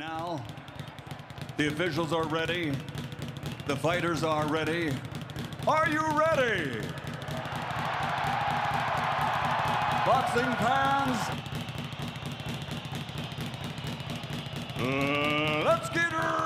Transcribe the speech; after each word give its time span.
now, 0.00 0.42
the 1.58 1.66
officials 1.66 2.10
are 2.10 2.26
ready. 2.26 2.72
The 3.66 3.76
fighters 3.76 4.24
are 4.24 4.46
ready. 4.46 4.90
Are 5.68 5.90
you 5.90 6.00
ready? 6.00 6.80
Boxing 10.06 10.52
fans, 10.64 11.18
uh, 14.78 15.62
let's 15.66 15.90
get 15.90 16.10
ready 16.14 16.39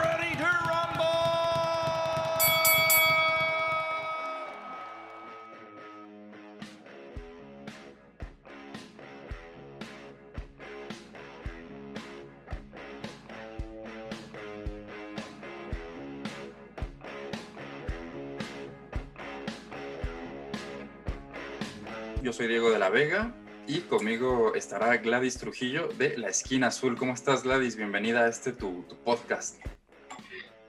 la 22.85 22.91
Vega 22.91 23.33
y 23.67 23.81
conmigo 23.81 24.55
estará 24.55 24.99
Gladys 24.99 25.39
Trujillo 25.39 25.89
de 25.97 26.19
La 26.19 26.29
Esquina 26.29 26.67
Azul. 26.67 26.99
¿Cómo 26.99 27.15
estás, 27.15 27.43
Gladys? 27.43 27.77
Bienvenida 27.77 28.27
a 28.27 28.29
este 28.29 28.53
tu, 28.53 28.83
tu 28.83 28.97
podcast. 28.97 29.59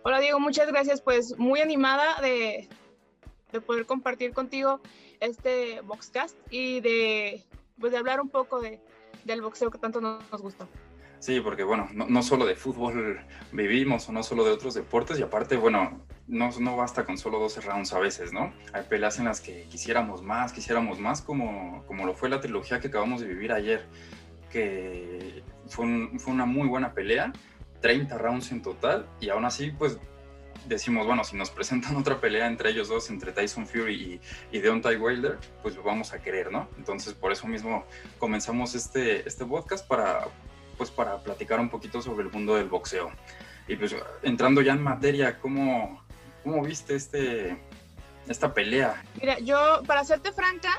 Hola 0.03 0.21
Diego, 0.21 0.39
muchas 0.39 0.69
gracias. 0.69 1.01
Pues 1.01 1.37
muy 1.37 1.59
animada 1.59 2.21
de, 2.21 2.69
de 3.51 3.59
poder 3.59 3.85
compartir 3.85 4.31
contigo 4.31 4.79
este 5.19 5.81
Boxcast 5.81 6.37
y 6.49 6.79
de, 6.79 7.43
pues, 7.81 7.91
de 7.91 7.97
hablar 7.97 8.21
un 8.21 8.29
poco 8.29 8.61
de, 8.61 8.79
del 9.25 9.41
boxeo 9.41 9.69
que 9.69 9.77
tanto 9.77 9.99
nos, 9.99 10.23
nos 10.31 10.41
gusta. 10.41 10.69
Sí, 11.19 11.41
porque 11.41 11.65
bueno, 11.65 11.89
no, 11.91 12.07
no, 12.07 12.23
solo 12.23 12.45
de 12.45 12.55
fútbol 12.55 13.19
vivimos 13.51 14.07
o 14.07 14.13
no 14.13 14.23
solo 14.23 14.45
de 14.45 14.51
otros 14.51 14.73
deportes 14.73 15.19
y 15.19 15.21
aparte, 15.21 15.57
bueno, 15.57 15.99
no, 16.27 16.49
no 16.59 16.75
basta 16.75 17.05
con 17.05 17.17
solo 17.17 17.39
12 17.39 17.61
rounds 17.61 17.93
a 17.93 17.99
veces, 17.99 18.33
¿no? 18.33 18.53
Hay 18.73 18.83
peleas 18.83 19.19
en 19.19 19.25
las 19.25 19.41
que 19.41 19.63
quisiéramos 19.69 20.21
más, 20.21 20.53
quisiéramos 20.53 20.99
más, 20.99 21.21
como, 21.21 21.83
como 21.85 22.05
lo 22.05 22.13
fue 22.13 22.29
la 22.29 22.41
trilogía 22.41 22.79
que 22.79 22.87
acabamos 22.87 23.21
de 23.21 23.27
vivir 23.27 23.51
ayer, 23.51 23.85
que 24.49 25.43
fue, 25.67 26.09
fue 26.17 26.33
una 26.33 26.45
muy 26.45 26.67
buena 26.67 26.93
pelea, 26.93 27.31
30 27.81 28.17
rounds 28.17 28.51
en 28.51 28.61
total 28.61 29.07
y 29.19 29.29
aún 29.29 29.45
así, 29.45 29.71
pues 29.71 29.99
decimos, 30.67 31.05
bueno, 31.05 31.23
si 31.23 31.35
nos 31.35 31.49
presentan 31.51 31.95
otra 31.97 32.19
pelea 32.19 32.47
entre 32.47 32.71
ellos 32.71 32.87
dos, 32.87 33.09
entre 33.09 33.31
Tyson 33.31 33.67
Fury 33.67 34.19
y, 34.51 34.57
y 34.57 34.59
Deontay 34.59 34.97
Wilder, 34.97 35.37
pues 35.61 35.81
vamos 35.83 36.13
a 36.13 36.21
querer, 36.21 36.51
¿no? 36.51 36.67
Entonces, 36.77 37.13
por 37.13 37.31
eso 37.31 37.47
mismo 37.47 37.85
comenzamos 38.17 38.75
este, 38.75 39.27
este 39.27 39.45
podcast 39.45 39.87
para, 39.87 40.27
pues, 40.77 40.89
para 40.89 41.21
platicar 41.21 41.59
un 41.59 41.69
poquito 41.69 42.01
sobre 42.01 42.25
el 42.25 42.31
mundo 42.31 42.55
del 42.55 42.67
boxeo. 42.67 43.11
Y 43.67 43.75
pues, 43.75 43.95
entrando 44.23 44.61
ya 44.61 44.73
en 44.73 44.83
materia, 44.83 45.39
¿cómo, 45.39 46.04
cómo 46.45 46.63
viste 46.63 46.95
este, 46.95 47.57
esta 48.29 48.53
pelea? 48.53 49.03
Mira, 49.19 49.39
yo, 49.39 49.81
para 49.85 50.05
serte 50.05 50.31
franca, 50.31 50.69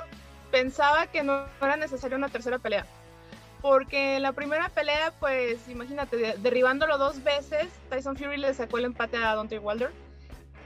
pensaba 0.51 1.09
que 1.09 1.23
no 1.23 1.45
era 1.61 1.77
necesaria 1.77 2.17
una 2.17 2.31
tercera 2.31 2.59
pelea. 2.59 2.87
Porque 3.61 4.21
la 4.21 4.33
primera 4.33 4.69
pelea, 4.69 5.13
pues 5.19 5.69
imagínate, 5.69 6.37
derribándolo 6.39 6.99
dos 6.99 7.23
veces, 7.25 7.67
Tyson 7.91 8.17
Fury 8.17 8.37
le 8.37 8.55
sacó 8.55 8.79
el 8.79 8.85
empate 8.85 9.17
a 9.17 9.33
Deontay 9.33 9.59
Wilder. 9.59 9.91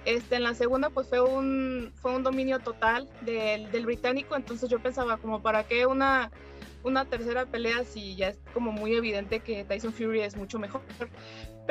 Este, 0.04 0.36
en 0.36 0.42
la 0.42 0.54
segunda, 0.54 0.90
pues 0.90 1.08
fue 1.08 1.20
un, 1.20 1.92
fue 1.96 2.14
un 2.14 2.22
dominio 2.22 2.58
total 2.58 3.08
del, 3.22 3.70
del 3.72 3.86
británico. 3.86 4.36
Entonces 4.36 4.68
yo 4.68 4.80
pensaba, 4.80 5.16
como, 5.16 5.40
¿para 5.40 5.64
qué 5.64 5.86
una, 5.86 6.30
una 6.82 7.06
tercera 7.06 7.46
pelea 7.46 7.84
si 7.84 8.16
ya 8.16 8.28
es 8.28 8.38
como 8.52 8.70
muy 8.70 8.94
evidente 8.94 9.40
que 9.40 9.64
Tyson 9.64 9.94
Fury 9.94 10.20
es 10.20 10.36
mucho 10.36 10.58
mejor? 10.58 10.82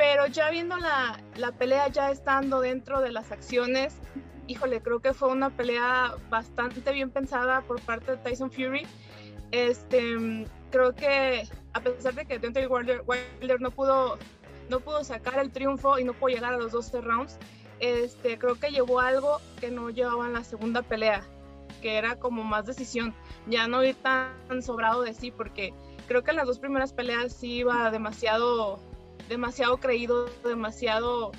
Pero 0.00 0.26
ya 0.28 0.48
viendo 0.48 0.78
la, 0.78 1.20
la 1.36 1.52
pelea, 1.52 1.88
ya 1.88 2.10
estando 2.10 2.62
dentro 2.62 3.02
de 3.02 3.12
las 3.12 3.32
acciones, 3.32 3.98
híjole, 4.46 4.80
creo 4.80 5.00
que 5.00 5.12
fue 5.12 5.28
una 5.28 5.50
pelea 5.50 6.14
bastante 6.30 6.90
bien 6.90 7.10
pensada 7.10 7.60
por 7.60 7.82
parte 7.82 8.12
de 8.12 8.16
Tyson 8.16 8.50
Fury. 8.50 8.86
Este, 9.50 10.46
creo 10.70 10.94
que 10.94 11.46
a 11.74 11.80
pesar 11.82 12.14
de 12.14 12.24
que 12.24 12.38
Deontay 12.38 12.64
Wilder, 12.64 13.02
Wilder 13.06 13.60
no 13.60 13.70
pudo 13.70 14.16
no 14.70 14.80
pudo 14.80 15.04
sacar 15.04 15.38
el 15.38 15.50
triunfo 15.50 15.98
y 15.98 16.04
no 16.04 16.14
pudo 16.14 16.34
llegar 16.34 16.54
a 16.54 16.56
los 16.56 16.72
12 16.72 17.02
rounds, 17.02 17.36
este, 17.80 18.38
creo 18.38 18.54
que 18.54 18.70
llevó 18.70 19.00
algo 19.00 19.38
que 19.60 19.70
no 19.70 19.90
llevaba 19.90 20.24
en 20.24 20.32
la 20.32 20.44
segunda 20.44 20.80
pelea, 20.80 21.26
que 21.82 21.98
era 21.98 22.16
como 22.16 22.42
más 22.42 22.64
decisión, 22.64 23.14
ya 23.48 23.68
no 23.68 23.84
ir 23.84 23.96
tan 23.96 24.62
sobrado 24.62 25.02
de 25.02 25.12
sí, 25.12 25.30
porque 25.30 25.74
creo 26.08 26.24
que 26.24 26.30
en 26.30 26.38
las 26.38 26.46
dos 26.46 26.58
primeras 26.58 26.94
peleas 26.94 27.34
sí 27.34 27.56
iba 27.56 27.90
demasiado, 27.90 28.80
demasiado 29.30 29.78
creído, 29.78 30.28
demasiado 30.44 31.30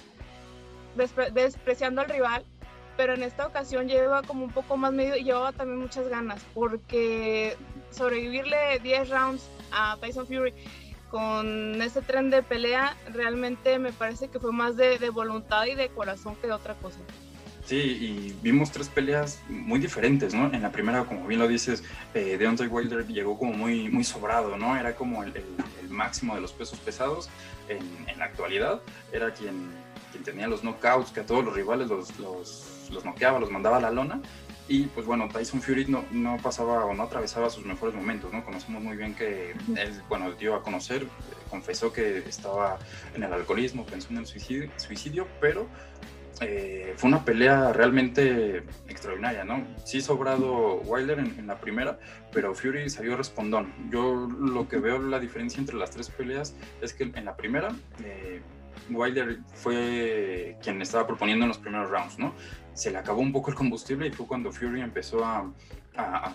despre 0.96 1.29
despreciando 1.31 2.02
al 2.02 2.09
rival, 2.09 2.46
pero 2.97 3.13
en 3.13 3.22
esta 3.22 3.46
ocasión 3.46 3.88
lleva 3.88 4.24
como 4.24 4.46
un 4.46 4.52
poco 4.52 4.78
más 4.78 4.94
medio 4.94 5.18
y 5.18 5.24
llevaba 5.24 5.52
también 5.52 5.79
muchas 5.79 6.07
ganas, 6.07 6.41
porque 6.53 7.57
sobrevivirle 7.91 8.80
10 8.80 9.09
rounds 9.09 9.44
a 9.72 9.97
Tyson 10.00 10.25
Fury 10.25 10.53
con 11.09 11.81
ese 11.81 12.01
tren 12.01 12.30
de 12.30 12.41
pelea 12.41 12.96
realmente 13.13 13.78
me 13.78 13.91
parece 13.91 14.30
que 14.30 14.40
fue 14.40 14.53
más 14.53 14.78
de, 14.78 14.97
voluntad 15.09 15.66
y 15.66 15.75
de 15.75 15.90
corazón 15.90 16.35
que 16.38 16.47
de 16.47 16.53
otra 16.53 16.74
cosa. 16.75 17.00
Sí, 17.71 17.77
y 17.77 18.35
vimos 18.41 18.69
tres 18.69 18.89
peleas 18.89 19.39
muy 19.47 19.79
diferentes, 19.79 20.33
¿no? 20.33 20.53
En 20.53 20.61
la 20.61 20.73
primera, 20.73 21.05
como 21.05 21.25
bien 21.25 21.39
lo 21.39 21.47
dices, 21.47 21.85
eh, 22.13 22.35
Deontay 22.37 22.67
Wilder 22.67 23.07
llegó 23.07 23.39
como 23.39 23.53
muy, 23.53 23.87
muy 23.87 24.03
sobrado, 24.03 24.57
¿no? 24.57 24.75
Era 24.75 24.93
como 24.93 25.23
el, 25.23 25.29
el, 25.37 25.45
el 25.81 25.89
máximo 25.89 26.35
de 26.35 26.41
los 26.41 26.51
pesos 26.51 26.79
pesados 26.79 27.29
en, 27.69 27.79
en, 28.09 28.19
la 28.19 28.25
actualidad. 28.25 28.81
Era 29.13 29.33
quien, 29.33 29.69
quien 30.11 30.21
tenía 30.21 30.47
los 30.47 30.63
knockouts, 30.63 31.11
que 31.11 31.21
a 31.21 31.25
todos 31.25 31.45
los 31.45 31.53
rivales 31.53 31.87
los, 31.87 32.19
los, 32.19 32.89
los 32.91 33.05
noqueaba, 33.05 33.39
los 33.39 33.49
mandaba 33.49 33.77
a 33.77 33.79
la 33.79 33.91
lona. 33.91 34.19
Y 34.67 34.88
pues 34.88 35.05
bueno, 35.05 35.29
Tyson 35.29 35.61
Fury 35.61 35.85
no, 35.85 36.03
no, 36.11 36.35
pasaba 36.43 36.83
o 36.83 36.93
no 36.93 37.03
atravesaba 37.03 37.49
sus 37.49 37.65
mejores 37.65 37.95
momentos, 37.95 38.33
¿no? 38.33 38.43
Conocemos 38.43 38.83
muy 38.83 38.97
bien 38.97 39.15
que 39.15 39.51
él, 39.51 40.01
bueno, 40.09 40.33
dio 40.33 40.55
a 40.55 40.61
conocer, 40.61 41.07
confesó 41.49 41.93
que 41.93 42.17
estaba 42.17 42.79
en 43.15 43.23
el 43.23 43.31
alcoholismo, 43.31 43.85
pensó 43.85 44.09
en 44.09 44.17
el 44.17 44.25
suicidio, 44.25 44.69
suicidio 44.75 45.25
pero 45.39 45.69
eh, 46.41 46.94
fue 46.97 47.09
una 47.09 47.24
pelea 47.24 47.72
realmente 47.72 48.63
extraordinaria, 48.90 49.44
¿no? 49.44 49.63
Sí 49.85 50.02
sobrado 50.02 50.81
Wilder 50.81 51.19
en, 51.19 51.47
la 51.47 51.59
primera, 51.59 52.00
pero 52.34 52.56
Fury 52.56 52.90
salió 52.90 53.16
respondón. 53.16 53.74
Yo 53.90 54.28
lo 54.40 54.68
que 54.68 54.78
veo 54.78 55.00
la 55.00 55.19
diferencia 55.19 55.59
entre 55.59 55.75
las 55.75 55.91
tres 55.91 56.09
peleas 56.09 56.56
es 56.81 56.94
que 56.94 57.03
en 57.03 57.25
la 57.25 57.35
primera 57.35 57.69
eh, 58.03 58.41
Wilder 58.89 59.39
fue 59.53 60.57
quien 60.61 60.81
estaba 60.81 61.07
proponiendo 61.07 61.45
en 61.45 61.49
los 61.49 61.57
primeros 61.57 61.89
rounds, 61.89 62.19
¿no? 62.19 62.33
Se 62.73 62.91
le 62.91 62.97
acabó 62.97 63.21
un 63.21 63.31
poco 63.31 63.51
el 63.51 63.55
combustible 63.55 64.07
y 64.07 64.11
fue 64.11 64.27
cuando 64.27 64.51
Fury 64.51 64.81
empezó 64.81 65.25
a, 65.25 65.51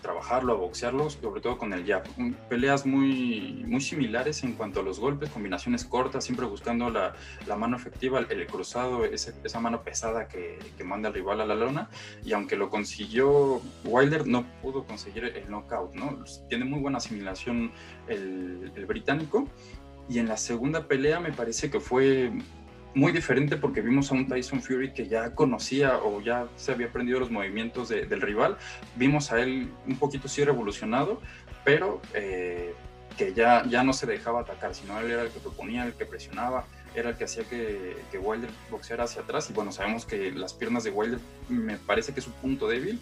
trabajarlo, 0.03 0.53
a 0.53 0.57
boxearlo, 0.57 1.09
sobre 1.09 1.41
todo 1.41 1.57
con 1.57 1.73
el 1.73 1.87
jab. 1.87 2.05
Peleas 2.49 2.85
muy, 2.85 3.65
muy 3.67 3.81
similares 3.81 4.45
en 4.45 4.53
cuanto 4.53 4.81
a 4.81 4.83
los 4.83 5.01
golpes, 5.01 5.31
combinaciones 5.31 5.85
cortas, 5.85 6.25
siempre 6.25 6.45
buscando 6.45 6.91
la, 6.91 7.15
mano 7.57 7.77
efectiva, 7.77 8.19
el, 8.19 8.31
el 8.31 8.47
cruzado, 8.47 9.05
esa 9.07 9.61
mano 9.61 9.83
pesada 9.83 10.29
que, 10.29 10.59
manda 10.85 11.09
al 11.09 11.15
rival 11.15 11.41
a 11.41 11.47
la 11.47 11.55
lona. 11.55 11.89
Y 12.23 12.35
aunque 12.35 12.55
lo 12.55 12.69
consiguió 12.69 13.63
Wilder, 13.85 14.27
no 14.27 14.47
pudo 14.61 14.85
conseguir 14.85 15.25
el 15.25 15.51
knockout, 15.51 15.95
¿no? 15.95 16.23
Tiene 16.49 16.67
muy 16.67 16.81
buena 16.81 16.99
asimilación 16.99 17.73
el, 18.09 18.71
el 18.77 18.87
británico. 18.87 19.49
Y 20.09 20.19
en 20.19 20.29
la 20.29 20.37
segunda 20.37 20.87
pelea 20.87 21.21
me 21.21 21.33
parece 21.33 21.71
que 21.71 21.81
fue 21.81 22.33
muy 22.95 23.13
diferente 23.13 23.59
porque 23.59 23.83
vimos 23.83 24.11
a 24.11 24.15
un 24.15 24.27
Tyson 24.27 24.63
Fury 24.63 24.95
que 24.95 25.07
ya 25.07 25.35
conocía 25.35 25.99
o 25.99 26.23
ya 26.23 26.49
se 26.57 26.73
había 26.73 26.87
aprendido 26.87 27.21
los 27.21 27.31
movimientos 27.31 27.91
de, 27.91 28.07
del 28.07 28.23
rival. 28.23 28.57
Vimos 28.97 29.33
a 29.33 29.41
él 29.41 29.71
un 29.87 29.97
poquito 29.97 30.29
sí 30.29 30.43
revolucionado, 30.43 31.21
pero 31.63 32.01
eh, 32.15 32.75
que 33.19 33.35
ya, 33.35 33.65
ya 33.69 33.83
no 33.83 33.93
se 33.93 34.07
dejaba 34.07 34.41
atacar, 34.41 34.75
sino 34.75 34.99
él 34.99 35.11
era 35.11 35.23
el 35.23 35.31
que 35.31 35.41
proponía, 35.41 35.85
el 35.85 35.93
que 35.93 36.07
presionaba, 36.07 36.65
era 36.95 37.11
el 37.11 37.17
que 37.17 37.25
hacía 37.25 37.45
que, 37.45 37.97
que 38.11 38.19
Wilder 38.19 38.51
boxeara 38.71 39.05
hacia 39.05 39.23
atrás. 39.23 39.51
Y 39.51 39.53
bueno, 39.53 39.73
sabemos 39.73 40.07
que 40.07 40.33
las 40.33 40.55
piernas 40.55 40.85
de 40.85 40.91
Wilder 40.91 41.21
me 41.51 41.77
parece 41.77 42.15
que 42.15 42.21
es 42.21 42.25
su 42.25 42.33
punto 42.33 42.67
débil, 42.67 42.99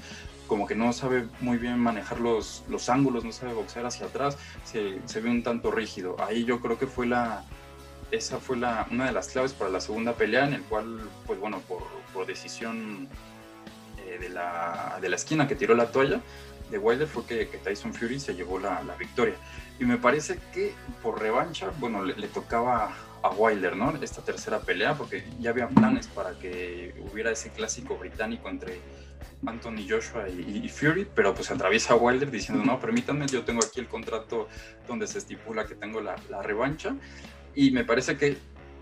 como 0.46 0.66
que 0.66 0.74
no 0.74 0.92
sabe 0.92 1.26
muy 1.40 1.58
bien 1.58 1.78
manejar 1.78 2.20
los, 2.20 2.64
los 2.68 2.88
ángulos, 2.88 3.24
no 3.24 3.32
sabe 3.32 3.54
boxear 3.54 3.86
hacia 3.86 4.06
atrás, 4.06 4.36
se, 4.64 5.00
se 5.06 5.20
ve 5.20 5.30
un 5.30 5.42
tanto 5.42 5.70
rígido. 5.70 6.16
Ahí 6.20 6.44
yo 6.44 6.60
creo 6.60 6.78
que 6.78 6.86
fue 6.86 7.06
la, 7.06 7.44
esa 8.10 8.38
fue 8.38 8.56
la, 8.56 8.86
una 8.90 9.06
de 9.06 9.12
las 9.12 9.28
claves 9.28 9.52
para 9.52 9.70
la 9.70 9.80
segunda 9.80 10.14
pelea, 10.14 10.46
en 10.46 10.54
el 10.54 10.62
cual, 10.62 11.00
pues 11.26 11.38
bueno, 11.40 11.60
por, 11.68 11.82
por 12.12 12.26
decisión 12.26 13.08
eh, 13.98 14.18
de, 14.20 14.28
la, 14.28 14.98
de 15.00 15.08
la 15.08 15.16
esquina 15.16 15.48
que 15.48 15.54
tiró 15.54 15.74
la 15.74 15.90
toalla 15.90 16.20
de 16.70 16.78
Wilder 16.78 17.06
fue 17.06 17.24
que, 17.26 17.48
que 17.48 17.58
Tyson 17.58 17.92
Fury 17.92 18.18
se 18.18 18.34
llevó 18.34 18.58
la, 18.58 18.82
la, 18.82 18.94
victoria. 18.96 19.34
Y 19.78 19.84
me 19.84 19.98
parece 19.98 20.38
que 20.52 20.74
por 21.02 21.20
revancha, 21.20 21.70
bueno, 21.78 22.02
le, 22.02 22.16
le, 22.16 22.28
tocaba 22.28 22.92
a 23.24 23.30
Wilder, 23.30 23.74
¿no? 23.74 23.90
Esta 24.02 24.22
tercera 24.22 24.60
pelea, 24.60 24.94
porque 24.94 25.24
ya 25.40 25.50
había 25.50 25.66
planes 25.66 26.06
para 26.08 26.38
que 26.38 26.94
hubiera 27.10 27.30
ese 27.30 27.48
clásico 27.48 27.96
británico 27.96 28.50
entre 28.50 28.80
Anthony 29.46 29.86
Joshua 29.88 30.28
y, 30.28 30.60
y, 30.62 30.68
Fury, 30.68 31.08
pero 31.14 31.34
pues 31.34 31.50
atraviesa 31.50 31.96
Wilder 31.96 32.30
diciendo, 32.30 32.62
no, 32.62 32.78
permítanme, 32.78 33.26
yo 33.26 33.42
tengo 33.42 33.64
aquí 33.64 33.80
el 33.80 33.88
contrato 33.88 34.46
donde 34.86 35.06
se 35.06 35.18
estipula 35.18 35.66
que 35.66 35.74
tengo 35.74 36.02
la, 36.02 36.16
la 36.28 36.42
revancha 36.42 36.96
y 37.54 37.70
me 37.70 37.84
parece 37.84 38.18
que 38.18 38.36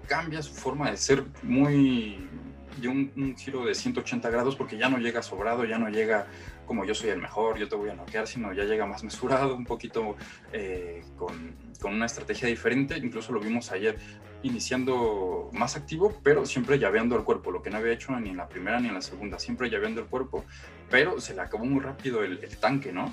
cambia 0.09 0.43
su 0.43 0.53
forma 0.53 0.91
de 0.91 0.97
ser 0.97 1.25
muy 1.45 2.29
de 2.81 2.89
un, 2.89 3.37
giro 3.37 3.65
de 3.65 3.75
180 3.75 4.29
grados 4.31 4.57
porque 4.57 4.77
ya 4.77 4.89
no 4.89 4.99
llega 4.99 5.23
sobrado, 5.23 5.65
ya 5.65 5.79
no 5.79 5.89
llega 5.89 6.27
como 6.67 6.85
yo 6.85 6.95
soy 6.95 7.11
el 7.11 7.21
mejor, 7.21 7.59
yo 7.59 7.69
te 7.69 7.77
voy 7.77 7.91
a 7.91 7.95
noquear, 7.95 8.27
sino 8.27 8.53
ya 8.53 8.65
llega 8.65 8.87
más 8.87 9.05
mesurado, 9.05 9.55
un 9.55 9.65
poquito 9.65 10.17
eh, 10.53 11.05
con, 11.17 11.55
con, 11.83 11.93
una 11.95 12.07
estrategia 12.07 12.49
diferente. 12.49 12.97
Incluso 12.97 13.33
lo 13.33 13.41
vimos 13.41 13.71
ayer 13.73 13.99
iniciando 14.43 15.51
más 15.53 15.77
activo, 15.77 16.19
pero 16.23 16.47
siempre 16.47 16.79
llaveando 16.79 17.17
el 17.17 17.25
cuerpo, 17.25 17.51
lo 17.51 17.63
que 17.63 17.71
no 17.71 17.79
había 17.79 17.93
hecho 17.93 18.19
ni 18.19 18.31
en 18.31 18.37
la 18.37 18.49
primera 18.49 18.81
ni 18.81 18.89
en 18.89 18.95
la 18.95 19.03
segunda, 19.03 19.39
siempre 19.39 19.71
llaveando 19.71 20.01
el 20.01 20.07
cuerpo, 20.07 20.45
pero 20.91 21.21
se 21.21 21.35
le 21.35 21.43
acabó 21.43 21.65
muy 21.65 21.81
rápido 21.81 22.25
el, 22.25 22.43
el 22.43 22.57
tanque, 22.57 22.93
¿no? 22.93 23.13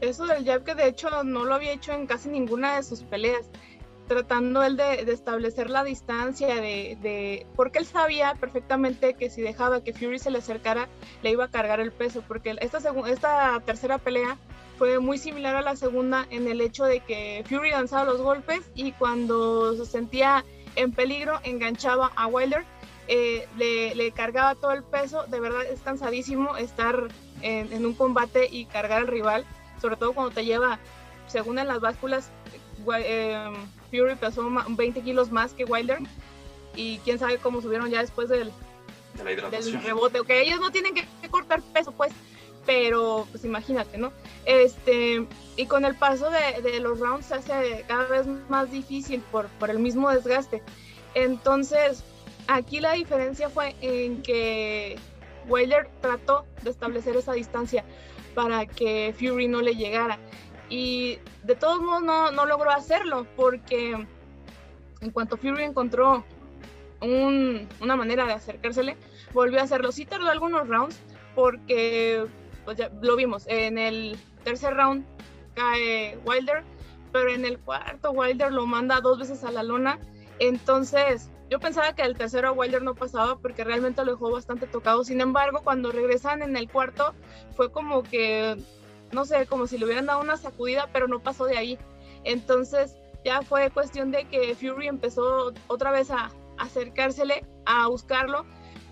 Eso 0.00 0.26
del 0.26 0.44
jab 0.44 0.62
que 0.62 0.74
de 0.74 0.88
hecho 0.88 1.24
no 1.24 1.44
lo 1.44 1.54
había 1.54 1.72
hecho 1.72 1.92
en 1.92 2.06
casi 2.06 2.28
ninguna 2.28 2.76
de 2.76 2.82
sus 2.82 3.02
peleas 3.02 3.46
tratando 4.06 4.62
él 4.62 4.76
de, 4.76 5.00
establecer 5.12 5.70
la 5.70 5.84
distancia, 5.84 6.54
de, 6.54 7.46
porque 7.56 7.78
él 7.78 7.86
sabía 7.86 8.34
perfectamente 8.34 9.14
que 9.14 9.30
si 9.30 9.42
dejaba 9.42 9.82
que 9.82 9.92
Fury 9.92 10.18
se 10.18 10.30
le 10.30 10.38
acercara, 10.38 10.88
le 11.22 11.30
iba 11.30 11.44
a 11.44 11.50
cargar 11.50 11.80
el 11.80 11.92
peso, 11.92 12.22
porque 12.26 12.56
esta, 12.60 12.78
esta 13.08 13.60
tercera 13.64 13.98
pelea 13.98 14.36
fue 14.78 14.98
muy 14.98 15.18
similar 15.18 15.56
a 15.56 15.62
la 15.62 15.76
segunda 15.76 16.26
en 16.30 16.48
el 16.48 16.60
hecho 16.60 16.84
de 16.84 17.00
que 17.00 17.44
Fury 17.48 17.70
lanzaba 17.70 18.04
los 18.04 18.20
golpes 18.20 18.60
y 18.74 18.92
cuando 18.92 19.74
se 19.76 19.86
sentía 19.86 20.44
en 20.76 20.92
peligro 20.92 21.40
enganchaba 21.44 22.12
a 22.16 22.26
Wilder, 22.26 22.64
eh, 23.08 23.48
le, 23.56 24.10
cargaba 24.12 24.54
todo 24.54 24.72
el 24.72 24.82
peso, 24.82 25.24
de 25.26 25.40
verdad 25.40 25.64
es 25.64 25.80
cansadísimo 25.80 26.56
estar 26.56 27.08
en, 27.42 27.72
en 27.72 27.86
un 27.86 27.94
combate 27.94 28.48
y 28.50 28.66
cargar 28.66 29.02
al 29.02 29.06
rival, 29.06 29.44
sobre 29.80 29.96
todo 29.96 30.12
cuando 30.12 30.34
te 30.34 30.44
lleva, 30.44 30.78
según 31.26 31.58
en 31.58 31.68
las 31.68 31.80
básculas, 31.80 32.30
eh, 32.98 33.52
Fury 33.90 34.16
pesó 34.16 34.48
20 34.68 35.00
kilos 35.02 35.30
más 35.30 35.52
que 35.52 35.64
Wilder 35.64 35.98
y 36.74 36.98
quién 36.98 37.18
sabe 37.18 37.38
cómo 37.38 37.62
subieron 37.62 37.90
ya 37.90 38.00
después 38.00 38.28
del, 38.28 38.52
del 39.24 39.82
rebote. 39.82 40.20
Ok, 40.20 40.30
ellos 40.30 40.60
no 40.60 40.70
tienen 40.70 40.94
que, 40.94 41.06
cortar 41.30 41.62
peso, 41.62 41.92
pues, 41.92 42.12
pero 42.66 43.26
pues 43.30 43.44
imagínate, 43.44 43.96
¿no? 43.96 44.12
Este, 44.44 45.26
y 45.56 45.66
con 45.66 45.84
el 45.84 45.94
paso 45.94 46.28
de, 46.30 46.80
los 46.80 46.98
rounds 46.98 47.26
se 47.26 47.34
hace 47.34 47.84
cada 47.86 48.08
vez 48.08 48.26
más 48.48 48.70
difícil 48.70 49.22
por, 49.30 49.48
el 49.68 49.78
mismo 49.78 50.10
desgaste. 50.10 50.62
Entonces, 51.14 52.04
aquí 52.48 52.80
la 52.80 52.92
diferencia 52.92 53.48
fue 53.48 53.74
en 53.80 54.22
que 54.22 54.96
Wilder 55.48 55.88
trató 56.00 56.44
de 56.62 56.70
establecer 56.70 57.16
esa 57.16 57.32
distancia 57.32 57.84
para 58.34 58.66
que 58.66 59.14
Fury 59.18 59.48
no 59.48 59.62
le 59.62 59.74
llegara 59.76 60.18
y 60.68 61.18
de 61.44 61.54
todos 61.54 61.80
modos 61.80 62.02
no, 62.02 62.46
logró 62.46 62.70
hacerlo 62.70 63.26
porque 63.36 64.06
en 65.00 65.10
cuanto 65.12 65.36
Fury 65.36 65.62
encontró 65.62 66.24
una 67.00 67.96
manera 67.96 68.26
de 68.26 68.32
acercársele, 68.32 68.96
volvió 69.32 69.60
a 69.60 69.62
hacerlo. 69.62 69.92
Sí 69.92 70.06
tardó 70.06 70.28
algunos 70.28 70.66
rounds 70.66 70.98
porque 71.34 72.26
pues 72.66 72.76
ya 72.76 72.90
lo 73.00 73.16
vimos, 73.16 73.44
en 73.46 73.78
el 73.78 74.18
tercer 74.44 74.74
round 74.74 75.06
cae 75.54 76.18
Wilder, 76.26 76.62
pero 77.12 77.30
en 77.30 77.46
el 77.46 77.58
cuarto 77.58 78.10
Wilder 78.10 78.52
lo 78.52 78.66
manda 78.66 79.00
dos 79.00 79.18
veces 79.18 79.42
a 79.44 79.50
la 79.50 79.62
lona. 79.62 79.98
Entonces 80.38 81.30
yo 81.48 81.58
pensaba 81.58 81.94
que 81.94 82.02
el 82.02 82.14
tercero 82.14 82.52
Wilder 82.52 82.82
no 82.82 82.94
pasaba 82.94 83.38
porque 83.38 83.64
realmente 83.64 84.04
lo 84.04 84.12
dejó 84.12 84.30
bastante 84.30 84.66
tocado. 84.66 85.02
Sin 85.02 85.22
embargo, 85.22 85.62
cuando 85.64 85.90
regresan 85.92 86.42
en 86.42 86.56
el 86.56 86.70
cuarto 86.70 87.14
fue 87.54 87.72
como 87.72 88.02
que 88.02 88.58
no 89.12 89.24
sé, 89.24 89.46
como 89.46 89.66
si 89.66 89.78
le 89.78 89.86
hubieran 89.86 90.06
dado 90.06 90.20
una 90.20 90.36
sacudida, 90.36 90.88
pero 90.92 91.08
no 91.08 91.20
pasó 91.20 91.44
de 91.46 91.56
ahí. 91.56 91.78
Entonces 92.24 92.96
ya 93.24 93.42
fue 93.42 93.70
cuestión 93.70 94.10
de 94.10 94.24
que 94.24 94.54
Fury 94.54 94.88
empezó 94.88 95.52
otra 95.68 95.90
vez 95.90 96.10
a 96.10 96.30
acercársele, 96.58 97.44
a 97.64 97.86
buscarlo, 97.88 98.46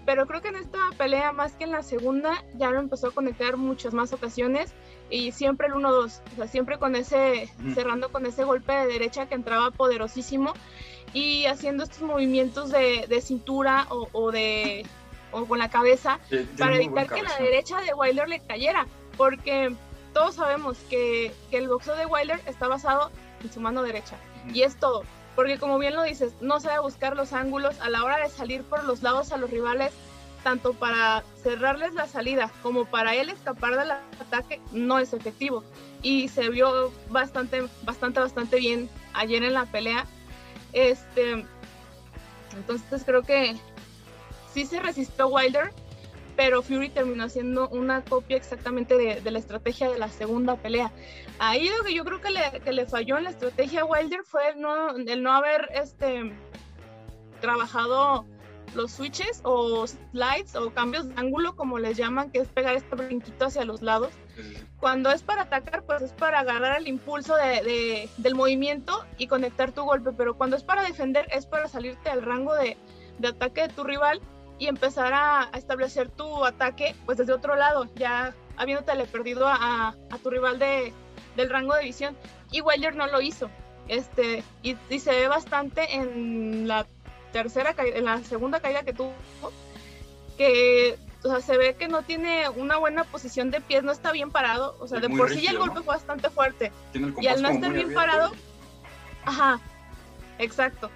pero 0.05 0.27
creo 0.27 0.41
que 0.41 0.49
en 0.49 0.56
esta 0.56 0.79
pelea 0.97 1.33
más 1.33 1.53
que 1.53 1.65
en 1.65 1.73
la 1.73 1.83
segunda 1.83 2.45
ya 2.55 2.71
lo 2.71 2.79
empezó 2.79 3.09
a 3.09 3.11
conectar 3.11 3.56
muchas 3.56 3.95
más 3.95 4.12
ocasiones 4.12 4.73
y 5.11 5.33
siempre 5.33 5.69
el 5.69 5.75
1-2, 5.75 6.21
o 6.33 6.37
sea, 6.37 6.49
siempre 6.49 6.79
con 6.79 6.97
ese, 6.97 7.51
cerrando 7.75 8.11
con 8.11 8.27
ese 8.27 8.45
golpe 8.45 8.73
de 8.73 8.87
derecha 8.87 9.27
que 9.27 9.35
entraba 9.35 9.71
poderosísimo 9.71 10.53
y 11.12 11.47
haciendo 11.47 11.85
estos 11.85 12.03
movimientos 12.03 12.71
de, 12.71 13.21
cintura 13.23 13.87
o, 13.91 14.33
de 14.33 14.85
o 15.31 15.47
con 15.47 15.59
la 15.59 15.69
cabeza 15.69 16.19
para 16.59 16.77
evitar 16.77 17.09
que 17.09 17.23
la 17.23 17.37
derecha 17.39 17.81
de 17.81 17.95
Wilder 17.95 18.29
le 18.29 18.41
cayera, 18.41 18.87
porque 19.17 19.75
todos 20.15 20.37
sabemos 20.37 20.79
que, 20.89 21.33
el 21.51 21.69
boxeo 21.69 21.97
de 21.97 22.06
Wilder 22.06 22.41
está 22.47 22.69
basado 22.69 23.11
en 23.43 23.53
su 23.53 23.61
mano 23.61 23.83
derecha. 23.83 24.17
Y 24.53 24.62
es 24.62 24.77
todo. 24.77 25.03
Porque 25.34 25.58
como 25.58 25.78
bien 25.78 25.94
lo 25.94 26.02
dices, 26.02 26.32
no 26.40 26.60
sabe 26.60 26.81
buscar 26.81 27.16
los 27.16 27.32
ángulos 27.32 27.81
a 27.81 27.88
la 27.88 28.04
hora 28.04 28.19
de 28.19 28.28
salir 28.28 28.62
por 28.62 28.84
los 28.84 29.02
lados 29.02 29.32
a 29.32 29.36
los 29.36 29.50
rivales, 29.50 29.92
tanto 30.42 30.75
para 30.75 31.25
cerrarles 31.42 31.94
la 31.94 32.06
salida 32.06 32.50
como 32.62 32.84
para 32.84 33.14
él 33.14 33.31
escapar 33.31 33.76
del 33.76 33.90
ataque, 33.90 34.60
no 34.72 34.98
es 34.98 35.12
efectivo. 35.12 35.64
Y 36.02 36.28
se 36.28 36.50
vio 36.50 36.92
bastante, 37.08 37.66
bastante, 37.82 38.20
bastante 38.20 38.58
bien 38.58 38.88
ayer 39.14 39.42
en 39.42 39.54
la 39.54 39.64
pelea. 39.64 40.06
Este, 40.72 41.44
entonces 42.52 43.02
creo 43.04 43.22
que 43.22 43.56
sí 44.52 44.66
se 44.66 44.81
resistió 44.81 45.28
Wilder, 45.28 45.72
pero 46.36 46.62
Fury 46.62 46.90
terminó 46.90 47.25
haciendo 47.25 47.69
una 47.69 48.02
copia 48.02 48.36
exactamente 48.36 48.96
de, 48.96 49.31
la 49.31 49.38
estrategia 49.38 49.90
de 49.90 49.98
la 49.98 50.08
segunda 50.08 50.56
pelea. 50.56 50.92
Ahí 51.38 51.69
lo 51.69 51.84
que 51.84 51.94
yo 51.94 52.04
creo 52.04 52.20
que 52.20 52.31
le, 52.31 52.60
que 52.60 52.72
le 52.72 52.86
falló 52.86 53.19
en 53.19 53.25
la 53.25 53.31
estrategia 53.31 53.82
a 53.82 53.84
Wilder 53.84 54.22
fue 54.25 54.50
el 54.50 54.60
no, 54.60 54.90
el 54.96 55.22
no 55.22 55.32
haber 55.32 55.69
este, 55.75 56.32
trabajado 57.40 58.25
los 58.75 58.92
switches 58.92 59.40
o 59.44 59.86
slides 59.86 60.56
o 60.56 60.72
cambios 60.72 61.08
de 61.08 61.14
ángulo, 61.16 61.54
como 61.54 61.78
les 61.78 61.96
llaman, 61.96 62.31
que 62.31 62.40
es 62.40 62.48
pegar 62.48 62.75
este 62.75 62.96
brinquito 62.96 63.46
hacia 63.46 63.64
los 63.64 63.82
lados. 63.82 64.12
Cuando 64.81 65.10
es 65.10 65.22
para 65.22 65.42
atacar, 65.42 65.84
pues 65.84 66.02
es 66.02 66.12
para 66.12 66.40
agarrar 66.40 66.78
el 66.78 66.88
impulso 66.88 67.36
de, 67.36 68.08
del 68.16 68.34
movimiento 68.34 69.04
y 69.16 69.28
conectar 69.28 69.72
tu 69.72 69.84
golpe, 69.84 70.10
pero 70.12 70.36
cuando 70.36 70.56
es 70.56 70.64
para 70.64 70.82
defender, 70.82 71.28
es 71.31 71.46
para 71.46 71.69
salirte 71.69 72.10
al 72.10 72.22
rango 72.22 72.54
de, 72.54 72.76
de 73.19 73.28
ataque 73.28 73.62
de 73.62 73.69
tu 73.69 73.84
rival 73.84 74.20
y 74.59 74.67
empezar 74.69 75.12
a, 75.12 75.51
establecer 75.55 76.11
tu 76.11 76.45
ataque 76.45 76.94
pues 77.06 77.19
desde 77.19 77.32
otro 77.32 77.56
lado, 77.56 77.89
ya 77.96 78.34
habiéndotele 78.56 79.06
perdido 79.06 79.46
a, 79.49 79.94
a, 80.11 80.19
tu 80.23 80.31
rival 80.31 80.58
de, 80.58 80.93
del 81.37 81.51
rango 81.51 81.75
de 81.75 81.84
visión. 81.84 82.17
Y 82.51 82.61
Wilder 82.61 82.94
no 82.94 83.06
lo 83.06 83.20
hizo. 83.20 83.51
Este, 83.89 84.43
y, 84.63 84.77
se 84.99 85.11
ve 85.11 85.29
bastante 85.29 85.94
en 85.94 86.69
la 86.69 86.87
tercera 87.32 87.75
en 87.77 88.05
la 88.05 88.23
segunda 88.23 88.61
caída 88.61 88.84
que 88.84 88.93
tuvo, 88.93 89.13
que 90.39 90.96
o 91.25 91.29
sea, 91.29 91.41
se 91.41 91.58
ve 91.58 91.75
que 91.75 91.89
no 91.89 92.03
tiene 92.03 92.49
una 92.49 92.77
buena 92.77 93.05
posición 93.05 93.51
de 93.51 93.61
pies, 93.61 93.82
no 93.82 93.93
está 93.93 94.13
bien 94.13 94.31
parado. 94.31 94.77
O 94.79 94.87
sea, 94.87 95.01
de 95.01 95.11
por 95.11 95.31
sí 95.31 95.46
el 95.46 95.58
golpe 95.58 95.82
fue 95.82 95.94
bastante 95.94 96.31
fuerte. 96.31 96.70
y 97.20 97.27
al 97.27 97.43
no 97.43 97.49
estar 97.49 97.73
bien 97.73 97.93
parado, 97.93 98.32
ajá, 99.25 99.58
exacto 100.39 100.91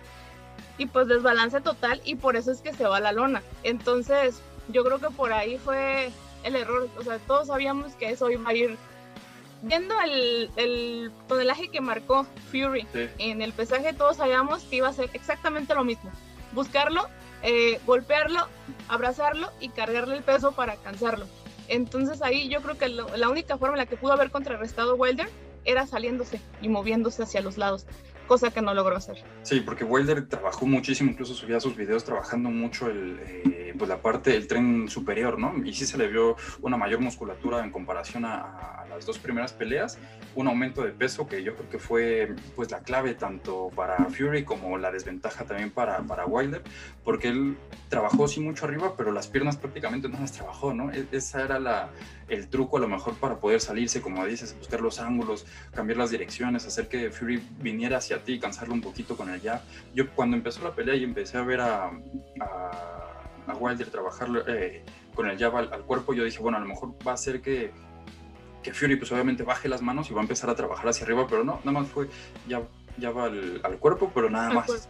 y 0.79 0.87
pues 0.87 1.09
desbalance 1.09 1.61
total 1.61 2.01
y 2.05 2.15
por 2.15 2.37
eso 2.37 2.53
es 2.53 2.61
que 2.61 2.73
se 2.73 2.87
va 2.87 3.01
la 3.01 3.13
lona. 3.13 3.43
Entonces, 3.65 4.41
yo 4.69 4.85
creo 4.85 4.99
que 4.99 5.11
por 5.11 5.33
ahí 5.33 5.59
fue 5.59 6.11
el 6.45 6.57
error, 6.57 6.89
o 6.97 7.03
sea, 7.03 7.19
todos 7.19 7.49
sabíamos 7.49 7.95
que 7.95 8.11
eso 8.11 8.31
iba 8.31 8.49
a 8.49 8.55
ir 8.55 8.77
viendo 9.63 9.95
el, 10.01 10.51
el 10.57 11.13
tonelaje 11.27 11.69
que 11.69 11.81
marcó 11.81 12.25
Fury 12.51 12.87
en 13.19 13.43
el 13.43 13.53
pesaje, 13.53 13.93
todos 13.93 14.19
sabíamos 14.19 14.63
que 14.63 14.77
iba 14.77 14.89
a 14.89 14.93
ser 14.93 15.11
exactamente 15.13 15.75
lo 15.75 15.85
mismo. 15.85 16.11
Buscarlo, 16.53 17.09
eh, 17.43 17.81
golpearlo, 17.85 18.47
abrazarlo 18.89 19.51
y 19.61 19.71
cargarle 19.71 20.17
el 20.17 20.23
peso 20.23 20.53
para 20.53 20.77
cansarlo. 20.77 21.27
Entonces 21.67 22.23
ahí 22.23 22.49
yo 22.49 22.63
creo 22.63 22.79
que 22.79 22.89
la 22.89 23.29
única 23.29 23.59
forma 23.59 23.75
en 23.75 23.79
la 23.79 23.87
que 23.87 23.97
pudo 23.97 24.13
haber 24.13 24.31
contrarrestado 24.31 24.95
Wilder 24.95 25.29
era 25.65 25.87
saliéndose 25.87 26.41
y 26.63 26.69
moviéndose 26.69 27.25
hacia 27.25 27.43
los 27.43 27.59
lados 27.59 27.85
cosa 28.29 28.51
que 28.51 28.63
no 28.63 28.73
logró 28.75 28.97
hacer. 28.97 29.25
Sí, 29.43 29.61
porque 29.61 29.83
Wilder 29.83 30.29
trabajó 30.29 30.67
muchísimo, 30.67 31.11
incluso 31.11 31.35
subía 31.35 31.59
sus 31.59 31.75
videos 31.75 32.05
trabajando 32.05 32.51
mucho 32.51 32.89
el, 32.89 33.19
eh, 33.21 33.75
pues 33.77 33.89
la 33.89 34.01
parte 34.01 34.31
del 34.31 34.47
tren 34.47 34.89
superior, 34.89 35.39
¿no? 35.39 35.55
Y 35.65 35.73
sí 35.73 35.87
se 35.87 35.99
le 35.99 36.07
vio 36.07 36.37
una 36.61 36.77
mayor 36.77 37.01
musculatura 37.01 37.65
en 37.65 37.73
comparación 37.73 38.25
a, 38.25 38.85
las 38.89 39.05
dos 39.05 39.19
primeras 39.19 39.53
peleas, 39.53 39.99
un 40.35 40.49
aumento 40.49 40.83
de 40.83 40.93
peso 40.93 41.27
que 41.27 41.43
yo 41.43 41.55
creo 41.55 41.69
que 41.69 41.79
fue 41.79 42.35
pues 42.57 42.71
la 42.71 42.81
clave 42.81 43.15
tanto 43.15 43.71
para 43.77 43.97
Fury 44.07 44.45
como 44.45 44.79
la 44.79 44.91
desventaja 44.91 45.45
también 45.45 45.71
para, 45.71 45.99
para 46.03 46.25
Wilder, 46.25 46.63
porque 47.05 47.29
él 47.29 47.59
trabajó 47.91 48.27
sí 48.29 48.41
mucho 48.41 48.65
arriba, 48.65 48.95
pero 48.97 49.13
las 49.13 49.29
piernas 49.29 49.57
prácticamente 49.57 50.09
no 50.09 50.19
las 50.19 50.33
trabajó, 50.33 50.73
¿no? 50.73 50.91
E, 50.91 51.07
esa 51.13 51.43
era 51.43 51.59
la, 51.59 51.91
el 52.29 52.49
truco 52.49 52.77
a 52.77 52.81
lo 52.81 52.89
mejor 52.89 53.15
para 53.15 53.39
poder 53.39 53.61
salirse, 53.61 54.01
como 54.01 54.25
dices, 54.27 54.57
buscar 54.59 54.81
los 54.81 55.01
ángulos, 55.01 55.47
cambiar 55.73 55.99
las 55.99 56.11
direcciones, 56.11 56.67
hacer 56.67 56.89
que 56.89 57.11
Fury 57.11 57.43
viniera 57.61 57.99
hacia 57.99 58.23
ti, 58.23 58.39
cansarlo 58.39 58.75
un 58.75 58.81
poquito 58.81 59.17
con 59.17 59.31
el 59.31 59.41
jab. 59.41 59.61
Yo 59.95 60.11
cuando 60.11 60.37
empezó 60.37 60.63
la 60.63 60.75
pelea 60.75 60.95
y 60.95 61.05
empecé 61.05 61.39
a 61.39 61.43
ver 61.43 61.61
a, 61.61 61.91
a, 62.41 63.55
Wilder 63.59 63.89
trabajar 63.89 64.29
eh, 64.47 64.85
con 65.15 65.29
el 65.29 65.39
jab 65.39 65.57
al, 65.57 65.83
cuerpo, 65.85 66.15
yo 66.15 66.25
dije, 66.25 66.39
bueno, 66.41 66.59
a 66.59 66.61
lo 66.61 66.67
mejor 66.67 66.95
va 67.07 67.13
a 67.13 67.17
ser 67.17 67.41
que, 67.41 67.73
que 68.63 68.73
Fury 68.73 68.97
pues 68.97 69.11
obviamente 69.11 69.43
baje 69.43 69.69
las 69.69 69.83
manos 69.83 70.11
y 70.11 70.15
va 70.15 70.21
a 70.21 70.23
empezar 70.23 70.51
a 70.51 70.55
trabajar 70.55 70.89
hacia 70.89 71.05
arriba, 71.05 71.27
pero 71.29 71.45
no, 71.45 71.61
nada 71.65 71.81
más 71.81 71.89
fue 71.89 72.09
ya 72.47 72.63
ya 72.99 73.11
va 73.11 73.25
al, 73.25 73.79
cuerpo, 73.79 74.11
pero 74.15 74.29
nada 74.29 74.51
más. 74.51 74.89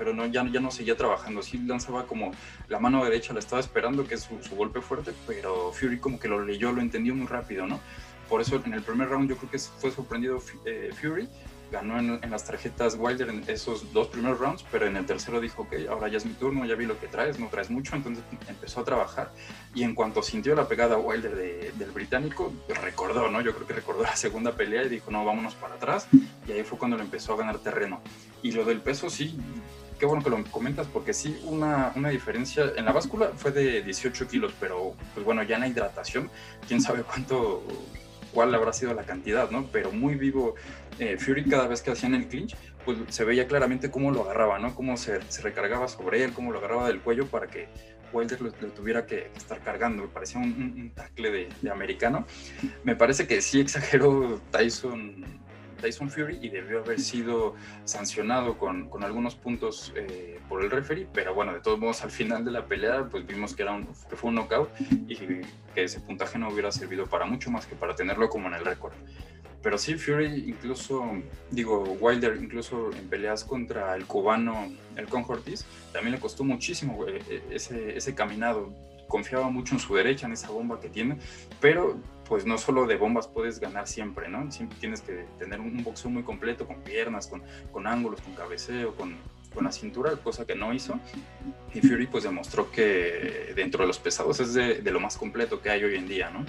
Pero 0.00 0.14
no, 0.14 0.24
ya, 0.24 0.48
ya 0.50 0.60
no 0.60 0.70
seguía 0.70 0.96
trabajando. 0.96 1.42
Sí 1.42 1.58
lanzaba 1.58 2.06
como 2.06 2.32
la 2.68 2.78
mano 2.78 3.04
derecha, 3.04 3.34
la 3.34 3.40
estaba 3.40 3.60
esperando, 3.60 4.08
que 4.08 4.14
es 4.14 4.22
su, 4.22 4.42
su 4.42 4.56
golpe 4.56 4.80
fuerte, 4.80 5.12
pero 5.26 5.72
Fury 5.72 5.98
como 5.98 6.18
que 6.18 6.26
lo 6.26 6.42
leyó, 6.42 6.72
lo 6.72 6.80
entendió 6.80 7.14
muy 7.14 7.26
rápido, 7.26 7.66
¿no? 7.66 7.78
Por 8.30 8.40
eso 8.40 8.62
en 8.64 8.72
el 8.72 8.80
primer 8.82 9.10
round 9.10 9.28
yo 9.28 9.36
creo 9.36 9.50
que 9.50 9.58
fue 9.58 9.90
sorprendido 9.90 10.40
eh, 10.64 10.90
Fury 10.98 11.28
ganó 11.70 11.98
en, 11.98 12.30
las 12.30 12.44
tarjetas 12.44 12.96
Wilder 12.98 13.28
en 13.28 13.44
esos 13.46 13.92
dos 13.92 14.08
primeros 14.08 14.38
rounds, 14.38 14.64
pero 14.70 14.86
en 14.86 14.96
el 14.96 15.06
tercero 15.06 15.40
dijo, 15.40 15.62
ok, 15.62 15.88
ahora 15.88 16.08
ya 16.08 16.18
es 16.18 16.26
mi 16.26 16.32
turno, 16.32 16.64
ya 16.64 16.74
vi 16.74 16.86
lo 16.86 16.98
que 16.98 17.06
traes, 17.06 17.38
no 17.38 17.48
traes 17.48 17.70
mucho, 17.70 17.94
entonces 17.96 18.24
empezó 18.48 18.80
a 18.80 18.84
trabajar 18.84 19.32
y 19.74 19.82
en 19.82 19.94
cuanto 19.94 20.22
sintió 20.22 20.54
la 20.54 20.66
pegada 20.66 20.98
Wilder 20.98 21.72
del 21.74 21.90
británico, 21.92 22.52
recordó, 22.82 23.30
¿no? 23.30 23.40
Yo 23.40 23.54
creo 23.54 23.66
que 23.66 23.74
recordó 23.74 24.02
la 24.02 24.16
segunda 24.16 24.56
pelea 24.56 24.82
y 24.84 24.88
dijo, 24.88 25.10
no, 25.10 25.24
vámonos 25.24 25.54
para 25.54 25.74
atrás 25.74 26.08
y 26.46 26.52
ahí 26.52 26.64
fue 26.64 26.78
cuando 26.78 26.96
le 26.96 27.04
empezó 27.04 27.34
a 27.34 27.36
ganar 27.36 27.58
terreno. 27.58 28.00
Y 28.42 28.52
lo 28.52 28.64
del 28.64 28.80
peso, 28.80 29.10
sí, 29.10 29.38
qué 30.00 30.06
bueno 30.06 30.24
que 30.24 30.30
lo 30.30 30.42
comentas 30.44 30.86
porque 30.86 31.12
sí, 31.12 31.38
una, 31.44 31.92
una 31.94 32.08
diferencia, 32.08 32.72
en 32.74 32.86
la 32.86 32.92
báscula 32.92 33.32
fue 33.36 33.52
de 33.52 33.82
18 33.82 34.26
kilos, 34.26 34.54
pero 34.58 34.94
pues 35.14 35.24
bueno, 35.24 35.42
ya 35.42 35.56
en 35.56 35.60
la 35.60 35.68
hidratación, 35.68 36.30
quién 36.66 36.80
sabe 36.80 37.02
cuánto 37.02 37.62
cuál 38.32 38.54
habrá 38.54 38.72
sido 38.72 38.94
la 38.94 39.02
cantidad, 39.02 39.50
¿no? 39.50 39.66
Pero 39.70 39.92
muy 39.92 40.14
vivo 40.14 40.54
eh, 40.98 41.18
Fury 41.18 41.44
cada 41.44 41.66
vez 41.66 41.82
que 41.82 41.90
hacían 41.90 42.14
el 42.14 42.28
clinch, 42.28 42.56
pues 42.84 42.96
se 43.08 43.24
veía 43.24 43.46
claramente 43.46 43.90
cómo 43.90 44.10
lo 44.10 44.22
agarraba, 44.22 44.58
¿no? 44.58 44.74
Cómo 44.74 44.96
se, 44.96 45.18
recargaba 45.42 45.86
sobre 45.88 46.24
él, 46.24 46.32
cómo 46.32 46.50
lo 46.50 46.58
agarraba 46.58 46.88
del 46.88 47.00
cuello 47.00 47.26
para 47.26 47.46
que 47.48 47.68
Wilder 48.12 48.40
lo, 48.40 48.52
tuviera 48.52 49.04
que, 49.04 49.30
estar 49.36 49.60
cargando. 49.60 50.04
Me 50.04 50.08
parecía 50.08 50.40
un, 50.40 50.46
un, 50.46 50.92
de, 51.22 51.70
americano. 51.70 52.26
Me 52.84 52.96
parece 52.96 53.26
que 53.26 53.42
sí 53.42 53.60
exageró 53.60 54.40
Tyson 54.50 55.24
Tyson 55.80 56.10
Fury 56.10 56.38
y 56.40 56.48
debió 56.48 56.80
haber 56.80 57.00
sido 57.00 57.54
sancionado 57.84 58.58
con, 58.58 58.88
algunos 59.02 59.34
puntos 59.34 59.92
eh, 59.96 60.38
por 60.48 60.62
el 60.62 60.70
referee, 60.70 61.06
pero 61.12 61.34
bueno, 61.34 61.52
de 61.52 61.60
todos 61.60 61.78
modos 61.78 62.02
al 62.02 62.10
final 62.10 62.44
de 62.44 62.50
la 62.50 62.66
pelea 62.66 63.08
pues 63.10 63.26
vimos 63.26 63.54
que, 63.54 63.62
era 63.62 63.72
un, 63.72 63.86
que 64.08 64.16
fue 64.16 64.28
un 64.28 64.36
knockout 64.36 64.70
y 65.08 65.16
que 65.16 65.44
ese 65.74 66.00
puntaje 66.00 66.38
no 66.38 66.48
hubiera 66.48 66.70
servido 66.70 67.06
para 67.06 67.26
mucho 67.26 67.50
más 67.50 67.66
que 67.66 67.74
para 67.74 67.94
tenerlo 67.94 68.28
como 68.28 68.48
en 68.48 68.54
el 68.54 68.64
récord. 68.64 68.92
Pero 69.62 69.76
sí, 69.76 69.94
Fury 69.94 70.48
incluso, 70.48 71.04
digo, 71.50 71.82
Wilder 72.00 72.38
incluso 72.42 72.90
en 72.92 73.08
peleas 73.08 73.44
contra 73.44 73.94
el 73.94 74.06
cubano, 74.06 74.72
el 74.96 75.06
Con 75.06 75.24
Ortiz, 75.28 75.66
también 75.92 76.14
le 76.14 76.20
costó 76.20 76.44
muchísimo 76.44 77.06
eh, 77.06 77.20
eh, 77.28 77.42
ese, 77.50 77.96
ese 77.96 78.14
caminado. 78.14 78.72
Confiaba 79.10 79.50
mucho 79.50 79.74
en 79.74 79.80
su 79.80 79.94
derecha, 79.94 80.26
en 80.26 80.32
esa 80.32 80.48
bomba 80.48 80.80
que 80.80 80.88
tiene, 80.88 81.18
pero 81.60 81.98
pues 82.30 82.46
no 82.46 82.56
solo 82.58 82.86
de 82.86 82.96
bombas 82.96 83.26
puedes 83.26 83.58
ganar 83.58 83.88
siempre, 83.88 84.28
¿no? 84.28 84.50
Siempre 84.52 84.78
tienes 84.78 85.00
que 85.02 85.26
tener 85.36 85.58
un 85.58 85.82
boxeo 85.82 86.10
muy 86.10 86.22
completo, 86.22 86.64
con 86.64 86.76
piernas, 86.76 87.26
con, 87.26 87.42
con 87.72 87.88
ángulos, 87.88 88.20
con 88.20 88.34
cabeceo, 88.34 88.94
con, 88.94 89.16
con 89.52 89.64
la 89.64 89.72
cintura, 89.72 90.14
cosa 90.16 90.46
que 90.46 90.54
no 90.54 90.72
hizo. 90.72 90.94
Y 91.74 91.80
Fury 91.80 92.06
pues 92.06 92.22
demostró 92.22 92.70
que 92.70 93.52
dentro 93.56 93.82
de 93.82 93.88
los 93.88 93.98
pesados 93.98 94.38
es 94.38 94.54
de, 94.54 94.80
de, 94.80 94.90
lo 94.92 95.00
más 95.00 95.16
completo 95.16 95.60
que 95.60 95.70
hay 95.70 95.82
hoy 95.82 95.96
en 95.96 96.06
día, 96.06 96.30
¿no? 96.30 96.46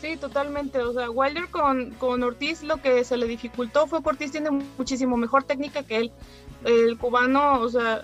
Sí, 0.00 0.16
totalmente. 0.16 0.80
O 0.80 0.92
sea, 0.94 1.10
Wilder 1.10 1.48
con, 1.48 1.90
con 1.92 2.22
Ortiz 2.22 2.62
lo 2.62 2.78
que 2.78 3.04
se 3.04 3.16
le 3.16 3.26
dificultó 3.26 3.86
fue 3.86 4.02
que 4.02 4.08
Ortiz 4.08 4.32
tiene 4.32 4.50
muchísimo 4.50 5.16
mejor 5.16 5.44
técnica 5.44 5.82
que 5.82 5.96
él. 5.96 6.12
El 6.64 6.96
cubano, 6.96 7.60
o 7.60 7.68
sea, 7.68 8.02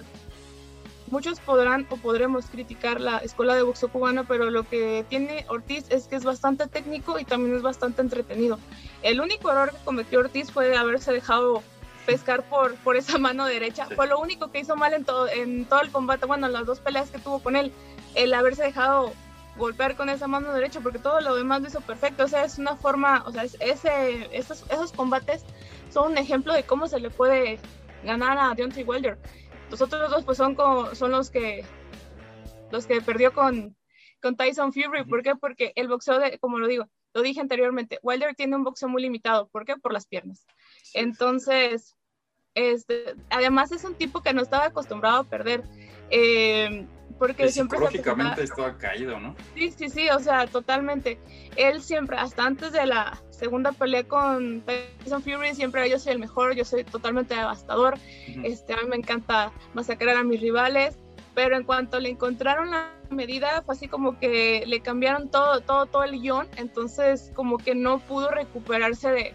muchos 1.11 1.41
podrán 1.41 1.87
o 1.91 1.97
podremos 1.97 2.47
criticar 2.47 3.01
la 3.01 3.19
escuela 3.19 3.55
de 3.55 3.63
boxeo 3.63 3.91
cubana, 3.91 4.25
pero 4.25 4.51
lo 4.51 4.69
que 4.69 5.05
tiene 5.09 5.45
Ortiz 5.49 5.87
es 5.91 6.07
que 6.07 6.17
es 6.17 6.25
bastante 6.25 6.67
técnico 6.67 7.19
y 7.19 7.25
también 7.25 7.57
es 7.57 7.63
bastante 7.63 8.03
entretenido. 8.03 8.59
El 9.03 9.21
único 9.21 9.51
error 9.51 9.71
que 9.71 9.85
cometió 9.85 10.21
Ortiz 10.21 10.51
fue 10.51 10.77
haberse 10.77 11.13
dejado 11.13 11.63
pescar 12.07 12.43
por, 12.49 12.75
por 12.77 12.97
esa 12.97 13.19
mano 13.27 13.47
derecha. 13.47 13.87
Fue 13.95 14.07
lo 14.07 14.21
único 14.21 14.51
que 14.51 14.61
hizo 14.61 14.77
mal 14.77 14.93
en 14.95 15.05
todo, 15.05 15.29
en 15.29 15.65
todo 15.65 15.81
el 15.81 15.91
combate, 15.91 16.27
bueno, 16.27 16.47
en 16.47 16.53
las 16.53 16.67
dos 16.67 16.81
peleas 16.81 17.11
que 17.11 17.19
tuvo 17.19 17.41
con 17.41 17.57
él, 17.57 17.73
el 18.15 18.35
haberse 18.35 18.63
dejado 18.63 19.13
golpear 19.57 19.97
con 19.97 20.09
esa 20.09 20.27
mano 20.27 20.53
derecha, 20.53 20.81
porque 20.81 20.99
todo 20.99 21.21
lo 21.21 21.35
demás 21.35 21.61
lo 21.61 21.69
hizo 21.69 21.81
perfecto. 21.81 22.25
O 22.25 22.29
sea, 22.29 22.45
es 22.45 22.59
una 22.59 22.77
forma, 22.77 23.23
o 23.27 23.33
sea, 23.33 23.45
ese, 23.45 24.29
esos, 24.37 24.65
esos 24.71 24.93
combates 24.93 25.45
son 25.93 26.13
un 26.13 26.19
ejemplo 26.19 26.53
de 26.53 26.63
cómo 26.63 26.87
se 26.87 27.01
le 27.01 27.11
puede 27.11 27.59
ganar 28.05 28.39
a 28.39 28.55
Deontay 28.55 28.85
Wilder. 28.85 29.19
Los 29.71 29.81
otros 29.81 30.11
dos 30.11 30.25
pues 30.25 30.37
son, 30.37 30.57
son 30.95 31.11
los 31.11 31.31
que 31.31 31.65
los 32.71 32.87
que 32.87 33.01
perdió 33.01 33.33
con, 33.33 33.77
con 34.21 34.37
Tyson 34.37 34.73
Fury. 34.73 35.05
¿Por 35.05 35.23
qué? 35.23 35.35
Porque 35.37 35.73
el 35.75 35.89
boxeo, 35.89 36.19
de, 36.19 36.39
como 36.39 36.59
lo 36.59 36.67
digo, 36.67 36.89
lo 37.15 37.23
dije 37.23 37.41
anteriormente, 37.41 37.99
Wilder 38.03 38.35
tiene 38.35 38.57
un 38.57 38.65
boxeo 38.65 38.89
muy 38.89 39.03
limitado. 39.03 39.49
¿Por 39.49 39.65
qué? 39.65 39.77
Por 39.77 39.93
las 39.93 40.07
piernas. 40.07 40.47
Entonces, 40.95 41.97
este, 42.55 43.15
además 43.31 43.73
es 43.73 43.85
un 43.85 43.95
tipo 43.95 44.23
que 44.23 44.33
no 44.33 44.43
estaba 44.43 44.67
acostumbrado 44.67 45.19
a 45.19 45.25
perder. 45.25 45.65
Eh, 46.11 46.87
porque 47.21 47.51
siempre 47.51 47.77
psicológicamente 47.77 48.43
estaba 48.45 48.79
caído, 48.79 49.21
¿no? 49.21 49.37
Sí, 49.55 49.71
sí, 49.77 49.91
sí, 49.91 50.09
o 50.09 50.19
sea, 50.21 50.47
totalmente. 50.47 51.19
Él 51.55 51.83
siempre, 51.83 52.17
hasta 52.17 52.47
antes 52.47 52.73
de 52.73 52.87
la 52.87 53.23
segunda 53.29 53.73
pelea 53.73 54.05
con 54.05 54.63
Tyson 54.63 55.23
Fury, 55.23 55.55
siempre 55.55 55.89
yo 55.91 55.99
soy 55.99 56.13
el 56.13 56.19
mejor, 56.19 56.55
yo 56.55 56.65
soy 56.65 56.83
totalmente 56.83 57.35
devastador, 57.35 57.99
este, 58.43 58.73
a 58.73 58.79
mí 58.79 58.89
me 58.89 58.97
encanta 58.97 59.53
masacrar 59.75 60.17
a 60.17 60.25
mis 60.25 60.41
rivales, 60.41 60.97
pero 61.35 61.59
en 61.59 61.65
cuanto 61.65 62.01
le 62.01 62.09
encontraron 62.09 62.71
la 62.71 62.91
medida, 63.11 63.61
fue 63.67 63.75
así 63.75 63.87
como 63.87 64.19
que 64.19 64.65
le 64.67 64.81
cambiaron 64.81 65.31
todo, 65.31 65.61
todo, 65.61 65.85
todo 65.85 66.05
el 66.05 66.23
guion, 66.23 66.49
entonces 66.57 67.33
como 67.35 67.59
que 67.59 67.75
no 67.75 67.99
pudo 67.99 68.31
recuperarse 68.31 69.11
de, 69.11 69.35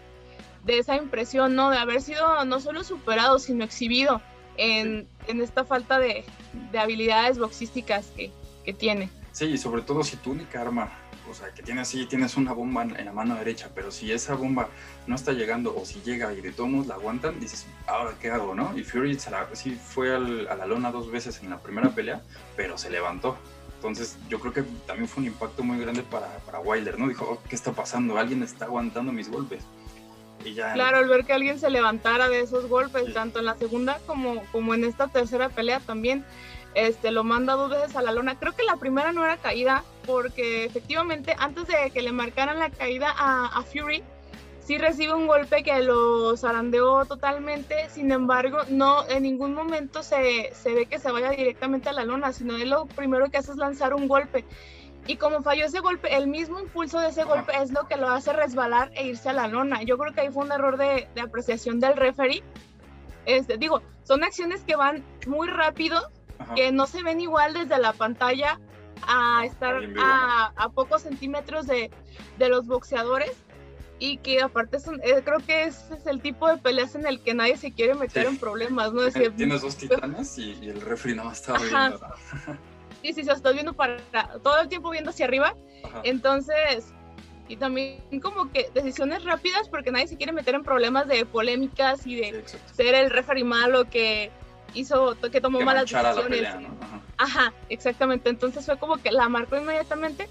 de 0.64 0.78
esa 0.78 0.96
impresión, 0.96 1.54
¿no? 1.54 1.70
De 1.70 1.78
haber 1.78 2.02
sido 2.02 2.44
no 2.46 2.58
solo 2.58 2.82
superado, 2.82 3.38
sino 3.38 3.62
exhibido 3.62 4.20
en, 4.58 5.06
en 5.26 5.40
esta 5.40 5.64
falta 5.64 5.98
de, 5.98 6.24
de 6.72 6.78
habilidades 6.78 7.38
boxísticas 7.38 8.06
que, 8.16 8.30
que, 8.64 8.72
tiene. 8.72 9.10
Sí, 9.32 9.46
y 9.46 9.58
sobre 9.58 9.82
todo 9.82 10.02
si 10.02 10.16
tu 10.16 10.30
única 10.30 10.60
arma, 10.60 10.90
o 11.30 11.34
sea, 11.34 11.52
que 11.52 11.62
tienes 11.62 11.88
así, 11.88 12.06
tienes 12.06 12.36
una 12.36 12.52
bomba 12.52 12.82
en 12.82 13.04
la 13.04 13.12
mano 13.12 13.34
derecha, 13.34 13.70
pero 13.74 13.90
si 13.90 14.12
esa 14.12 14.34
bomba 14.34 14.68
no 15.06 15.14
está 15.14 15.32
llegando 15.32 15.76
o 15.76 15.84
si 15.84 16.00
llega 16.02 16.32
y 16.32 16.40
de 16.40 16.52
todos 16.52 16.86
la 16.86 16.94
aguantan, 16.94 17.40
dices, 17.40 17.66
ahora 17.86 18.14
qué 18.20 18.30
hago, 18.30 18.54
¿no? 18.54 18.76
Y 18.76 18.84
Fury 18.84 19.18
se 19.18 19.30
la, 19.30 19.48
sí 19.54 19.72
fue 19.72 20.14
al, 20.14 20.48
a 20.48 20.54
la 20.56 20.66
lona 20.66 20.90
dos 20.90 21.10
veces 21.10 21.40
en 21.42 21.50
la 21.50 21.58
primera 21.58 21.90
pelea, 21.90 22.22
pero 22.56 22.78
se 22.78 22.90
levantó. 22.90 23.36
Entonces 23.76 24.16
yo 24.28 24.40
creo 24.40 24.52
que 24.52 24.62
también 24.86 25.08
fue 25.08 25.22
un 25.22 25.28
impacto 25.28 25.62
muy 25.62 25.78
grande 25.78 26.02
para, 26.02 26.26
para 26.38 26.60
Wilder, 26.60 26.98
¿no? 26.98 27.08
Dijo, 27.08 27.24
oh, 27.24 27.42
¿qué 27.48 27.54
está 27.54 27.72
pasando? 27.72 28.18
Alguien 28.18 28.42
está 28.42 28.64
aguantando 28.64 29.12
mis 29.12 29.30
golpes. 29.30 29.62
Claro, 30.54 30.98
al 30.98 31.08
ver 31.08 31.24
que 31.24 31.32
alguien 31.32 31.58
se 31.58 31.70
levantara 31.70 32.28
de 32.28 32.40
esos 32.40 32.66
golpes, 32.68 33.12
tanto 33.12 33.38
en 33.38 33.46
la 33.46 33.56
segunda 33.56 33.98
como, 34.06 34.42
como 34.52 34.74
en 34.74 34.84
esta 34.84 35.08
tercera 35.08 35.48
pelea 35.48 35.80
también, 35.80 36.24
este, 36.74 37.10
lo 37.10 37.24
manda 37.24 37.54
dos 37.54 37.70
veces 37.70 37.96
a 37.96 38.02
la 38.02 38.12
lona. 38.12 38.38
Creo 38.38 38.54
que 38.54 38.62
la 38.62 38.76
primera 38.76 39.12
no 39.12 39.24
era 39.24 39.38
caída, 39.38 39.82
porque 40.06 40.64
efectivamente 40.64 41.34
antes 41.38 41.66
de 41.66 41.90
que 41.90 42.02
le 42.02 42.12
marcaran 42.12 42.58
la 42.58 42.70
caída 42.70 43.14
a, 43.16 43.62
Fury, 43.62 44.02
sí 44.60 44.76
recibe 44.76 45.14
un 45.14 45.26
golpe 45.26 45.62
que 45.62 45.80
lo 45.80 46.36
zarandeó 46.36 47.06
totalmente, 47.06 47.88
sin 47.88 48.12
embargo, 48.12 48.58
no 48.68 49.08
en 49.08 49.22
ningún 49.22 49.54
momento 49.54 50.02
se, 50.02 50.52
se, 50.52 50.74
ve 50.74 50.86
que 50.86 50.98
se 50.98 51.10
vaya 51.10 51.30
directamente 51.30 51.88
a 51.88 51.92
la 51.92 52.04
lona, 52.04 52.32
sino 52.32 52.56
él 52.56 52.70
lo 52.70 52.86
primero 52.86 53.30
que 53.30 53.38
hace 53.38 53.52
es 53.52 53.56
lanzar 53.56 53.94
un 53.94 54.06
golpe. 54.06 54.44
Y 55.06 55.16
como 55.16 55.42
falló 55.42 55.66
ese 55.66 55.80
golpe, 55.80 56.14
el 56.14 56.26
mismo 56.26 56.58
impulso 56.58 56.98
de 56.98 57.08
ese 57.08 57.24
golpe 57.24 57.52
es 57.62 57.70
lo 57.70 57.86
que 57.86 57.96
lo 57.96 58.08
hace 58.08 58.32
resbalar 58.32 58.90
e 58.94 59.06
irse 59.06 59.28
a 59.28 59.32
la 59.32 59.46
lona. 59.46 59.82
Yo 59.82 59.98
creo 59.98 60.12
que 60.12 60.22
ahí 60.22 60.30
fue 60.30 60.44
un 60.44 60.52
error 60.52 60.76
de, 60.76 61.08
de 61.14 61.20
apreciación 61.20 61.78
del 61.78 61.96
referee. 61.96 62.42
Este, 63.24 63.56
digo, 63.56 63.82
son 64.04 64.24
acciones 64.24 64.62
que 64.62 64.76
van 64.76 65.04
muy 65.26 65.48
rápido, 65.48 66.10
que 66.54 66.72
no 66.72 66.86
se 66.86 67.02
ven 67.02 67.20
igual 67.20 67.54
desde 67.54 67.78
la 67.78 67.92
pantalla 67.92 68.58
a 69.06 69.44
estar 69.44 69.80
a, 69.98 70.52
a, 70.56 70.68
pocos 70.70 71.02
centímetros 71.02 71.66
de, 71.66 71.90
de, 72.38 72.48
los 72.48 72.66
boxeadores 72.66 73.32
y 73.98 74.18
que 74.18 74.42
aparte 74.42 74.80
son, 74.80 75.00
eh, 75.02 75.22
creo 75.24 75.38
que 75.38 75.64
ese 75.64 75.94
es 75.94 76.06
el 76.06 76.20
tipo 76.20 76.48
de 76.48 76.56
peleas 76.58 76.94
en 76.94 77.06
el 77.06 77.20
que 77.20 77.34
nadie 77.34 77.56
se 77.56 77.72
quiere 77.72 77.94
meter 77.94 78.26
en 78.26 78.38
problemas, 78.38 78.92
¿no? 78.92 79.08
Tienes 79.10 79.62
dos 79.62 79.76
titanes 79.76 80.38
y, 80.38 80.52
el 80.68 80.80
referee 80.80 81.16
no 81.16 81.30
está 81.30 81.58
viendo. 81.58 82.00
sí, 83.06 83.20
sí, 83.22 83.24
se 83.24 83.32
está 83.32 83.52
viendo 83.52 83.72
para 83.72 83.98
todo 84.42 84.60
el 84.60 84.68
tiempo 84.68 84.90
viendo 84.90 85.10
hacia 85.10 85.26
arriba. 85.26 85.54
Entonces, 86.02 86.92
y 87.48 87.56
también 87.56 88.00
como 88.22 88.50
que 88.50 88.70
decisiones 88.74 89.24
rápidas 89.24 89.68
porque 89.68 89.92
nadie 89.92 90.08
se 90.08 90.16
quiere 90.16 90.32
meter 90.32 90.54
en 90.54 90.64
problemas 90.64 91.06
de 91.06 91.24
polémicas 91.24 92.06
y 92.06 92.16
de 92.16 92.44
ser 92.74 92.94
el 92.94 93.10
referee 93.10 93.44
malo 93.44 93.84
que 93.84 94.30
hizo, 94.74 95.16
que 95.30 95.40
tomó 95.40 95.60
malas 95.60 95.90
decisiones. 95.90 96.54
Ajá. 97.18 97.52
exactamente. 97.68 98.28
Entonces 98.30 98.66
fue 98.66 98.78
como 98.78 98.96
que 98.96 99.12
la 99.12 99.28
marcó 99.28 99.56
inmediatamente, 99.56 100.28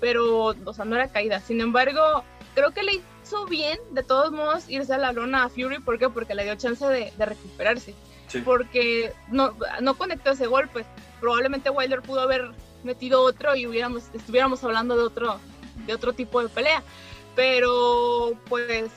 pero, 0.00 0.54
o 0.64 0.74
sea, 0.74 0.84
no 0.84 0.96
era 0.96 1.08
caída. 1.08 1.40
Sin 1.40 1.60
embargo, 1.60 2.24
creo 2.54 2.72
que 2.72 2.82
le 2.82 3.00
hizo 3.24 3.46
bien, 3.46 3.78
de 3.92 4.02
todos 4.02 4.30
modos, 4.30 4.68
irse 4.68 4.92
a 4.92 4.98
la 4.98 5.12
lona 5.12 5.44
a 5.44 5.48
Fury. 5.48 5.80
¿Por 5.80 5.98
qué? 5.98 6.08
Porque 6.08 6.34
le 6.34 6.44
dio 6.44 6.54
chance 6.56 6.84
de, 6.86 7.12
de 7.16 7.26
recuperarse. 7.26 7.94
Porque 8.44 9.12
no, 9.28 9.54
no 9.80 9.94
conectó 9.94 10.30
ese 10.30 10.46
golpe 10.46 10.84
probablemente 11.20 11.70
Wilder 11.70 12.00
pudo 12.00 12.22
haber 12.22 12.50
metido 12.82 13.22
otro 13.22 13.54
y 13.54 13.66
hubiéramos, 13.66 14.04
estuviéramos 14.14 14.64
hablando 14.64 14.96
de 14.96 15.04
otro, 15.04 15.38
de 15.86 15.94
otro 15.94 16.14
tipo 16.14 16.42
de 16.42 16.48
pelea. 16.48 16.82
Pero 17.36 18.32
pues 18.48 18.90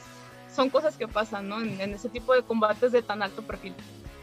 son 0.56 0.70
cosas 0.70 0.98
que 0.98 1.08
pasan, 1.08 1.50
¿no? 1.50 1.62
En, 1.62 1.94
ese 1.94 2.10
tipo 2.10 2.34
de 2.34 2.42
combates 2.42 2.92
de 2.92 3.02
tan 3.04 3.22
alto 3.22 3.44
perfil. 3.44 3.74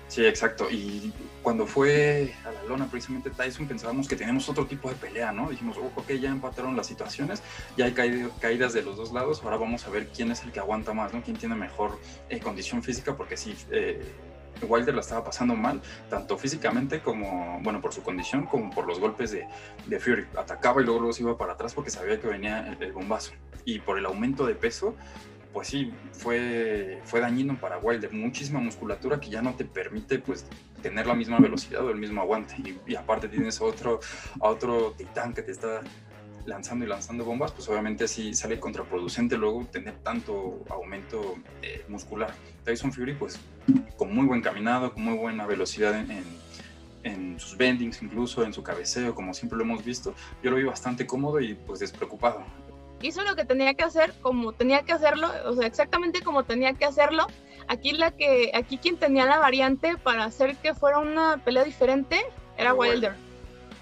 Sí, 0.09 0.27
exacto. 0.27 0.69
Y 0.69 1.13
cuando 1.41 1.67
fue 1.67 2.35
a 2.45 2.51
la 2.51 2.65
lona 2.65 2.91
precisamente 2.91 3.31
Tyson 3.31 3.69
pensábamos 3.69 4.09
que 4.09 4.17
teníamos 4.17 4.49
otro 4.49 4.67
tipo 4.67 4.89
de 4.89 4.97
pelea, 4.97 5.31
¿no? 5.31 5.51
Dijimos, 5.51 5.77
oh, 5.79 5.93
ok, 5.95 6.11
ya 6.15 6.31
empataron 6.31 6.77
las 6.77 6.89
situaciones, 6.89 7.43
ya 7.77 7.85
hay 7.85 7.93
caídas 8.41 8.73
de 8.73 8.83
los 8.83 8.97
dos 8.97 9.13
lados, 9.13 9.41
ahora 9.45 9.57
vamos 9.57 9.87
a 9.87 9.91
ver 9.91 10.09
quién 10.09 10.33
es 10.33 10.43
el 10.43 10.51
que 10.51 10.59
aguanta 10.59 10.93
más, 10.93 11.15
¿no? 11.15 11.23
Quién 11.23 11.37
tiene 11.37 11.55
mejor 11.55 12.01
eh, 12.29 12.41
condición 12.41 12.83
física, 12.83 13.17
porque 13.17 13.37
sí, 13.37 13.55
eh, 13.71 14.03
Wilder 14.63 14.95
la 14.95 15.01
estaba 15.01 15.25
pasando 15.25 15.55
mal, 15.55 15.81
tanto 16.09 16.37
físicamente 16.37 17.01
como, 17.01 17.61
bueno, 17.63 17.81
por 17.81 17.93
su 17.93 18.03
condición, 18.03 18.47
como 18.47 18.71
por 18.71 18.87
los 18.87 19.01
golpes 19.01 19.31
de, 19.33 20.01
Fury. 20.01 20.27
Atacaba 20.37 20.83
y 20.83 20.85
luego, 20.85 21.13
se 21.13 21.23
iba 21.23 21.37
para 21.37 21.55
atrás 21.55 21.75
porque 21.75 21.91
sabía 21.91 22.21
que 22.21 22.27
venía 22.27 22.77
el, 22.81 22.93
bombazo. 22.93 23.33
Y 23.65 23.79
por 23.79 23.99
el 23.99 24.07
aumento 24.07 24.47
de 24.47 24.55
peso, 24.55 24.95
pues 25.53 25.69
sí, 25.69 25.93
fue, 26.13 27.01
fue 27.05 27.21
dañino 27.21 27.59
para 27.59 27.79
Wilder. 27.79 28.13
Muchísima 28.13 28.61
musculatura 28.61 29.21
que 29.21 29.31
ya 29.31 29.43
no 29.43 29.55
te 29.55 29.65
permite, 29.65 30.19
pues, 30.19 30.47
tener 30.83 31.07
la 31.07 31.15
misma 31.15 31.39
velocidad 31.39 31.85
o 31.85 31.91
el 31.91 31.99
mismo 31.99 32.21
aguante. 32.21 32.55
Y, 32.87 32.95
aparte 32.95 33.29
tienes 33.29 33.61
otro, 33.61 34.01
otro 34.39 34.93
titán 34.97 35.35
que 35.35 35.43
te 35.43 35.53
está 35.53 35.81
lanzando 36.47 36.85
y 36.85 36.89
lanzando 36.89 37.25
bombas, 37.25 37.53
pues 37.53 37.69
obviamente 37.69 38.09
sí 38.09 38.35
sale 38.35 38.59
contraproducente 38.59 39.37
luego 39.37 39.67
tener 39.67 39.99
tanto 39.99 40.65
aumento 40.71 41.37
eh, 41.63 41.85
muscular. 41.89 42.33
Tyson 42.65 42.93
Fury, 42.93 43.15
pues 43.15 43.39
con 43.97 44.15
muy 44.15 44.27
buen 44.27 44.41
caminado, 44.41 44.93
con 44.93 45.05
muy 45.05 45.17
buena 45.17 45.47
velocidad 45.47 45.95
en, 45.95 46.25
en, 47.03 47.41
sus 47.41 47.57
bendings, 47.57 48.03
incluso 48.03 48.45
en 48.45 48.53
su 48.53 48.63
cabeceo, 48.63 49.15
como 49.15 49.33
siempre 49.35 49.57
lo 49.59 49.65
hemos 49.65 49.85
visto, 49.85 50.15
yo 50.43 50.51
lo 50.51 50.57
vi 50.57 50.65
bastante 50.65 51.07
cómodo 51.07 51.41
y 51.41 51.55
pues 51.55 51.81
despreocupado. 51.81 52.43
Hizo 53.03 53.23
lo 53.23 53.35
que 53.35 53.45
tenía 53.45 53.73
que 53.75 53.83
hacer, 53.83 54.13
como 54.21 54.53
tenía 54.53 54.83
que 54.83 54.93
hacerlo, 54.93 55.29
o 55.47 55.55
sea, 55.55 55.67
exactamente 55.67 56.21
como 56.21 56.45
tenía 56.45 56.75
que 56.75 56.85
hacerlo. 56.85 57.27
Aquí 57.67 57.93
la 57.93 58.11
que, 58.11 58.51
aquí 58.55 58.77
quien 58.77 58.97
tenía 58.97 59.25
la 59.25 59.39
variante 59.39 59.97
para 59.97 60.25
hacer 60.25 60.57
que 60.57 60.75
fuera 60.75 60.99
una 60.99 61.39
pelea 61.39 61.65
diferente 61.65 62.21
era 62.59 62.75
Wilder. 62.75 63.15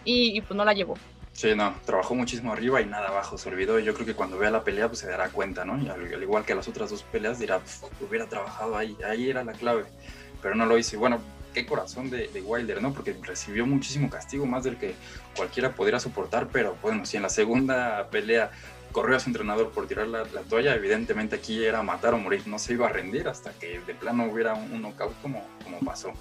Y, 0.05 0.37
y 0.37 0.41
pues 0.41 0.57
no 0.57 0.65
la 0.65 0.73
llevó. 0.73 0.95
Sí, 1.39 1.55
no, 1.55 1.73
trabajó 1.87 2.17
muchísimo 2.17 2.53
arriba 2.53 2.81
y 2.81 2.87
nada 2.87 3.11
abajo, 3.11 3.39
se 3.39 3.49
olvidó. 3.49 3.79
Yo 3.79 3.95
creo 3.95 4.05
que 4.05 4.15
cuando 4.17 4.39
vea 4.39 4.51
la 4.51 4.65
pelea, 4.65 4.89
pues 4.89 4.99
se 4.99 5.07
dará 5.07 5.29
cuenta, 5.29 5.65
¿no? 5.65 5.81
Y 5.81 5.89
al, 5.89 6.21
igual 6.21 6.45
que 6.45 6.53
las 6.53 6.67
otras 6.67 6.91
dos 6.91 7.05
peleas, 7.05 7.39
dirá, 7.39 7.61
hubiera 8.01 8.27
trabajado 8.27 8.77
ahí, 8.77 8.97
ahí 9.09 9.31
era 9.31 9.45
la 9.45 9.53
clave. 9.53 9.85
Pero 10.43 10.57
no 10.57 10.67
lo 10.67 10.77
hizo. 10.77 10.97
Y 10.97 10.99
bueno, 10.99 11.21
qué 11.55 11.65
corazón 11.65 12.11
de, 12.11 12.29
Wilder, 12.45 12.83
¿no? 12.83 12.93
Porque 12.93 13.15
recibió 13.23 13.67
muchísimo 13.67 14.11
castigo, 14.11 14.47
más 14.47 14.65
del 14.65 14.79
que 14.79 14.97
cualquiera 15.37 15.71
pudiera 15.77 16.01
soportar. 16.01 16.49
Pero 16.49 16.77
bueno, 16.83 17.07
si 17.07 17.19
en 17.19 17.23
la 17.23 17.29
segunda 17.29 18.09
pelea 18.11 18.51
corrió 18.91 19.17
a 19.17 19.21
su 19.21 19.31
entrenador 19.31 19.71
por 19.71 19.87
tirar 19.87 20.09
la, 20.09 20.25
toalla, 20.25 20.75
evidentemente 20.75 21.37
aquí 21.37 21.65
era 21.65 21.85
matar 21.85 22.15
o 22.15 22.19
morir. 22.19 22.43
No 22.49 22.59
se 22.59 22.73
iba 22.73 22.89
a 22.89 22.91
rendir 22.91 23.29
hasta 23.29 23.53
que 23.53 23.79
de 23.79 23.95
plano 23.95 24.25
hubiera 24.25 24.55
un, 24.55 24.73
un 24.73 24.83
knockout 24.83 25.15
como, 25.23 25.47
como 25.63 25.79
pasó. 25.79 26.13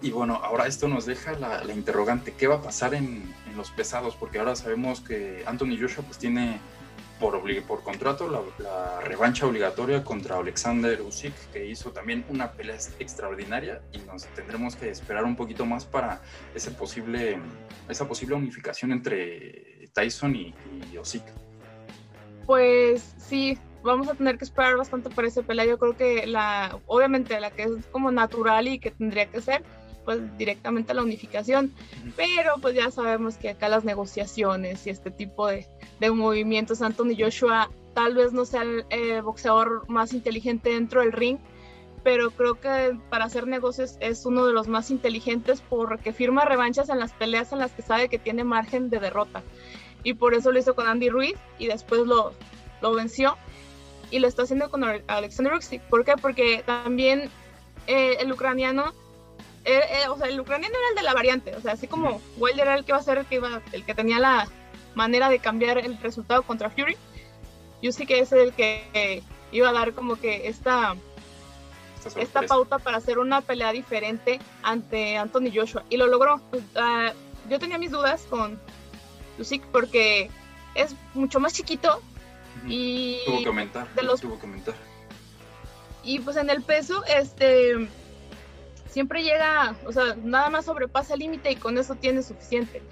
Y 0.00 0.10
bueno, 0.12 0.36
ahora 0.36 0.66
esto 0.66 0.86
nos 0.86 1.06
deja 1.06 1.32
la, 1.32 1.64
interrogante, 1.74 2.32
¿qué 2.32 2.46
va 2.46 2.56
a 2.56 2.62
pasar 2.62 2.94
en, 2.94 3.34
los 3.58 3.70
pesados? 3.70 4.16
Porque 4.16 4.38
ahora 4.38 4.56
sabemos 4.56 5.00
que 5.00 5.42
Anthony 5.46 5.76
Joshua 5.78 6.04
pues 6.04 6.18
tiene 6.18 6.58
por, 7.18 7.42
por 7.66 7.82
contrato 7.82 8.28
la, 8.58 9.00
revancha 9.00 9.46
obligatoria 9.46 10.04
contra 10.04 10.36
Alexander 10.36 11.00
Usyk, 11.02 11.34
que 11.52 11.66
hizo 11.66 11.90
también 11.90 12.24
una 12.28 12.52
pelea 12.52 12.76
extraordinaria 12.98 13.82
y 13.92 13.98
nos 13.98 14.26
tendremos 14.26 14.76
que 14.76 14.88
esperar 14.90 15.24
un 15.24 15.36
poquito 15.36 15.66
más 15.66 15.84
para 15.84 16.22
ese 16.54 16.70
posible, 16.70 17.38
esa 17.88 18.06
posible 18.08 18.34
unificación 18.36 18.92
entre 18.92 19.88
Tyson 19.92 20.34
y, 20.34 20.54
y 20.92 20.98
Usyk. 20.98 21.24
Pues 22.46 23.14
sí, 23.18 23.58
vamos 23.82 24.08
a 24.08 24.14
tener 24.14 24.38
que 24.38 24.44
esperar 24.44 24.76
bastante 24.76 25.10
para 25.10 25.28
esa 25.28 25.42
pelea. 25.42 25.66
Yo 25.66 25.78
creo 25.78 25.96
que 25.96 26.26
la, 26.26 26.78
obviamente 26.86 27.38
la 27.40 27.50
que 27.50 27.64
es 27.64 27.86
como 27.90 28.10
natural 28.10 28.68
y 28.68 28.78
que 28.78 28.90
tendría 28.90 29.26
que 29.26 29.40
ser, 29.40 29.62
pues 30.08 30.38
directamente 30.38 30.92
a 30.92 30.94
la 30.94 31.02
unificación, 31.02 31.74
pero 32.16 32.54
pues 32.62 32.74
ya 32.74 32.90
sabemos 32.90 33.36
que 33.36 33.50
acá 33.50 33.68
las 33.68 33.84
negociaciones 33.84 34.86
y 34.86 34.90
este 34.90 35.10
tipo 35.10 35.48
de, 35.48 35.66
de 36.00 36.10
movimientos, 36.10 36.80
Anthony 36.80 37.14
Joshua 37.18 37.68
tal 37.92 38.14
vez 38.14 38.32
no 38.32 38.46
sea 38.46 38.62
el 38.62 39.20
boxeador 39.20 39.86
más 39.86 40.14
inteligente 40.14 40.70
dentro 40.70 41.02
del 41.02 41.12
ring, 41.12 41.36
pero 42.02 42.30
creo 42.30 42.58
que 42.58 42.96
para 43.10 43.26
hacer 43.26 43.46
negocios 43.46 43.98
es 44.00 44.24
uno 44.24 44.46
de 44.46 44.54
los 44.54 44.66
más 44.66 44.90
inteligentes 44.90 45.62
porque 45.68 46.14
firma 46.14 46.46
revanchas 46.46 46.88
en 46.88 47.00
las 47.00 47.12
peleas 47.12 47.52
en 47.52 47.58
las 47.58 47.72
que 47.72 47.82
sabe 47.82 48.08
que 48.08 48.18
tiene 48.18 48.44
margen 48.44 48.88
de 48.88 49.00
derrota. 49.00 49.42
Y 50.04 50.14
por 50.14 50.32
eso 50.32 50.52
lo 50.52 50.58
hizo 50.58 50.74
con 50.74 50.86
Andy 50.86 51.10
Ruiz 51.10 51.36
y 51.58 51.66
después 51.66 52.06
lo, 52.06 52.32
lo 52.80 52.94
venció. 52.94 53.36
Y 54.10 54.20
lo 54.20 54.28
está 54.28 54.44
haciendo 54.44 54.70
con 54.70 54.84
Alexander 54.84 55.52
Usyk. 55.52 55.82
¿Por 55.82 56.06
qué? 56.06 56.14
Porque 56.16 56.62
también 56.64 57.28
eh, 57.86 58.16
el 58.20 58.32
ucraniano 58.32 58.94
eh, 59.68 59.82
eh, 60.02 60.08
o 60.08 60.16
sea, 60.16 60.28
el 60.28 60.40
ucraniano 60.40 60.74
era 60.74 60.88
el 60.90 60.94
de 60.94 61.02
la 61.02 61.14
variante, 61.14 61.54
o 61.54 61.60
sea, 61.60 61.72
así 61.72 61.86
como 61.86 62.20
Wilder 62.38 62.66
era 62.66 62.74
el 62.76 62.84
que 62.84 62.92
iba 62.92 62.98
a 62.98 63.02
ser 63.02 63.18
el 63.18 63.26
que, 63.26 63.34
iba, 63.34 63.60
el 63.72 63.84
que 63.84 63.94
tenía 63.94 64.18
la 64.18 64.48
manera 64.94 65.28
de 65.28 65.38
cambiar 65.38 65.78
el 65.78 65.98
resultado 65.98 66.42
contra 66.42 66.70
Fury, 66.70 66.96
yo 67.82 67.92
sí 67.92 68.06
que 68.06 68.20
es 68.20 68.32
el 68.32 68.52
que 68.54 69.22
iba 69.52 69.68
a 69.68 69.72
dar 69.72 69.92
como 69.92 70.16
que 70.16 70.48
esta, 70.48 70.96
esta, 72.16 72.42
pauta 72.42 72.78
para 72.78 72.96
hacer 72.96 73.18
una 73.18 73.42
pelea 73.42 73.72
diferente 73.72 74.40
ante 74.62 75.16
Anthony 75.16 75.50
Joshua, 75.54 75.84
y 75.90 75.96
lo 75.96 76.06
logró. 76.06 76.40
Pues, 76.50 76.62
ah, 76.76 77.12
yo 77.48 77.58
tenía 77.58 77.78
mis 77.78 77.90
dudas 77.90 78.26
con 78.28 78.58
Usyk 79.38 79.64
porque 79.66 80.30
es 80.74 80.94
mucho 81.14 81.40
más 81.40 81.52
chiquito 81.52 82.00
y... 82.66 83.18
Tuvo 83.26 83.38
que 83.40 83.46
aumentar, 83.48 83.88
tuvo 84.20 84.38
que 84.38 84.46
aumentar. 84.46 84.74
Y 86.02 86.20
pues 86.20 86.36
en 86.36 86.48
el 86.50 86.62
peso, 86.62 87.04
este 87.04 87.88
siempre 88.88 89.22
llega, 89.22 89.76
o 89.86 89.92
sea, 89.92 90.16
nada 90.22 90.50
más 90.50 90.64
sobrepasa 90.64 91.14
el 91.14 91.20
límite 91.20 91.52
y 91.52 91.56
con 91.56 91.78
eso 91.78 91.94
tiene 91.94 92.22
suficiente. 92.22 92.82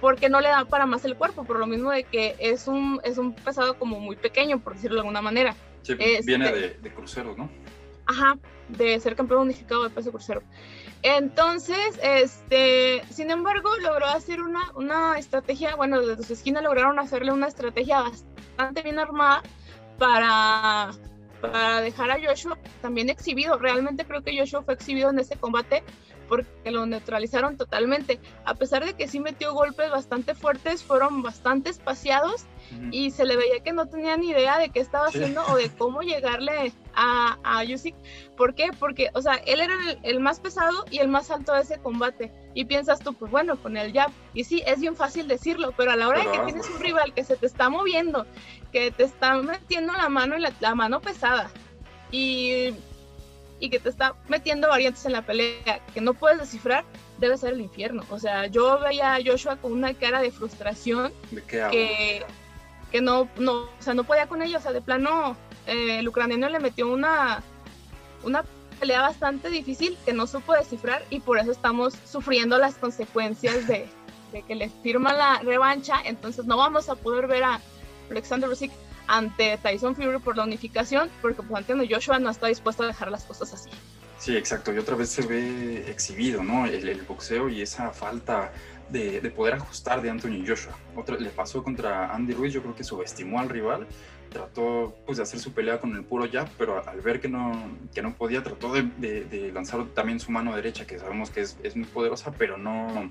Porque 0.00 0.28
no 0.28 0.40
le 0.40 0.48
da 0.48 0.64
para 0.64 0.86
más 0.86 1.04
el 1.04 1.16
cuerpo, 1.16 1.44
por 1.44 1.58
lo 1.58 1.66
mismo 1.66 1.90
de 1.90 2.04
que 2.04 2.36
es 2.38 2.66
un, 2.66 3.00
es 3.04 3.18
un 3.18 3.34
pesado 3.34 3.78
como 3.78 4.00
muy 4.00 4.16
pequeño, 4.16 4.60
por 4.60 4.74
decirlo 4.74 4.96
de 4.96 5.00
alguna 5.00 5.22
manera. 5.22 5.54
Sí, 5.82 5.94
viene 5.94 6.46
este, 6.46 6.60
de, 6.60 6.68
de 6.74 6.94
crucero, 6.94 7.34
¿no? 7.36 7.48
Ajá, 8.06 8.38
de 8.68 8.98
ser 9.00 9.16
campeón 9.16 9.42
unificado 9.42 9.84
de 9.84 9.90
peso 9.90 10.10
crucero. 10.10 10.42
Entonces, 11.02 11.98
este, 12.02 13.02
sin 13.10 13.30
embargo, 13.30 13.70
logró 13.80 14.06
hacer 14.06 14.40
una, 14.40 14.72
una 14.74 15.18
estrategia, 15.18 15.76
bueno, 15.76 16.00
desde 16.00 16.24
su 16.24 16.32
esquina 16.32 16.60
lograron 16.60 16.98
hacerle 16.98 17.32
una 17.32 17.48
estrategia 17.48 18.02
bastante 18.02 18.82
bien 18.82 18.98
armada 18.98 19.42
para 19.98 20.90
para 21.40 21.80
dejar 21.80 22.10
a 22.10 22.18
Joshua 22.20 22.58
también 22.82 23.10
exhibido. 23.10 23.58
Realmente 23.58 24.04
creo 24.04 24.22
que 24.22 24.38
Joshua 24.38 24.62
fue 24.62 24.74
exhibido 24.74 25.10
en 25.10 25.18
ese 25.18 25.36
combate 25.36 25.82
porque 26.28 26.70
lo 26.70 26.86
neutralizaron 26.86 27.56
totalmente. 27.56 28.20
A 28.44 28.54
pesar 28.54 28.84
de 28.84 28.94
que 28.94 29.08
sí 29.08 29.20
metió 29.20 29.52
golpes 29.52 29.90
bastante 29.90 30.34
fuertes, 30.34 30.82
fueron 30.82 31.22
bastante 31.22 31.70
espaciados 31.70 32.44
y 32.90 33.10
se 33.12 33.24
le 33.24 33.36
veía 33.36 33.60
que 33.60 33.72
no 33.72 33.86
tenía 33.86 34.16
ni 34.16 34.30
idea 34.30 34.58
de 34.58 34.70
qué 34.70 34.80
estaba 34.80 35.06
haciendo 35.06 35.42
o 35.46 35.56
de 35.56 35.70
cómo 35.70 36.02
llegarle 36.02 36.72
a, 36.94 37.38
a 37.44 37.64
Yusik. 37.64 37.94
¿Por 38.36 38.54
qué? 38.54 38.70
Porque, 38.78 39.10
o 39.14 39.22
sea, 39.22 39.34
él 39.34 39.60
era 39.60 39.76
el, 40.02 40.20
más 40.20 40.40
pesado 40.40 40.84
y 40.90 40.98
el 40.98 41.08
más 41.08 41.30
alto 41.30 41.52
de 41.52 41.62
ese 41.62 41.78
combate. 41.78 42.32
Y 42.56 42.64
piensas 42.64 43.00
tú, 43.00 43.12
pues 43.12 43.30
bueno, 43.30 43.56
con 43.56 43.76
el 43.76 43.92
jab. 43.92 44.10
Y 44.32 44.44
sí, 44.44 44.62
es 44.66 44.80
bien 44.80 44.96
fácil 44.96 45.28
decirlo, 45.28 45.74
pero 45.76 45.90
a 45.90 45.96
la 45.96 46.08
hora 46.08 46.20
de 46.20 46.32
que 46.32 46.38
tienes 46.38 46.66
un 46.70 46.80
rival 46.80 47.12
que 47.12 47.22
se 47.22 47.36
te 47.36 47.44
está 47.44 47.68
moviendo, 47.68 48.24
que 48.72 48.90
te 48.90 49.04
está 49.04 49.36
metiendo 49.36 49.92
la 49.92 50.08
mano 50.08 50.38
y 50.38 50.44
la, 50.60 50.74
mano 50.74 51.02
pesada, 51.02 51.50
y, 52.10 52.72
y 53.60 53.68
que 53.68 53.78
te 53.78 53.90
está 53.90 54.14
metiendo 54.28 54.68
variantes 54.68 55.04
en 55.04 55.12
la 55.12 55.20
pelea 55.20 55.84
que 55.92 56.00
no 56.00 56.14
puedes 56.14 56.38
descifrar, 56.38 56.86
debe 57.18 57.36
ser 57.36 57.52
el 57.52 57.60
infierno. 57.60 58.04
O 58.08 58.18
sea, 58.18 58.46
yo 58.46 58.80
veía 58.80 59.16
a 59.16 59.20
Joshua 59.22 59.56
con 59.56 59.72
una 59.72 59.92
cara 59.92 60.22
de 60.22 60.30
frustración 60.30 61.12
que, 61.46 62.24
que 62.90 63.00
no, 63.02 63.28
no, 63.36 63.64
o 63.64 63.70
sea, 63.80 63.92
no 63.92 64.04
podía 64.04 64.28
con 64.28 64.40
ella. 64.40 64.56
O 64.56 64.62
sea, 64.62 64.72
de 64.72 64.80
plano, 64.80 65.36
eh, 65.66 65.98
el 65.98 66.08
ucraniano 66.08 66.48
le 66.48 66.58
metió 66.58 66.88
una, 66.88 67.42
una 68.22 68.44
pelea 68.76 69.00
bastante 69.00 69.50
difícil 69.50 69.96
que 70.04 70.12
no 70.12 70.26
supo 70.26 70.52
descifrar 70.52 71.04
y 71.10 71.20
por 71.20 71.38
eso 71.38 71.52
estamos 71.52 71.94
sufriendo 72.04 72.58
las 72.58 72.74
consecuencias 72.74 73.66
de, 73.66 73.88
de 74.32 74.42
que 74.42 74.54
le 74.54 74.70
firma 74.82 75.12
la 75.12 75.40
revancha. 75.40 75.96
Entonces 76.04 76.46
no 76.46 76.56
vamos 76.56 76.88
a 76.88 76.94
poder 76.94 77.26
ver 77.26 77.44
a 77.44 77.60
Alexander 78.10 78.48
Usyk 78.48 78.70
ante 79.08 79.58
Tyson 79.58 79.94
Fury 79.94 80.18
por 80.18 80.36
la 80.36 80.44
unificación, 80.44 81.10
porque 81.22 81.42
pues 81.42 81.56
Antonio 81.56 81.86
Joshua 81.88 82.18
no 82.18 82.30
está 82.30 82.48
dispuesto 82.48 82.82
a 82.82 82.86
dejar 82.86 83.10
las 83.10 83.24
cosas 83.24 83.52
así. 83.54 83.70
Sí, 84.18 84.36
exacto. 84.36 84.72
Y 84.72 84.78
otra 84.78 84.96
vez 84.96 85.10
se 85.10 85.26
ve 85.26 85.90
exhibido, 85.90 86.42
¿no? 86.42 86.66
El, 86.66 87.02
boxeo 87.02 87.48
y 87.48 87.62
esa 87.62 87.90
falta 87.90 88.52
de, 88.88 89.20
de, 89.20 89.30
poder 89.30 89.54
ajustar 89.54 90.00
de 90.00 90.10
Anthony 90.10 90.44
Joshua. 90.46 90.76
Otra, 90.96 91.16
le 91.16 91.30
pasó 91.30 91.62
contra 91.62 92.14
Andy 92.14 92.32
Ruiz, 92.32 92.52
yo 92.52 92.62
creo 92.62 92.74
que 92.74 92.84
subestimó 92.84 93.40
al 93.40 93.48
rival, 93.48 93.86
trató 94.36 94.94
pues 95.06 95.16
de 95.16 95.22
hacer 95.22 95.40
su 95.40 95.52
pelea 95.52 95.80
con 95.80 95.96
el 95.96 96.04
puro 96.04 96.28
jab, 96.30 96.48
pero 96.58 96.86
al 96.86 97.00
ver 97.00 97.20
que 97.20 97.28
no, 97.28 97.52
que 97.94 98.02
no 98.02 98.14
podía, 98.14 98.42
trató 98.42 98.72
de, 98.72 98.82
de, 98.98 99.50
lanzar 99.52 99.86
también 99.94 100.20
su 100.20 100.30
mano 100.30 100.54
derecha, 100.54 100.86
que 100.86 100.98
sabemos 100.98 101.30
que 101.30 101.40
es, 101.40 101.58
es 101.62 101.74
muy 101.74 101.86
poderosa, 101.86 102.32
pero 102.36 102.58
no, 102.58 103.10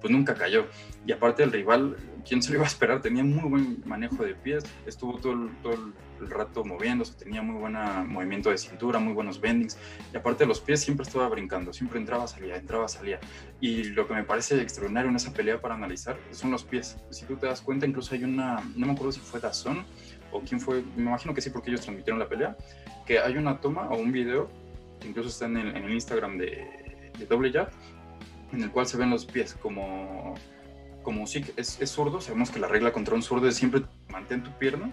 pues 0.00 0.12
nunca 0.12 0.34
cayó. 0.34 0.66
Y 1.06 1.12
aparte 1.12 1.42
el 1.42 1.52
rival 1.52 1.96
¿quién 2.26 2.42
se 2.42 2.50
lo 2.50 2.56
iba 2.56 2.64
a 2.64 2.68
esperar? 2.68 3.00
Tenía 3.00 3.24
muy 3.24 3.48
buen 3.48 3.82
manejo 3.86 4.24
de 4.24 4.34
pies, 4.34 4.64
estuvo 4.84 5.18
todo 5.18 5.32
el, 5.32 5.50
todo 5.62 5.74
el 6.20 6.30
rato 6.30 6.64
moviéndose, 6.64 7.14
tenía 7.14 7.42
muy 7.42 7.56
buen 7.56 7.74
movimiento 8.08 8.50
de 8.50 8.58
cintura, 8.58 8.98
muy 8.98 9.12
buenos 9.12 9.40
bendings, 9.40 9.78
y 10.12 10.16
aparte 10.16 10.44
de 10.44 10.48
los 10.48 10.60
pies 10.60 10.80
siempre 10.80 11.06
estaba 11.06 11.28
brincando, 11.28 11.72
siempre 11.72 11.98
entraba, 11.98 12.26
salía, 12.26 12.56
entraba, 12.56 12.88
salía. 12.88 13.20
Y 13.60 13.84
lo 13.84 14.06
que 14.06 14.14
me 14.14 14.24
parece 14.24 14.60
extraordinario 14.60 15.10
en 15.10 15.16
esa 15.16 15.32
pelea 15.32 15.60
para 15.60 15.74
analizar 15.74 16.18
son 16.32 16.50
los 16.50 16.64
pies. 16.64 16.96
Si 17.10 17.24
tú 17.26 17.36
te 17.36 17.46
das 17.46 17.60
cuenta, 17.60 17.86
incluso 17.86 18.14
hay 18.14 18.24
una, 18.24 18.56
no 18.74 18.86
me 18.86 18.92
acuerdo 18.92 19.12
si 19.12 19.20
fue 19.20 19.40
Dazón 19.40 19.84
o 20.36 20.40
quién 20.42 20.60
fue, 20.60 20.82
me 20.96 21.02
imagino 21.02 21.34
que 21.34 21.40
sí, 21.40 21.50
porque 21.50 21.70
ellos 21.70 21.82
transmitieron 21.82 22.18
la 22.18 22.28
pelea, 22.28 22.56
que 23.06 23.18
hay 23.18 23.36
una 23.36 23.60
toma 23.60 23.88
o 23.90 23.96
un 23.96 24.12
video, 24.12 24.48
que 25.00 25.08
incluso 25.08 25.28
está 25.28 25.46
en 25.46 25.56
el, 25.56 25.76
en 25.76 25.84
el 25.84 25.92
Instagram 25.92 26.38
de, 26.38 27.10
de 27.18 27.26
Double 27.26 27.52
Jab, 27.52 27.70
en 28.52 28.62
el 28.62 28.70
cual 28.70 28.86
se 28.86 28.96
ven 28.96 29.10
los 29.10 29.26
pies 29.26 29.54
como 29.54 30.34
como 31.02 31.24
sí 31.28 31.44
es, 31.56 31.80
es, 31.80 31.90
zurdo, 31.90 32.20
sabemos 32.20 32.50
que 32.50 32.58
la 32.58 32.66
regla 32.66 32.92
contra 32.92 33.14
un 33.14 33.22
zurdo 33.22 33.46
es 33.46 33.54
siempre 33.54 33.82
mantén 34.08 34.42
tu 34.42 34.50
pierna 34.58 34.90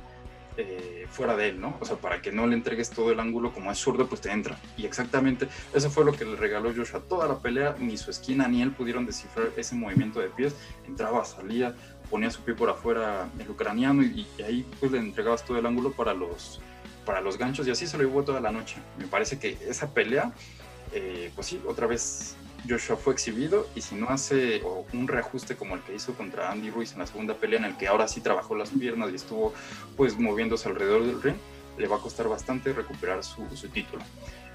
eh, 0.58 1.08
fuera 1.10 1.36
de 1.36 1.50
él, 1.50 1.60
¿no? 1.60 1.76
O 1.80 1.86
sea, 1.86 1.96
para 1.96 2.22
que 2.22 2.32
no 2.32 2.46
le 2.46 2.54
entregues 2.54 2.92
todo 2.92 3.12
el 3.12 3.20
ángulo, 3.20 3.52
como 3.52 3.72
es 3.72 3.80
zurdo, 3.80 4.08
pues 4.08 4.22
te 4.22 4.32
entra. 4.32 4.60
Y 4.78 4.86
exactamente 4.86 5.48
eso 5.74 5.90
fue 5.90 6.06
lo 6.06 6.12
que 6.12 6.26
le 6.26 6.36
regaló 6.36 6.72
Joshua. 6.76 7.02
Toda 7.10 7.28
la 7.28 7.40
pelea, 7.40 7.76
ni 7.80 7.98
su 7.98 8.12
esquina 8.12 8.48
ni 8.48 8.62
él 8.62 8.72
pudieron 8.72 9.08
descifrar 9.08 9.50
ese 9.58 9.74
movimiento 9.74 10.20
de 10.20 10.28
pies. 10.28 10.56
Entraba, 10.86 11.26
salía, 11.26 11.74
ponía 12.10 12.30
su 12.32 12.42
pie 12.42 12.54
por 12.54 12.70
afuera 12.70 13.30
el 13.40 13.50
ucraniano 13.50 14.04
y, 14.04 14.28
ahí 14.44 14.66
pues 14.80 14.92
le 14.92 15.00
entregabas 15.00 15.44
todo 15.46 15.58
el 15.58 15.66
ángulo 15.66 15.92
para 15.92 16.14
los, 16.14 16.60
para 17.06 17.22
los 17.22 17.38
ganchos 17.38 17.68
y 17.68 17.72
así 17.72 17.88
se 17.88 17.98
lo 17.98 18.04
llevó 18.04 18.24
toda 18.24 18.40
la 18.40 18.52
noche. 18.52 18.78
Me 18.98 19.08
parece 19.08 19.40
que 19.40 19.58
esa 19.68 19.94
pelea, 19.94 20.32
eh, 20.92 21.32
pues 21.36 21.48
sí, 21.48 21.62
otra 21.68 21.88
vez 21.88 22.36
Joshua 22.68 22.96
fue 22.96 23.14
exhibido 23.14 23.68
y 23.76 23.82
si 23.82 23.96
no 23.96 24.10
hace 24.10 24.62
un 24.94 25.08
reajuste 25.08 25.56
como 25.56 25.76
el 25.76 25.82
que 25.82 25.96
hizo 25.96 26.14
contra 26.14 26.52
Andy 26.52 26.70
Ruiz 26.70 26.94
en 26.94 27.00
la 27.00 27.08
segunda 27.08 27.34
pelea 27.36 27.60
en 27.60 27.66
el 27.66 27.78
que 27.78 27.88
ahora 27.88 28.08
sí 28.08 28.22
trabajó 28.22 28.56
las 28.56 28.70
piernas 28.70 29.12
y 29.12 29.16
estuvo 29.16 29.54
pues 29.98 30.18
moviéndose 30.18 30.70
alrededor 30.70 31.06
del 31.06 31.22
ring, 31.22 31.36
le 31.78 31.88
va 31.88 31.98
a 31.98 32.00
costar 32.00 32.28
bastante 32.28 32.72
recuperar 32.72 33.24
su, 33.24 33.46
título. 33.74 34.04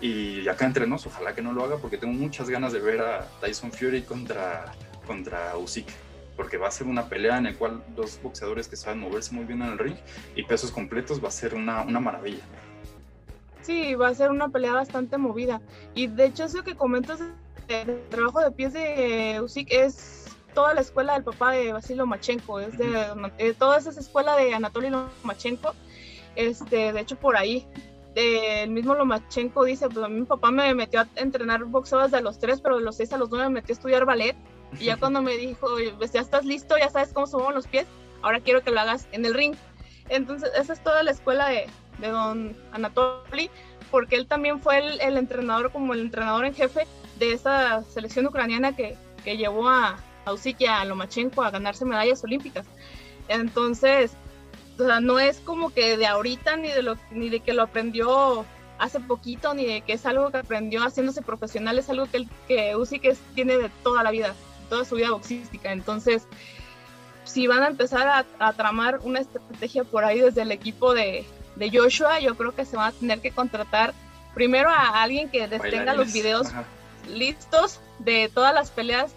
Y 0.01 0.47
acá 0.49 0.65
entre 0.65 0.87
nos, 0.87 1.07
ojalá 1.07 1.35
que 1.35 1.43
no 1.43 1.53
lo 1.53 1.65
haga 1.65 1.77
porque 1.79 1.99
tengo 1.99 2.15
muchas 2.15 2.49
ganas 2.49 2.73
de 2.73 2.81
ver 2.81 3.01
a 3.01 3.29
Tyson 3.41 3.73
Fury 3.73 4.03
contra, 4.03 4.73
contra 5.07 5.57
Usyk 5.57 5.89
porque 6.39 6.57
va 6.57 6.69
a 6.69 6.71
ser 6.71 6.87
una 6.87 7.09
pelea 7.09 7.37
en 7.37 7.45
la 7.45 7.55
cual 7.55 7.83
dos 7.97 8.21
boxeadores 8.23 8.69
que 8.69 8.77
saben 8.77 9.01
moverse 9.01 9.35
muy 9.35 9.45
bien 9.45 9.61
en 9.61 9.71
el 9.71 9.79
ring 9.79 9.97
y 10.37 10.45
pesos 10.45 10.71
completos 10.71 11.23
va 11.23 11.27
a 11.29 11.33
ser 11.33 11.53
una, 11.53 11.83
una 11.83 11.99
maravilla. 11.99 12.45
Sí, 13.63 13.97
va 13.97 14.07
a 14.07 14.15
ser 14.15 14.31
una 14.31 14.49
pelea 14.49 14.73
bastante 14.73 15.19
movida. 15.19 15.61
Y 15.97 16.07
de 16.07 16.27
hecho 16.27 16.45
eso 16.45 16.63
que 16.63 16.77
comentas 16.77 17.21
el 17.67 18.01
trabajo 18.09 18.41
de 18.41 18.53
pies 18.53 18.73
de 18.73 19.41
Usyk 19.43 19.67
es 19.73 20.27
toda 20.55 20.75
la 20.75 20.81
escuela 20.81 21.15
del 21.15 21.25
papá 21.25 21.51
de 21.51 21.73
Vasily 21.73 21.99
Lomachenko, 21.99 22.61
es 22.61 22.79
de, 22.79 23.55
toda 23.59 23.79
esa 23.79 23.91
escuela 23.91 24.37
de 24.37 24.55
Anatoly 24.55 24.91
Lomachenko, 24.91 25.75
este, 26.37 26.93
de 26.93 27.01
hecho 27.01 27.17
por 27.17 27.37
ahí, 27.37 27.67
el 28.15 28.71
mismo 28.71 28.95
Lomachenko 28.95 29.65
dice, 29.65 29.89
pues 29.89 30.05
a 30.05 30.09
mí 30.09 30.21
mi 30.21 30.27
papá 30.27 30.53
me 30.53 30.73
metió 30.73 31.01
a 31.01 31.09
entrenar 31.17 31.65
boxeo 31.65 31.99
desde 31.99 32.23
los 32.23 32.39
tres, 32.39 32.61
pero 32.61 32.79
de 32.79 32.85
los 32.85 32.97
seis 32.97 33.13
a 33.13 33.19
los 33.19 33.29
nueve 33.29 33.49
me 33.49 33.55
metió 33.57 33.73
a 33.73 33.77
estudiar 33.77 34.05
ballet, 34.05 34.37
y 34.79 34.85
ya 34.85 34.97
cuando 34.97 35.23
me 35.23 35.37
dijo, 35.37 35.67
pues 35.97 36.13
ya 36.13 36.21
estás 36.21 36.45
listo, 36.45 36.77
ya 36.77 36.91
sabes 36.91 37.13
cómo 37.13 37.27
se 37.27 37.37
mueven 37.37 37.55
los 37.55 37.67
pies, 37.67 37.87
ahora 38.23 38.41
quiero 38.41 38.63
que 38.63 38.71
lo 38.71 38.81
hagas 38.81 39.07
en 39.13 39.25
el 39.25 39.35
ring. 39.35 39.55
Entonces, 40.09 40.51
esa 40.57 40.73
es 40.73 40.83
toda 40.83 41.03
la 41.03 41.11
escuela 41.11 41.49
de, 41.49 41.67
de 41.99 42.09
don 42.09 42.57
Anatoly, 42.73 43.51
porque 43.91 44.17
él 44.17 44.27
también 44.27 44.61
fue 44.61 44.79
el, 44.79 45.17
entrenador, 45.17 45.73
como 45.73 45.95
el 45.95 46.01
entrenador 46.01 46.45
en 46.45 46.55
jefe 46.55 46.87
de 47.19 47.33
esa 47.33 47.83
selección 47.83 48.27
ucraniana 48.27 48.75
que, 48.75 48.97
que 49.25 49.37
llevó 49.37 49.69
a, 49.69 49.99
a 50.25 50.35
y 50.59 50.67
a 50.67 50.85
Lomachenko 50.85 51.43
a 51.43 51.51
ganarse 51.51 51.85
medallas 51.85 52.23
olímpicas. 52.23 52.67
Entonces, 53.29 54.13
o 54.79 54.85
sea, 54.85 55.01
no 55.01 55.19
es 55.19 55.39
como 55.41 55.71
que 55.71 55.97
de 55.97 56.07
ahorita 56.07 56.57
ni 56.57 56.69
de, 56.69 56.83
lo, 56.83 56.97
ni 57.11 57.29
de 57.29 57.41
que 57.41 57.53
lo 57.53 57.63
aprendió 57.63 58.45
hace 58.79 59.01
poquito, 59.01 59.55
ni 59.55 59.67
de 59.67 59.81
que 59.81 59.95
es 59.95 60.07
algo 60.07 60.31
que 60.31 60.39
aprendió 60.39 60.83
haciéndose 60.83 61.23
profesional, 61.23 61.79
es 61.79 61.91
algo 61.91 62.07
que, 62.07 62.27
que 62.47 62.77
Usyk 62.77 63.17
tiene 63.35 63.59
de 63.59 63.71
toda 63.83 64.03
la 64.03 64.11
vida, 64.11 64.35
toda 64.69 64.85
su 64.85 64.97
vida 64.97 65.11
boxística. 65.11 65.73
Entonces, 65.73 66.27
si 67.25 67.47
van 67.47 67.63
a 67.63 67.69
empezar 67.69 68.09
a, 68.09 68.27
a, 68.39 68.53
tramar 68.53 69.01
una 69.03 69.21
estrategia 69.21 69.85
por 69.85 70.05
ahí 70.05 70.21
desde 70.21 70.43
el 70.43 70.53
equipo 70.53 70.95
de, 70.95 71.25
de, 71.57 71.71
Joshua, 71.71 72.21
yo 72.21 72.37
creo 72.37 72.55
que 72.55 72.65
se 72.65 72.77
van 72.77 72.89
a 72.89 72.93
tener 72.93 73.21
que 73.21 73.31
contratar 73.31 73.93
primero 74.35 74.71
a 74.71 75.03
alguien 75.03 75.29
que 75.29 75.47
tenga 75.49 75.95
los 75.95 76.13
videos 76.13 76.49
listos 77.09 77.81
de 77.99 78.31
todas 78.33 78.55
las 78.55 78.71
peleas 78.71 79.13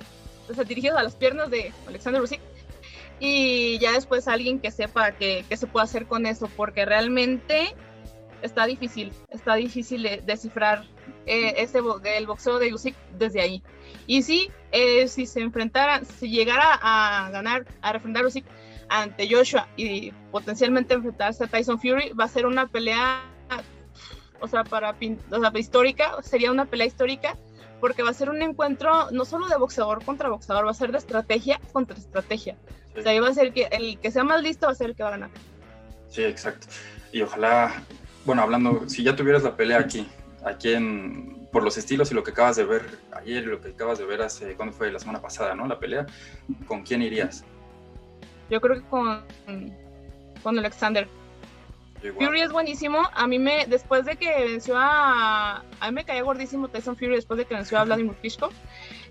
o 0.50 0.64
dirigidos 0.64 0.98
a 0.98 1.04
las 1.04 1.16
piernas 1.16 1.50
de 1.50 1.72
Alexander 1.88 2.22
Usyk 2.22 2.42
y 3.20 3.78
ya 3.78 3.92
después 3.94 4.28
alguien 4.28 4.60
que 4.60 4.72
sepa 4.72 5.12
qué 5.12 5.46
se 5.56 5.68
puede 5.68 5.84
hacer 5.84 6.08
con 6.08 6.26
eso, 6.26 6.50
porque 6.58 6.86
realmente 6.86 7.76
está 8.42 8.66
difícil, 8.66 9.14
está 9.30 9.56
difícil 9.56 10.22
descifrar 10.26 10.86
eh, 11.26 11.54
ese, 11.58 11.80
el 12.06 12.28
boxeo 12.28 12.60
de 12.60 12.74
Usyk 12.74 12.96
desde 13.18 13.42
ahí. 13.42 13.64
Y 14.08 14.24
sí, 14.24 14.52
eh, 14.72 15.08
si 15.08 15.26
se 15.26 15.42
enfrentara, 15.42 16.04
si 16.04 16.30
llegara 16.30 16.80
a 16.82 17.30
ganar, 17.32 17.66
a 17.82 17.94
refrendar 17.94 18.26
Usyk 18.26 18.46
ante 18.90 19.28
Joshua 19.34 19.68
y 19.78 20.12
potencialmente 20.32 20.94
enfrentarse 20.94 21.46
a 21.46 21.48
Tyson 21.48 21.80
Fury, 21.80 22.12
va 22.14 22.26
a 22.26 22.28
ser 22.28 22.46
una 22.46 22.68
pelea, 22.68 23.24
o 24.40 24.48
sea, 24.48 24.64
para, 24.64 24.92
o 24.92 25.40
sea, 25.40 25.52
histórica, 25.56 26.22
sería 26.24 26.52
una 26.52 26.66
pelea 26.66 26.88
histórica 26.88 27.38
porque 27.80 28.04
va 28.04 28.12
a 28.12 28.14
ser 28.14 28.30
un 28.30 28.42
encuentro 28.42 29.10
no 29.12 29.26
solo 29.26 29.48
de 29.48 29.58
boxeador 29.58 30.06
contra 30.06 30.30
boxeador, 30.30 30.66
va 30.66 30.72
a 30.72 30.76
ser 30.76 30.92
de 30.92 31.00
estrategia 31.00 31.60
contra 31.74 31.98
estrategia. 31.98 32.56
O 32.98 33.02
sea, 33.02 33.12
ahí 33.12 33.20
va 33.20 33.30
a 33.30 33.34
ser 33.34 33.54
que 33.54 33.68
el 33.72 33.98
que 34.00 34.12
sea 34.12 34.24
más 34.24 34.42
listo 34.42 34.68
va 34.68 34.74
a 34.74 34.76
ser 34.76 34.92
el 34.92 34.96
que 34.96 35.04
va 35.04 35.10
a 35.10 35.14
ganar. 35.14 35.30
Sí, 36.10 36.24
exacto. 36.24 36.68
Y 37.12 37.22
ojalá, 37.22 37.84
bueno, 38.26 38.42
hablando, 38.42 38.88
si 38.88 39.04
ya 39.04 39.16
tuvieras 39.16 39.44
la 39.44 39.56
pelea 39.56 39.80
aquí, 39.80 40.08
aquí 40.46 40.74
en, 40.74 41.48
por 41.52 41.64
los 41.64 41.78
estilos 41.78 42.12
y 42.12 42.14
lo 42.14 42.24
que 42.24 42.32
acabas 42.32 42.56
de 42.56 42.66
ver 42.66 43.00
ayer 43.14 43.44
y 43.44 43.48
lo 43.48 43.62
que 43.62 43.70
acabas 43.70 44.00
de 44.00 44.06
ver 44.06 44.22
hace, 44.22 44.56
¿cuándo 44.56 44.74
fue? 44.74 44.92
La 44.92 45.00
semana 45.00 45.22
pasada, 45.22 45.56
¿no? 45.56 45.68
La 45.68 45.80
pelea, 45.80 46.06
¿con 46.68 46.84
quién 46.84 47.02
irías? 47.02 47.44
Yo 48.50 48.60
creo 48.60 48.78
que 48.78 48.88
con, 48.88 49.24
con 50.44 50.60
Alexander. 50.60 51.08
Fury 52.02 52.42
es 52.42 52.52
buenísimo. 52.52 53.00
A 53.14 53.28
mí 53.28 53.38
me, 53.38 53.66
después 53.68 54.06
de 54.06 54.16
que 54.16 54.30
venció 54.46 54.76
a. 54.78 55.64
A 55.80 55.88
mí 55.88 55.94
me 55.94 56.04
caía 56.04 56.24
gordísimo 56.24 56.68
Tyson 56.68 56.96
Fury 56.96 57.16
después 57.16 57.38
de 57.38 57.46
que 57.46 57.54
venció 57.54 57.78
a 57.78 57.84
Vladimir 57.84 58.16
Klitschko. 58.16 58.50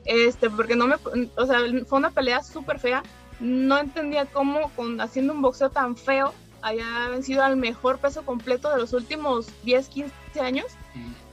Este, 0.04 0.50
porque 0.50 0.74
no 0.74 0.88
me. 0.88 0.96
O 1.36 1.46
sea, 1.46 1.60
fue 1.86 1.98
una 1.98 2.10
pelea 2.10 2.42
súper 2.42 2.80
fea. 2.80 3.02
No 3.38 3.78
entendía 3.78 4.26
cómo, 4.26 4.70
con, 4.70 5.00
haciendo 5.00 5.32
un 5.32 5.40
boxeo 5.40 5.70
tan 5.70 5.96
feo, 5.96 6.34
haya 6.62 7.08
vencido 7.08 7.42
al 7.42 7.56
mejor 7.56 7.98
peso 7.98 8.22
completo 8.22 8.70
de 8.70 8.78
los 8.78 8.92
últimos 8.92 9.48
10, 9.62 9.88
15 9.88 10.40
años. 10.40 10.66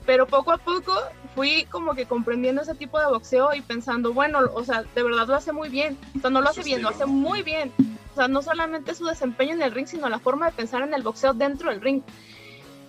Pero 0.08 0.26
poco 0.26 0.52
a 0.52 0.56
poco 0.56 0.92
fui 1.34 1.66
como 1.66 1.94
que 1.94 2.06
comprendiendo 2.06 2.62
ese 2.62 2.74
tipo 2.74 2.98
de 2.98 3.04
boxeo 3.06 3.54
y 3.54 3.60
pensando, 3.60 4.12
bueno, 4.14 4.40
o 4.54 4.64
sea, 4.64 4.82
de 4.82 5.02
verdad 5.02 5.28
lo 5.28 5.34
hace 5.34 5.52
muy 5.52 5.68
bien. 5.68 5.98
O 6.16 6.20
sea, 6.20 6.30
no 6.30 6.40
lo 6.40 6.48
hace 6.48 6.62
bien, 6.62 6.80
lo 6.80 6.88
hace 6.88 7.04
muy 7.04 7.42
bien 7.42 7.70
sea, 8.18 8.28
no 8.28 8.42
solamente 8.42 8.94
su 8.94 9.04
desempeño 9.06 9.54
en 9.54 9.62
el 9.62 9.72
ring, 9.72 9.86
sino 9.86 10.08
la 10.08 10.18
forma 10.18 10.46
de 10.46 10.52
pensar 10.52 10.82
en 10.82 10.92
el 10.92 11.02
boxeo 11.02 11.34
dentro 11.34 11.70
del 11.70 11.80
ring. 11.80 12.02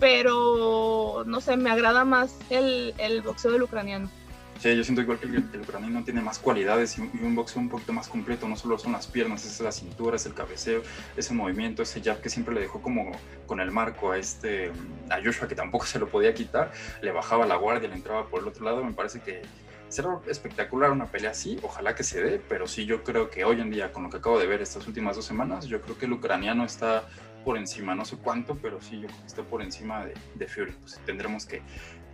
Pero, 0.00 1.24
no 1.26 1.40
sé, 1.40 1.56
me 1.56 1.70
agrada 1.70 2.04
más 2.04 2.36
el, 2.50 2.94
el 2.98 3.22
boxeo 3.22 3.52
del 3.52 3.62
ucraniano. 3.62 4.10
Sí, 4.60 4.76
yo 4.76 4.84
siento 4.84 5.00
igual 5.00 5.18
que 5.18 5.24
el, 5.24 5.60
ucraniano 5.62 6.04
tiene 6.04 6.20
más 6.20 6.38
cualidades 6.38 6.98
y, 6.98 7.00
un 7.00 7.34
boxeo 7.34 7.62
un 7.62 7.70
poquito 7.70 7.94
más 7.94 8.08
completo, 8.08 8.46
no 8.46 8.56
solo 8.56 8.76
son 8.76 8.92
las 8.92 9.06
piernas, 9.06 9.46
es 9.46 9.58
la 9.60 9.72
cintura, 9.72 10.16
es 10.16 10.26
el 10.26 10.34
cabeceo, 10.34 10.82
ese 11.16 11.32
movimiento, 11.32 11.82
ese 11.82 12.02
jab 12.02 12.20
que 12.20 12.28
siempre 12.28 12.54
le 12.54 12.60
dejó 12.60 12.82
como 12.82 13.10
con 13.46 13.60
el 13.60 13.70
marco 13.70 14.12
a 14.12 14.18
este 14.18 14.70
a 15.08 15.16
Joshua 15.24 15.48
que 15.48 15.54
tampoco 15.54 15.86
se 15.86 15.98
lo 15.98 16.08
podía 16.08 16.34
quitar, 16.34 16.72
le 17.00 17.10
bajaba 17.10 17.46
la 17.46 17.56
guardia, 17.56 17.88
le 17.88 17.94
entraba 17.94 18.26
por 18.26 18.42
el 18.42 18.48
otro 18.48 18.66
lado, 18.66 18.84
me 18.84 18.92
parece 18.92 19.20
que 19.20 19.40
será 19.88 20.20
espectacular 20.28 20.90
una 20.90 21.06
pelea 21.06 21.30
así, 21.30 21.58
ojalá 21.62 21.94
que 21.94 22.04
se 22.04 22.22
dé, 22.22 22.38
pero 22.46 22.66
sí 22.68 22.84
yo 22.84 23.02
creo 23.02 23.30
que 23.30 23.46
hoy 23.46 23.62
en 23.62 23.70
día, 23.70 23.92
con 23.92 24.02
lo 24.02 24.10
que 24.10 24.18
acabo 24.18 24.38
de 24.38 24.46
ver 24.46 24.60
estas 24.60 24.86
últimas 24.86 25.16
dos 25.16 25.24
semanas, 25.24 25.68
yo 25.68 25.80
creo 25.80 25.96
que 25.96 26.04
el 26.04 26.12
ucraniano 26.12 26.66
está 26.66 27.08
por 27.44 27.56
encima, 27.56 27.94
no 27.94 28.04
sé 28.04 28.16
cuánto, 28.16 28.56
pero 28.56 28.80
sí 28.80 29.00
yo 29.00 29.06
creo 29.08 29.20
que 29.20 29.26
está 29.26 29.42
por 29.42 29.62
encima 29.62 30.04
de, 30.04 30.14
de 30.34 30.46
Fury. 30.46 30.72
Pues 30.72 31.00
tendremos 31.06 31.46
que, 31.46 31.56
que, 31.58 31.62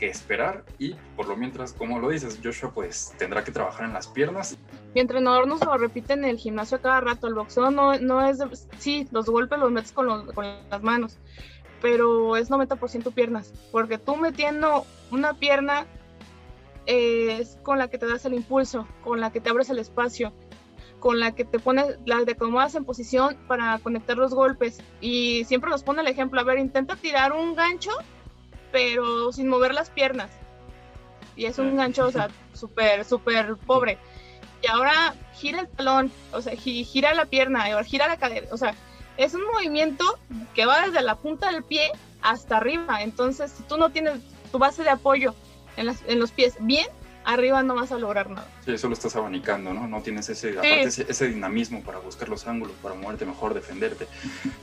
esperar 0.00 0.64
y 0.78 0.94
por 1.16 1.26
lo 1.28 1.36
mientras, 1.36 1.72
como 1.72 1.98
lo 1.98 2.10
dices, 2.10 2.38
Joshua 2.42 2.72
pues 2.72 3.14
tendrá 3.18 3.42
que 3.42 3.52
trabajar 3.52 3.86
en 3.86 3.94
las 3.94 4.06
piernas. 4.06 4.58
Mi 4.94 5.00
entrenador 5.00 5.46
nos 5.46 5.64
lo 5.64 5.76
repite 5.78 6.12
en 6.12 6.24
el 6.24 6.38
gimnasio 6.38 6.80
cada 6.80 7.00
rato, 7.00 7.26
el 7.26 7.34
boxeo 7.34 7.70
no, 7.70 7.98
no 7.98 8.26
es, 8.28 8.38
de, 8.38 8.48
sí, 8.78 9.08
los 9.10 9.26
golpes 9.26 9.58
los 9.58 9.70
metes 9.70 9.92
con, 9.92 10.26
con 10.26 10.46
las 10.70 10.82
manos, 10.82 11.16
pero 11.80 12.36
es 12.36 12.50
90% 12.50 13.12
piernas, 13.14 13.52
porque 13.72 13.98
tú 13.98 14.16
metiendo 14.16 14.84
una 15.10 15.34
pierna 15.34 15.86
es 16.86 17.58
con 17.62 17.78
la 17.78 17.88
que 17.88 17.98
te 17.98 18.06
das 18.06 18.24
el 18.24 18.34
impulso, 18.34 18.86
con 19.02 19.20
la 19.20 19.30
que 19.30 19.40
te 19.40 19.50
abres 19.50 19.70
el 19.70 19.78
espacio, 19.78 20.32
con 21.00 21.20
la 21.20 21.34
que 21.34 21.44
te 21.44 21.58
pones, 21.58 21.98
la 22.04 22.24
de 22.24 22.32
acomodas 22.32 22.74
en 22.74 22.84
posición 22.84 23.36
para 23.48 23.78
conectar 23.80 24.16
los 24.16 24.34
golpes. 24.34 24.80
Y 25.00 25.44
siempre 25.44 25.70
nos 25.70 25.82
pone 25.82 26.00
el 26.00 26.08
ejemplo, 26.08 26.40
a 26.40 26.44
ver, 26.44 26.58
intenta 26.58 26.96
tirar 26.96 27.32
un 27.32 27.54
gancho, 27.54 27.90
pero 28.72 29.32
sin 29.32 29.48
mover 29.48 29.74
las 29.74 29.90
piernas. 29.90 30.30
Y 31.36 31.44
es 31.44 31.58
un 31.58 31.76
gancho, 31.76 32.06
o 32.06 32.12
sea, 32.12 32.28
súper, 32.54 33.04
súper 33.04 33.56
pobre. 33.66 33.98
y 34.62 34.66
ahora 34.68 35.14
gira 35.34 35.60
el 35.60 35.68
talón, 35.68 36.10
o 36.32 36.40
sea, 36.40 36.56
gira 36.56 37.14
la 37.14 37.26
pierna, 37.26 37.64
gira 37.84 38.08
la 38.08 38.16
cadera, 38.16 38.46
o 38.50 38.56
sea, 38.56 38.74
es 39.16 39.34
un 39.34 39.44
movimiento 39.52 40.04
que 40.54 40.66
va 40.66 40.86
desde 40.86 41.02
la 41.02 41.16
punta 41.16 41.50
del 41.50 41.62
pie 41.62 41.90
hasta 42.22 42.56
arriba, 42.56 43.02
entonces 43.02 43.52
si 43.52 43.62
tú 43.64 43.76
no 43.76 43.90
tienes 43.90 44.20
tu 44.50 44.58
base 44.58 44.82
de 44.82 44.90
apoyo 44.90 45.34
en, 45.76 45.94
en 46.06 46.18
los 46.18 46.32
pies 46.32 46.54
bien, 46.60 46.86
arriba 47.26 47.62
no 47.62 47.74
vas 47.74 47.92
a 47.92 47.98
lograr 47.98 48.30
nada. 48.30 48.48
Sí, 48.64 48.72
eso 48.72 48.88
lo 48.88 48.94
estás 48.94 49.14
abanicando, 49.16 49.74
¿no? 49.74 49.86
No 49.86 50.00
tienes 50.00 50.28
ese, 50.28 50.56
ese, 50.62 51.28
dinamismo 51.28 51.82
para 51.82 51.98
buscar 51.98 52.28
los 52.28 52.46
ángulos, 52.46 52.74
para 52.82 52.94
moverte 52.94 53.26
mejor, 53.26 53.52
defenderte. 53.52 54.06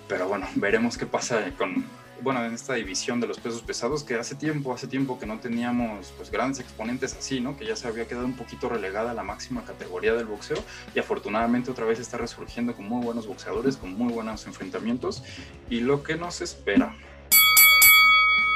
Pero 0.08 0.28
bueno, 0.28 0.48
veremos 0.56 0.98
qué 0.98 1.06
pasa 1.06 1.44
con, 1.58 1.86
bueno, 2.24 2.44
en 2.46 2.54
esta 2.54 2.76
división 2.76 3.20
de 3.20 3.28
los 3.28 3.38
pesos 3.38 3.62
pesados, 3.62 4.04
que 4.04 4.16
hace 4.16 4.36
tiempo, 4.36 4.74
hace 4.74 4.88
tiempo 4.88 5.20
que 5.20 5.26
no 5.26 5.40
teníamos 5.40 6.14
pues 6.16 6.32
grandes 6.32 6.62
exponentes 6.62 7.14
así, 7.14 7.42
¿no? 7.42 7.58
Que 7.58 7.66
ya 7.66 7.76
se 7.76 7.88
había 7.88 8.08
quedado 8.08 8.26
un 8.26 8.38
poquito 8.38 8.70
relegada 8.70 9.14
la 9.14 9.24
máxima 9.24 9.66
categoría 9.66 10.14
del 10.14 10.26
boxeo 10.26 10.58
y 10.96 11.00
afortunadamente 11.00 11.70
otra 11.70 11.86
vez 11.86 12.00
está 12.00 12.18
resurgiendo 12.18 12.74
con 12.74 12.88
muy 12.88 13.04
buenos 13.04 13.28
boxeadores, 13.28 13.76
con 13.76 13.94
muy 13.94 14.14
buenos 14.14 14.48
enfrentamientos 14.48 15.22
y 15.70 15.82
lo 15.82 16.02
que 16.02 16.16
nos 16.16 16.40
espera. 16.40 16.96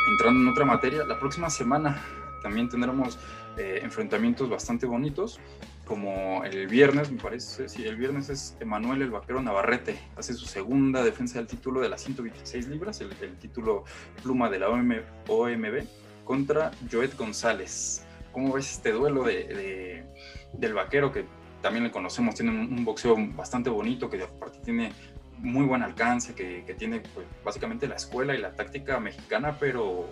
Entrando 0.09 0.41
en 0.41 0.47
otra 0.47 0.63
materia, 0.63 1.03
la 1.03 1.19
próxima 1.19 1.49
semana 1.49 2.01
también 2.41 2.69
tendremos 2.69 3.19
eh, 3.57 3.81
enfrentamientos 3.83 4.49
bastante 4.49 4.85
bonitos, 4.85 5.41
como 5.87 6.43
el 6.43 6.67
viernes, 6.67 7.09
me 7.09 7.19
parece, 7.19 7.69
sí, 7.69 7.85
el 7.85 7.95
viernes 7.95 8.29
es 8.29 8.57
Emanuel 8.59 9.01
el 9.01 9.09
Vaquero 9.09 9.41
Navarrete, 9.41 9.97
hace 10.17 10.33
su 10.33 10.45
segunda 10.45 11.03
defensa 11.03 11.39
del 11.39 11.47
título 11.47 11.79
de 11.79 11.89
las 11.89 12.01
126 12.03 12.67
libras, 12.67 12.99
el, 13.01 13.09
título 13.37 13.85
pluma 14.21 14.49
de 14.49 14.59
la 14.59 14.69
OMB, 14.69 15.83
contra 16.25 16.71
Joet 16.91 17.15
González. 17.17 18.05
¿Cómo 18.33 18.53
ves 18.53 18.73
este 18.73 18.91
duelo 18.91 19.23
de, 19.23 20.05
del 20.53 20.73
Vaquero 20.73 21.11
que 21.11 21.25
también 21.61 21.85
le 21.85 21.91
conocemos, 21.91 22.35
tiene 22.35 22.51
un, 22.51 22.83
boxeo 22.83 23.15
bastante 23.35 23.69
bonito, 23.69 24.09
que 24.09 24.21
aparte 24.21 24.59
tiene 24.59 24.91
muy 25.37 25.65
buen 25.65 25.83
alcance, 25.83 26.35
que, 26.35 26.63
que 26.65 26.73
tiene 26.73 26.99
pues, 26.99 27.25
básicamente 27.45 27.87
la 27.87 27.95
escuela 27.95 28.35
y 28.35 28.39
la 28.39 28.53
táctica 28.53 28.99
mexicana, 28.99 29.57
pero, 29.57 30.05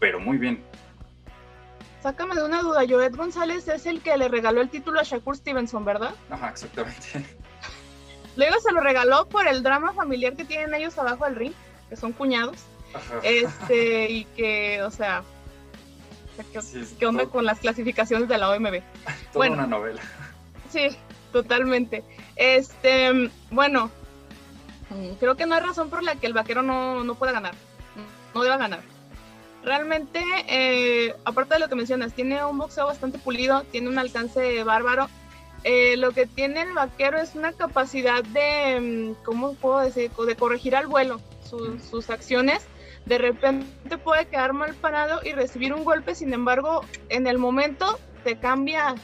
pero 0.00 0.20
muy 0.20 0.38
bien. 0.38 0.62
Sácame 2.02 2.36
de 2.36 2.44
una 2.44 2.62
duda, 2.62 2.84
Joet 2.88 3.16
González 3.16 3.66
es 3.66 3.86
el 3.86 4.00
que 4.00 4.16
le 4.16 4.28
regaló 4.28 4.60
el 4.60 4.68
título 4.68 5.00
a 5.00 5.02
Shakur 5.02 5.36
Stevenson, 5.36 5.84
¿verdad? 5.84 6.14
Ajá, 6.30 6.50
exactamente. 6.50 7.06
Luego 8.36 8.60
se 8.60 8.72
lo 8.72 8.80
regaló 8.80 9.28
por 9.28 9.48
el 9.48 9.64
drama 9.64 9.92
familiar 9.92 10.36
que 10.36 10.44
tienen 10.44 10.72
ellos 10.74 10.96
abajo 10.96 11.24
del 11.24 11.34
ring, 11.34 11.52
que 11.88 11.96
son 11.96 12.12
cuñados. 12.12 12.56
Ajá. 12.94 13.18
Este, 13.24 14.10
y 14.10 14.24
que, 14.36 14.80
o 14.82 14.92
sea, 14.92 15.24
¿qué, 16.98 17.06
onda 17.06 17.26
con 17.26 17.44
las 17.44 17.58
clasificaciones 17.58 18.28
de 18.28 18.38
la 18.38 18.50
OMB? 18.50 18.74
Toda 19.32 19.48
bueno, 19.48 19.54
una 19.54 19.66
novela. 19.66 20.00
Sí, 20.70 20.96
totalmente. 21.32 22.04
Este, 22.36 23.28
bueno, 23.50 23.90
creo 25.18 25.36
que 25.36 25.46
no 25.46 25.56
hay 25.56 25.62
razón 25.62 25.90
por 25.90 26.04
la 26.04 26.14
que 26.14 26.28
el 26.28 26.32
vaquero 26.32 26.62
no, 26.62 27.02
no 27.02 27.16
pueda 27.16 27.32
ganar. 27.32 27.54
No 28.34 28.42
deba 28.42 28.56
ganar 28.56 28.97
realmente, 29.64 30.22
eh, 30.48 31.14
aparte 31.24 31.54
de 31.54 31.60
lo 31.60 31.68
que 31.68 31.74
mencionas, 31.74 32.12
tiene 32.14 32.44
un 32.44 32.58
boxeo 32.58 32.86
bastante 32.86 33.18
pulido, 33.18 33.62
tiene 33.64 33.88
un 33.88 33.98
alcance 33.98 34.62
bárbaro. 34.64 35.08
Eh, 35.64 35.96
lo 35.96 36.12
que 36.12 36.26
tiene 36.26 36.62
el 36.62 36.72
vaquero 36.72 37.18
es 37.18 37.34
una 37.34 37.52
capacidad 37.52 38.22
de, 38.22 38.80
mm, 38.80 39.24
¿cómo 39.24 39.54
puedo 39.54 39.80
decir?, 39.80 40.10
de 40.10 40.36
corregir 40.36 40.76
al 40.76 40.86
vuelo 40.86 41.20
sus 41.42 42.10
acciones. 42.10 42.64
De 43.06 43.18
repente 43.18 43.96
puede 43.98 44.26
quedar 44.26 44.52
mal 44.52 44.74
parado 44.74 45.20
y 45.24 45.32
recibir 45.32 45.72
un 45.72 45.84
golpe, 45.84 46.14
sin 46.14 46.32
embargo, 46.34 46.82
en 47.08 47.26
el 47.26 47.38
momento 47.38 47.98
te 48.22 48.38
cambia 48.38 48.94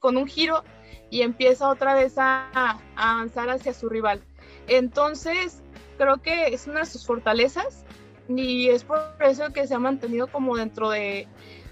con 0.00 0.16
un 0.16 0.26
giro 0.26 0.64
y 1.10 1.22
empieza 1.22 1.68
otra 1.68 1.94
vez 1.94 2.14
a, 2.16 2.48
a 2.54 2.80
avanzar 2.96 3.50
hacia 3.50 3.74
su 3.74 3.88
rival. 3.88 4.22
Entonces, 4.66 5.62
creo 5.98 6.22
que 6.22 6.48
es 6.48 6.66
una 6.66 6.80
de 6.80 6.86
sus 6.86 7.06
fortalezas 7.06 7.83
y 8.28 8.68
es 8.68 8.84
por 8.84 9.00
eso 9.20 9.52
que 9.52 9.66
se 9.66 9.74
ha 9.74 9.78
mantenido 9.78 10.26
como 10.26 10.56
dentro 10.56 10.90
de, 10.90 11.28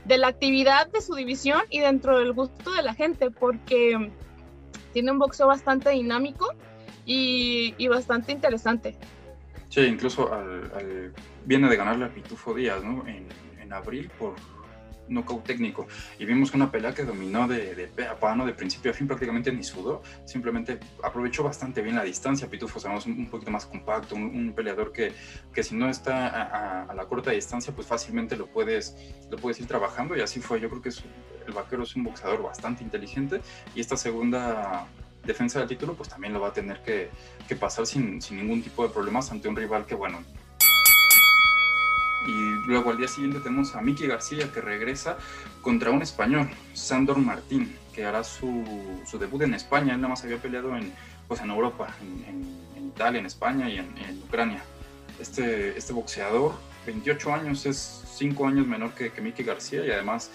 la 0.07 0.29
actividad 0.29 0.89
de 0.89 1.01
su 1.01 1.15
división 1.15 1.63
y 1.71 1.81
dentro 1.81 2.19
del 2.19 2.33
gusto 2.33 2.73
de 2.73 2.83
la 2.83 2.95
gente, 2.95 3.31
porque 3.31 4.11
tiene 4.93 5.13
un 5.13 5.19
boxeo 5.19 5.47
bastante 5.47 5.91
dinámico 5.91 6.53
y, 7.07 7.89
bastante 7.89 8.33
interesante. 8.33 8.97
Sí, 9.69 9.81
incluso 9.83 10.31
viene 11.47 11.69
de 11.69 11.77
ganarle 11.77 12.05
a 12.05 12.09
Pitufo 12.09 12.55
Díaz, 12.55 12.85
¿no? 12.85 13.07
En, 13.07 13.27
en 13.61 13.73
abril 13.73 14.11
por 14.19 14.35
knockout 15.13 15.45
técnico. 15.45 15.87
Y 16.19 16.25
vimos 16.25 16.53
una 16.55 16.71
pelea 16.71 16.95
que 16.95 17.05
dominó 17.05 17.49
de, 17.49 17.75
de 17.75 17.87
de 17.87 18.55
principio 18.55 18.91
a 18.91 18.95
fin, 18.95 19.07
prácticamente 19.07 19.53
ni 19.53 19.63
sudó. 19.63 20.03
Simplemente 20.25 20.79
aprovechó 21.03 21.43
bastante 21.43 21.83
bien 21.83 21.97
la 21.97 22.05
distancia. 22.05 22.49
Pitufo, 22.49 22.81
sabemos, 22.81 23.07
un, 23.07 23.13
un 23.13 23.27
poquito 23.29 23.51
más 23.51 23.67
compacto, 23.67 24.15
un, 24.15 24.53
peleador 24.55 24.93
que, 24.93 25.13
que, 25.53 25.63
si 25.63 25.75
no 25.75 25.89
está 25.89 26.83
a, 26.83 26.95
la 26.95 27.05
corta 27.07 27.31
distancia, 27.31 27.75
pues 27.75 27.87
fácilmente 27.87 28.37
lo 28.37 28.47
puedes, 28.47 28.97
lo 29.31 29.39
puedes 29.39 29.61
ir 29.61 29.67
trabajando. 29.67 30.17
Y 30.17 30.21
así 30.21 30.41
fue. 30.41 30.61
Yo 30.61 30.69
creo 30.69 30.83
que 30.83 30.91
el 31.47 31.53
vaquero 31.53 31.83
es 31.83 31.95
un 31.97 32.05
boxeador 32.05 32.43
bastante 32.43 32.83
inteligente. 32.83 33.41
Y 33.75 33.81
esta 33.81 33.97
segunda 33.97 34.87
defensa 35.25 35.61
del 35.61 35.69
título, 35.69 35.95
pues 35.95 36.09
también 36.09 36.33
lo 36.33 36.41
va 36.41 36.49
a 36.49 36.53
tener 36.53 36.83
que, 36.83 37.09
que 37.47 37.57
pasar 37.57 37.87
sin, 37.87 38.21
sin 38.21 38.39
ningún 38.39 38.63
tipo 38.63 38.87
de 38.87 38.93
problemas 38.93 39.31
ante 39.31 39.49
un 39.49 39.57
rival 39.57 39.87
que, 39.87 39.95
bueno, 39.95 40.19
y 42.27 42.67
luego 42.67 42.91
al 42.91 42.99
día 42.99 43.09
siguiente 43.09 43.41
tenemos 43.41 43.75
a 43.75 43.83
Miki 43.83 44.07
García 44.07 44.51
que 44.53 44.61
regresa 44.61 45.19
contra 45.61 45.91
un 45.91 46.03
español, 46.03 46.49
Sandor 46.75 47.19
Martín, 47.19 47.77
que 47.95 48.05
hará 48.05 48.25
su, 48.25 48.65
su 49.07 49.19
debut 49.19 49.43
en 49.43 49.55
España. 49.55 49.95
Él 49.95 50.01
nada 50.01 50.11
más 50.11 50.25
había 50.25 50.39
peleado 50.39 50.77
en, 50.77 50.93
pues 51.29 51.41
en 51.41 51.51
Europa, 51.51 51.95
en, 52.01 52.63
Italia, 52.87 53.21
en 53.21 53.27
España 53.27 53.69
y 53.69 53.79
en, 53.79 54.23
Ucrania. 54.23 54.63
Este, 55.19 55.77
este 55.77 55.93
boxeador, 55.93 56.55
28 56.87 57.33
años, 57.33 57.67
es 57.67 58.05
5 58.17 58.47
años 58.47 58.67
menor 58.67 58.93
que, 58.93 59.13
que 59.13 59.21
Miki 59.21 59.43
García 59.43 59.85
y 59.87 59.91
además 59.91 60.31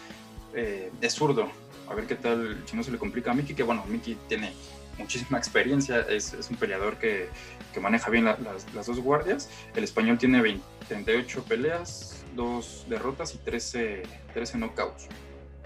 eh, 0.54 0.92
es 1.02 1.14
zurdo. 1.14 1.50
A 1.90 1.94
ver 1.94 2.06
qué 2.06 2.16
tal, 2.16 2.64
si 2.66 2.76
no 2.76 2.84
se 2.84 2.92
le 2.92 2.98
complica 2.98 3.32
a 3.32 3.34
Miki, 3.34 3.54
que 3.54 3.64
bueno, 3.64 3.86
Miki 3.88 4.18
tiene 4.28 4.54
muchísima 4.98 5.38
experiencia, 5.38 6.02
es, 6.02 6.34
es 6.34 6.50
un 6.50 6.58
peleador 6.58 6.98
que, 6.98 7.30
que 7.74 7.80
maneja 7.80 8.10
bien 8.10 8.26
las, 8.26 8.40
las, 8.74 8.88
dos 8.88 9.00
guardias. 9.00 9.50
El 9.76 9.84
español 9.84 10.18
tiene 10.18 10.42
20, 10.42 10.64
38 10.88 11.44
peleas, 11.44 12.26
dos 12.36 12.86
derrotas 12.90 13.36
y 13.36 13.38
13, 13.38 14.04
13 14.34 14.58
knockouts. 14.58 15.08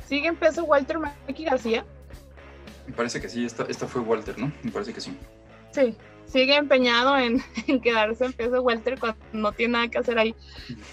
¿Sigue 0.08 0.28
en 0.28 0.36
peso 0.36 0.64
Walter 0.64 1.00
Maki 1.00 1.46
García? 1.46 1.86
Me 2.88 2.94
parece 2.94 3.22
que 3.22 3.30
sí, 3.30 3.46
esta, 3.46 3.66
esta 3.70 3.88
fue 3.88 4.02
Walter, 4.02 4.38
¿no? 4.38 4.52
Me 4.64 4.72
parece 4.72 4.94
que 4.94 5.02
sí. 5.02 5.18
Sí, 5.72 5.96
sigue 6.26 6.56
empeñado 6.56 7.18
en, 7.18 7.42
en, 7.68 7.80
quedarse 7.80 8.26
en 8.26 8.34
peso 8.34 8.62
Walter 8.62 9.00
cuando 9.00 9.20
no 9.32 9.52
tiene 9.54 9.74
nada 9.74 9.88
que 9.88 10.00
hacer 10.00 10.20
ahí. 10.20 10.36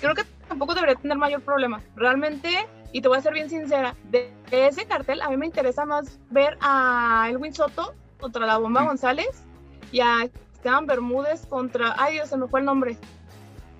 Creo 0.01 0.15
que 0.15 0.23
tampoco 0.47 0.75
debería 0.75 0.95
tener 0.97 1.17
mayor 1.17 1.43
problema. 1.43 1.83
Realmente, 1.97 2.69
y 2.93 3.01
te 3.01 3.09
voy 3.09 3.19
a 3.19 3.23
ser 3.23 3.35
bien 3.35 3.51
sincera, 3.51 3.97
de 4.05 4.31
ese 4.51 4.87
cartel 4.87 5.21
a 5.23 5.31
mí 5.31 5.37
me 5.37 5.47
interesa 5.47 5.85
más 5.85 6.19
ver 6.31 6.57
a 6.61 7.27
Elwin 7.31 7.53
Soto 7.53 7.95
contra 8.19 8.47
la 8.47 8.59
Bomba 8.59 8.85
González 8.85 9.45
y 9.93 10.01
a 10.01 10.29
Esteban 10.55 10.87
Bermúdez 10.87 11.47
contra, 11.47 11.95
ay 11.99 12.15
Dios, 12.15 12.29
se 12.29 12.37
me 12.37 12.49
fue 12.49 12.61
el 12.61 12.67
nombre, 12.67 12.97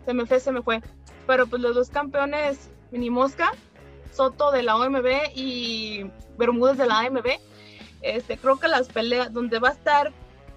se 0.05 0.15
me 0.15 0.27
fue, 0.27 0.41
se 0.41 0.53
me 0.53 0.63
fue, 0.63 0.81
pero 1.27 1.47
pues 1.47 1.61
los 1.61 1.75
dos 1.75 1.91
campeones, 1.91 2.71
Mini 2.91 3.11
Mosca, 3.11 3.53
Soto 4.13 4.51
de 4.51 4.63
la 4.63 4.77
OMB 4.77 5.07
y 5.35 6.11
Bermúdez 6.39 6.79
de 6.79 6.87
la 6.87 7.01
AMB, 7.01 7.27
este, 8.01 8.39
creo 8.39 8.59
que 8.59 8.69
las 8.69 8.89
peleas, 8.89 9.33
donde 9.33 9.59
va 9.59 9.69
a 9.69 9.73
estar, 9.73 10.13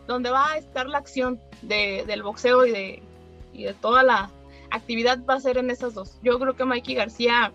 donde 0.08 0.30
va 0.30 0.52
a 0.52 0.58
estar 0.58 0.88
la 0.88 1.00
acción 1.00 1.40
de, 1.62 2.04
del 2.08 2.24
boxeo 2.24 2.66
y 2.66 2.72
de, 2.72 3.04
y 3.54 3.64
de 3.64 3.74
toda 3.74 4.04
la 4.04 4.30
actividad 4.70 5.20
va 5.26 5.36
a 5.36 5.40
ser 5.40 5.58
en 5.58 5.70
esas 5.70 5.94
dos. 5.94 6.18
Yo 6.24 6.40
creo 6.40 6.56
que 6.56 6.66
Mikey 6.66 6.96
García 6.96 7.52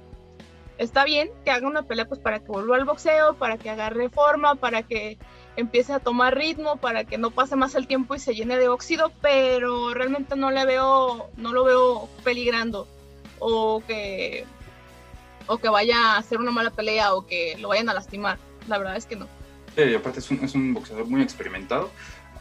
está 0.79 1.05
bien 1.05 1.31
que 1.45 1.51
haga 1.51 1.67
una 1.67 1.83
pelea 1.83 2.07
pues 2.07 2.21
para 2.21 2.41
que 2.41 2.53
vuelva 2.53 2.77
al 2.77 2.85
boxeo, 2.85 3.35
para 3.35 3.57
que 3.57 3.71
agarre 3.71 4.09
forma, 4.11 4.55
para 4.55 4.83
que 4.83 5.19
empiece 5.57 5.93
a 5.93 6.01
tomar 6.01 6.37
ritmo, 6.37 6.77
para 6.77 7.05
que 7.05 7.19
no 7.19 7.31
pase 7.31 7.57
más 7.57 7.75
el 7.75 7.87
tiempo 7.87 8.15
y 8.15 8.19
se 8.19 8.35
llene 8.35 8.59
de 8.59 8.69
óxido, 8.69 9.13
pero 9.21 9.95
realmente 9.95 10.37
no 10.37 10.51
le 10.51 10.65
veo, 10.65 11.31
no 11.37 11.53
lo 11.53 11.65
veo 11.65 12.09
peligrando 12.25 12.87
o 13.39 13.83
que 13.87 14.45
o 15.49 15.59
que 15.59 15.69
vaya 15.69 16.15
a 16.15 16.19
hacer 16.19 16.39
una 16.39 16.51
mala 16.51 16.71
pelea 16.71 17.15
o 17.15 17.27
que 17.27 17.57
lo 17.59 17.69
vayan 17.69 17.89
a 17.89 17.95
lastimar. 17.95 18.39
La 18.69 18.79
verdad 18.79 18.97
es 18.97 19.07
que 19.07 19.17
no. 19.17 19.29
Sí, 19.77 19.95
aparte 19.95 20.19
es 20.19 20.31
un, 20.31 20.45
es 20.45 20.55
un 20.55 20.75
boxeador 20.75 21.07
muy 21.07 21.23
experimentado 21.23 21.91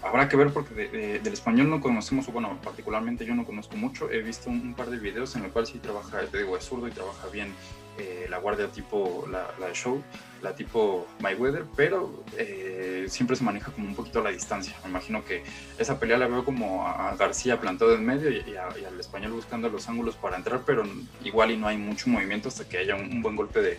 habrá 0.05 0.29
que 0.29 0.37
ver 0.37 0.51
porque 0.51 0.73
del 0.73 1.33
español 1.33 1.69
no 1.69 1.81
conocemos, 1.81 2.27
bueno, 2.31 2.59
particularmente 2.63 3.25
yo 3.25 3.35
no 3.35 3.45
conozco 3.45 3.75
mucho. 3.75 4.09
He 4.11 4.21
visto 4.21 4.49
un, 4.49 4.73
par 4.73 4.89
de 4.89 4.97
videos 4.97 5.35
en 5.35 5.43
los 5.43 5.51
cuales 5.51 5.69
sí 5.69 5.79
trabaja, 5.79 6.19
te 6.31 6.37
digo, 6.37 6.55
es 6.55 6.63
zurdo 6.63 6.87
y 6.87 6.91
trabaja 6.91 7.27
bien 7.27 7.53
eh, 7.97 8.27
la 8.29 8.39
guardia 8.39 8.67
tipo 8.67 9.25
la, 9.31 9.47
la, 9.59 9.73
show, 9.73 10.03
la 10.41 10.53
tipo 10.53 11.07
Mayweather, 11.19 11.63
pero 11.75 12.23
eh, 12.37 13.05
siempre 13.07 13.37
se 13.37 13.43
maneja 13.43 13.71
como 13.71 13.87
un 13.87 13.95
poquito 13.95 14.19
a 14.19 14.23
la 14.23 14.31
distancia. 14.31 14.75
Me 14.83 14.89
imagino 14.89 15.23
que 15.23 15.43
esa 15.77 15.97
pelea 15.97 16.17
la 16.17 16.27
veo 16.27 16.43
como 16.43 16.85
a 16.85 17.15
García 17.15 17.59
plantado 17.59 17.95
en 17.95 18.05
medio 18.05 18.29
y, 18.29 18.55
al 18.57 18.99
español 18.99 19.31
buscando 19.31 19.69
los 19.69 19.87
ángulos 19.87 20.15
para 20.15 20.35
entrar, 20.35 20.63
pero 20.65 20.83
igual 21.23 21.51
y 21.51 21.57
no 21.57 21.67
hay 21.67 21.77
mucho 21.77 22.09
movimiento 22.09 22.49
hasta 22.49 22.67
que 22.67 22.79
haya 22.79 22.95
un, 22.95 23.21
buen 23.21 23.35
golpe 23.37 23.61
de, 23.61 23.77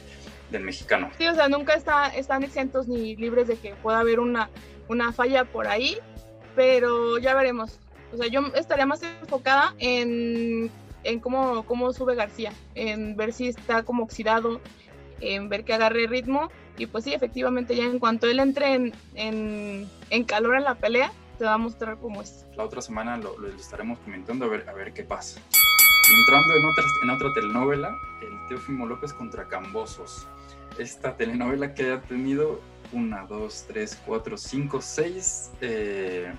del 0.50 0.62
mexicano. 0.62 1.11
Sí, 1.18 1.26
o 1.26 1.35
sea, 1.35 1.48
nunca 1.48 1.74
está, 1.74 2.09
están 2.09 2.42
exentos 2.42 2.88
ni 2.88 3.16
libres 3.16 3.48
de 3.48 3.57
que 3.57 3.74
pueda 3.74 4.00
haber 4.00 4.18
una, 4.18 4.48
una 4.88 5.12
falla 5.12 5.44
por 5.44 5.68
ahí, 5.68 5.98
pero 6.55 7.18
ya 7.18 7.35
veremos. 7.35 7.79
O 8.12 8.16
sea, 8.16 8.29
yo 8.29 8.40
estaría 8.55 8.87
más 8.87 9.02
enfocada 9.02 9.74
en, 9.79 10.70
en 11.06 11.20
cómo, 11.20 11.64
cómo 11.64 11.92
sube 11.92 12.14
García, 12.14 12.52
en 12.74 13.16
ver 13.16 13.32
si 13.32 13.48
está 13.48 13.82
como 13.82 14.04
oxidado, 14.04 14.60
en 15.20 15.48
ver 15.48 15.64
que 15.64 15.74
agarre 15.74 16.06
ritmo. 16.06 16.50
Y 16.78 16.86
pues 16.86 17.04
sí, 17.04 17.14
efectivamente, 17.14 17.74
ya 17.74 17.84
en 17.84 17.98
cuanto 17.98 18.26
él 18.26 18.38
entre 18.38 18.74
en, 18.74 18.92
en, 19.14 19.88
en 20.10 20.24
calor 20.24 20.56
en 20.56 20.64
la 20.64 20.74
pelea, 20.74 21.10
te 21.38 21.44
va 21.44 21.54
a 21.54 21.58
mostrar 21.58 21.98
cómo 21.98 22.22
es. 22.22 22.44
La 22.56 22.64
otra 22.64 22.82
semana 22.82 23.16
lo, 23.16 23.34
estaremos 23.48 23.98
comentando 24.00 24.44
a 24.44 24.48
ver, 24.48 24.68
a 24.68 24.72
ver 24.72 24.92
qué 24.92 25.02
pasa. 25.02 25.40
Entrando 26.18 26.54
en 26.54 26.64
otra, 26.64 26.84
en 27.02 27.10
otra 27.10 27.34
telenovela, 27.34 27.96
el 28.22 28.48
Teófimo 28.48 28.86
López 28.86 29.12
contra 29.12 29.48
Cambosos. 29.48 30.26
Esta 30.78 31.16
telenovela 31.16 31.74
que 31.74 31.92
ha 31.92 32.00
tenido 32.02 32.60
una, 32.92 33.24
dos, 33.24 33.64
tres, 33.66 34.00
cuatro, 34.04 34.36
cinco, 34.36 34.80
seis 34.80 35.50
eh, 35.60 36.32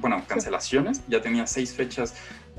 bueno, 0.00 0.22
cancelaciones. 0.26 1.02
Ya 1.08 1.20
tenía 1.22 1.46
seis 1.46 1.74
fechas 1.74 2.14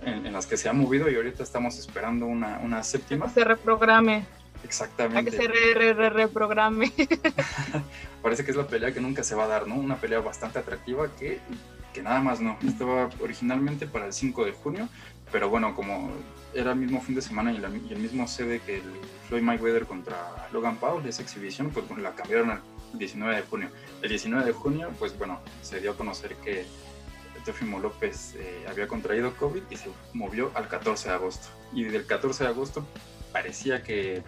en, 0.06 0.26
en, 0.26 0.34
las 0.34 0.48
que 0.48 0.58
se 0.58 0.70
ha 0.70 0.74
movido 0.74 1.10
y 1.10 1.15
ahorita 1.15 1.44
estamos 1.44 1.78
esperando 1.78 2.26
una, 2.26 2.60
una 2.60 2.84
séptima. 2.84 3.26
Que 3.26 3.34
se 3.34 3.44
reprograme. 3.44 4.26
Exactamente. 4.63 5.20
A 5.20 5.24
que 5.24 5.32
se 5.32 5.48
re, 5.48 5.74
re, 5.74 5.94
re, 5.94 6.10
reprograme. 6.10 6.91
Parece 8.22 8.44
que 8.44 8.52
es 8.52 8.58
la 8.58 8.68
pelea 8.68 8.94
que 8.94 9.02
nunca 9.02 9.24
se 9.24 9.36
va 9.36 9.44
a 9.44 9.48
dar, 9.48 9.68
¿no? 9.68 9.76
Una 9.76 9.98
pelea 9.98 10.20
bastante 10.20 10.60
atractiva 10.60 11.08
que, 11.15 11.39
que 11.94 12.02
nada 12.02 12.20
más 12.22 12.39
no. 12.39 12.58
Estaba 12.65 13.10
originalmente 13.22 13.86
para 13.86 14.08
el 14.08 14.13
5 14.13 14.46
de 14.46 14.52
junio, 14.52 14.89
pero 15.32 15.50
bueno, 15.50 15.76
como 15.76 16.12
era 16.54 16.72
el 16.72 16.78
mismo 16.78 17.02
fin 17.02 17.15
de 17.15 17.22
semana 17.22 17.52
y, 17.52 17.58
la, 17.58 17.70
y 17.70 17.94
el 17.94 18.00
mismo 18.00 18.28
sede 18.28 18.60
que 18.60 18.78
el 18.78 18.91
Floyd 19.28 19.44
Mayweather 19.44 19.86
contra 19.86 20.48
Logan 20.52 20.78
Paul, 20.78 21.06
esa 21.06 21.22
exhibición, 21.22 21.70
pues 21.70 21.88
bueno, 21.88 22.02
la 22.02 22.15
cambiaron 22.15 22.50
al 22.50 22.62
19 22.94 23.36
de 23.36 23.41
junio. 23.44 23.70
El 24.02 24.10
19 24.10 24.46
de 24.46 24.52
junio, 24.54 24.91
pues 24.98 25.18
bueno, 25.18 25.39
se 25.62 25.80
dio 25.80 25.91
a 25.91 25.98
conocer 25.98 26.36
que 26.38 26.65
Teofimo 27.45 27.79
López 27.79 28.36
eh, 28.38 28.65
había 28.67 28.88
contraído 28.88 29.36
COVID 29.38 29.62
y 29.69 29.77
se 29.77 29.89
movió 30.13 30.51
al 30.55 30.67
14 30.67 31.10
de 31.10 31.15
agosto. 31.15 31.47
Y 31.73 31.84
del 31.84 32.05
14 32.05 32.43
de 32.43 32.49
agosto 32.49 32.86
parecía 33.31 33.84
que, 33.84 34.23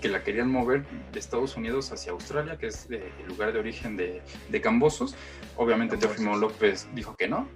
que 0.00 0.08
la 0.08 0.24
querían 0.24 0.50
mover 0.50 0.84
de 1.12 1.18
Estados 1.18 1.56
Unidos 1.56 1.92
hacia 1.92 2.12
Australia, 2.12 2.56
que 2.56 2.68
es 2.68 2.88
eh, 2.90 3.12
el 3.20 3.28
lugar 3.28 3.52
de 3.52 3.60
origen 3.60 3.96
de, 3.96 4.22
de 4.48 4.60
Cambosos. 4.60 5.14
Obviamente 5.56 5.96
Teofimo 5.96 6.36
López 6.36 6.88
dijo 6.94 7.14
que 7.16 7.28
no, 7.28 7.46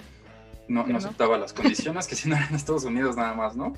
no, 0.68 0.86
no 0.86 0.98
aceptaba 0.98 1.38
las 1.38 1.52
condiciones, 1.52 2.06
que 2.06 2.14
si 2.14 2.28
no 2.28 2.36
eran 2.36 2.50
en 2.50 2.56
Estados 2.56 2.84
Unidos 2.84 3.16
nada 3.16 3.34
más, 3.34 3.56
¿no? 3.56 3.74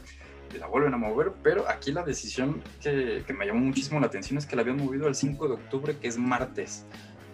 Y 0.55 0.59
la 0.59 0.67
vuelven 0.67 0.95
a 0.95 0.97
mover, 0.97 1.33
pero 1.43 1.69
aquí 1.69 1.93
la 1.93 2.03
decisión 2.03 2.63
que, 2.81 3.25
que, 3.27 3.33
me 3.33 3.47
llamó 3.47 3.61
muchísimo 3.61 3.99
la 4.01 4.07
atención 4.07 4.39
es 4.39 4.47
que 4.47 4.55
la 4.55 4.63
habían 4.63 4.77
movido 4.77 5.07
al 5.07 5.15
5 5.15 5.49
de 5.49 5.55
octubre, 5.55 5.97
que 5.99 6.09
es 6.09 6.19
martes. 6.19 6.87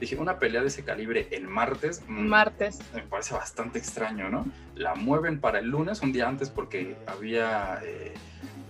Dije, 0.03 0.17
una 0.17 0.41
pelea 0.41 0.63
de 0.63 0.67
ese 0.67 0.83
calibre 0.83 1.29
el 1.31 1.47
martes. 1.47 2.03
Martes. 2.09 2.81
Me 2.93 3.03
parece 3.03 3.35
bastante 3.35 3.79
extraño, 3.79 4.29
¿no? 4.31 4.45
La 4.75 4.97
mueven 4.97 5.39
para 5.39 5.61
el 5.61 5.69
lunes, 5.69 6.03
un 6.03 6.13
día 6.13 6.27
antes, 6.27 6.51
porque 6.51 6.97
había. 7.07 7.79
Eh, 7.85 8.13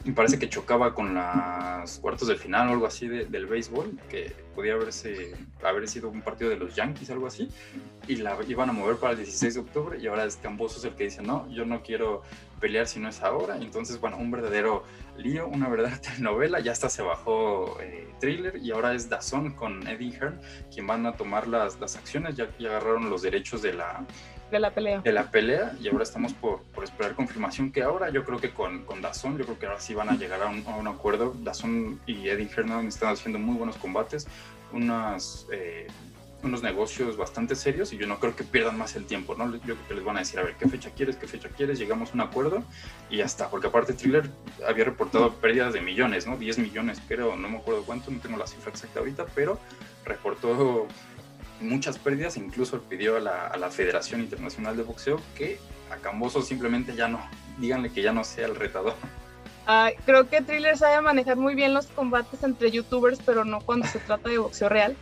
me 0.05 0.13
parece 0.13 0.39
que 0.39 0.51
chocaba 0.51 0.95
con 0.95 1.15
las 1.15 1.99
cuartos 2.01 2.29
del 2.29 2.37
final 2.37 2.69
o 2.69 2.73
algo 2.73 2.87
así 2.87 3.09
de, 3.09 3.25
del 3.25 3.47
béisbol, 3.47 3.99
que 4.11 4.37
podía 4.55 4.75
haberse, 4.75 5.35
haber 5.65 5.89
sido 5.89 6.11
un 6.11 6.21
partido 6.21 6.51
de 6.51 6.57
los 6.59 6.77
Yankees, 6.77 7.09
algo 7.09 7.27
así, 7.27 7.49
y 8.07 8.17
la 8.17 8.37
iban 8.47 8.69
a 8.69 8.75
mover 8.75 8.97
para 8.97 9.13
el 9.13 9.21
16 9.21 9.55
de 9.55 9.61
octubre, 9.61 9.99
y 9.99 10.07
ahora 10.09 10.27
es 10.27 10.37
Cambosos 10.37 10.85
el 10.85 10.95
que 10.97 11.05
dice, 11.05 11.23
no, 11.23 11.49
yo 11.49 11.65
no 11.65 11.81
quiero 11.81 12.25
pelear 12.63 12.87
si 12.87 13.01
no 13.01 13.09
es 13.09 13.21
ahora, 13.23 13.57
entonces, 13.57 14.01
bueno, 14.01 14.17
un 14.17 14.31
verdadero 14.31 14.85
lío, 15.19 15.49
una 15.49 15.69
verdadera 15.69 16.01
telenovela, 16.01 16.61
ya 16.61 16.71
hasta 16.71 16.89
se 16.89 17.03
bajó 17.03 17.79
eh, 17.81 18.09
Thriller, 18.21 18.57
y 18.57 18.71
ahora 18.71 18.95
es 18.95 19.09
Dazón 19.11 19.53
con 19.55 19.87
Eddie 19.87 20.13
Hearn, 20.13 20.41
quien 20.73 20.87
van 20.87 21.05
a 21.05 21.17
tomar 21.17 21.49
las, 21.49 21.81
las 21.81 21.97
acciones, 21.97 22.37
ya, 22.37 22.49
ya 22.59 22.69
agarraron 22.71 23.11
los 23.11 23.23
derechos 23.23 23.61
de 23.63 23.75
la 23.75 24.07
de 24.53 24.61
la 24.61 24.71
pelea. 24.71 25.01
De 25.01 25.13
la 25.13 25.31
pelea 25.31 25.73
y 25.81 25.89
ahora 25.89 26.03
estamos 26.03 26.35
por, 26.35 26.61
por 26.75 26.85
esperar 26.85 27.15
confirmación 27.15 27.73
que 27.73 27.83
ahora 27.83 28.11
yo 28.11 28.23
creo 28.23 28.39
que 28.39 28.51
con, 28.51 28.85
con 28.85 29.01
Dazón, 29.01 29.39
yo 29.39 29.45
creo 29.47 29.59
que 29.59 29.65
ahora 29.65 29.81
sí 29.81 29.95
van 29.95 30.11
a 30.11 30.13
llegar 30.13 30.43
a 30.43 30.47
un, 30.47 30.63
a 30.67 30.77
un 30.77 30.89
acuerdo. 30.89 31.35
Dazón 31.41 31.99
y 32.05 32.29
Eddie 32.29 32.51
Hernan 32.55 32.87
están 32.87 33.15
haciendo 33.15 33.39
muy 33.39 33.57
buenos 33.57 33.79
combates, 33.79 34.29
unas, 34.71 35.47
eh, 35.51 35.87
unos 36.43 36.63
negocios 36.63 37.17
bastante 37.17 37.55
serios 37.55 37.93
y 37.93 37.99
yo 37.99 38.07
no 38.07 38.19
creo 38.19 38.35
que 38.35 38.45
pierdan 38.45 38.77
más 38.77 38.97
el 38.97 39.07
tiempo, 39.07 39.35
¿no? 39.35 39.51
Yo 39.53 39.61
creo 39.61 39.89
que 39.89 39.95
les 39.95 40.05
van 40.05 40.17
a 40.17 40.21
decir, 40.21 40.39
a 40.41 40.43
ver, 40.43 40.57
¿qué 40.57 40.69
fecha 40.69 40.91
quieres? 40.91 41.17
¿Qué 41.17 41.27
fecha 41.27 41.49
quieres? 41.49 41.79
Llegamos 41.79 42.11
a 42.11 42.15
un 42.15 42.21
acuerdo 42.23 42.65
y 43.11 43.19
ya 43.19 43.25
está, 43.25 43.49
porque 43.49 43.69
aparte 43.69 43.93
Thriller 43.93 44.29
había 44.67 44.85
reportado 44.85 45.33
pérdidas 45.35 45.73
de 45.73 45.81
millones, 45.81 46.27
¿no? 46.27 46.37
10 46.37 46.59
millones, 46.59 47.01
pero 47.07 47.37
no 47.37 47.49
me 47.49 47.59
acuerdo 47.59 47.85
cuánto, 47.85 48.11
no 48.11 48.21
tengo 48.21 48.37
la 48.37 48.47
cifra 48.47 48.71
exacta 48.71 49.01
ahorita, 49.01 49.27
pero 49.35 49.59
reportó 50.05 50.89
muchas 51.61 51.99
pérdidas, 51.99 52.37
incluso 52.37 52.81
pidió 52.83 53.17
a 53.17 53.21
la, 53.21 53.47
a 53.47 53.57
la, 53.57 53.71
Federación 53.71 54.21
Internacional 54.21 54.77
de 54.77 54.83
Boxeo 54.83 55.21
que 55.37 55.61
a 55.93 55.97
Camboso 55.97 56.43
simplemente 56.43 56.97
ya 56.97 57.07
no, 57.07 57.21
díganle 57.59 57.91
que 57.91 58.03
ya 58.03 58.13
no 58.13 58.25
sea 58.25 58.47
el 58.47 58.57
retador. 58.57 58.95
Uh, 59.69 59.95
creo 60.05 60.29
que 60.29 60.41
Thriller 60.41 60.77
sabe 60.77 61.01
manejar 61.01 61.37
muy 61.37 61.55
bien 61.55 61.73
los 61.73 61.87
combates 61.87 62.43
entre 62.43 62.73
youtubers, 62.73 63.21
pero 63.25 63.45
no 63.45 63.61
cuando 63.61 63.87
se 63.87 64.01
trata 64.01 64.29
de 64.29 64.39
boxeo 64.39 64.69
real. 64.69 64.97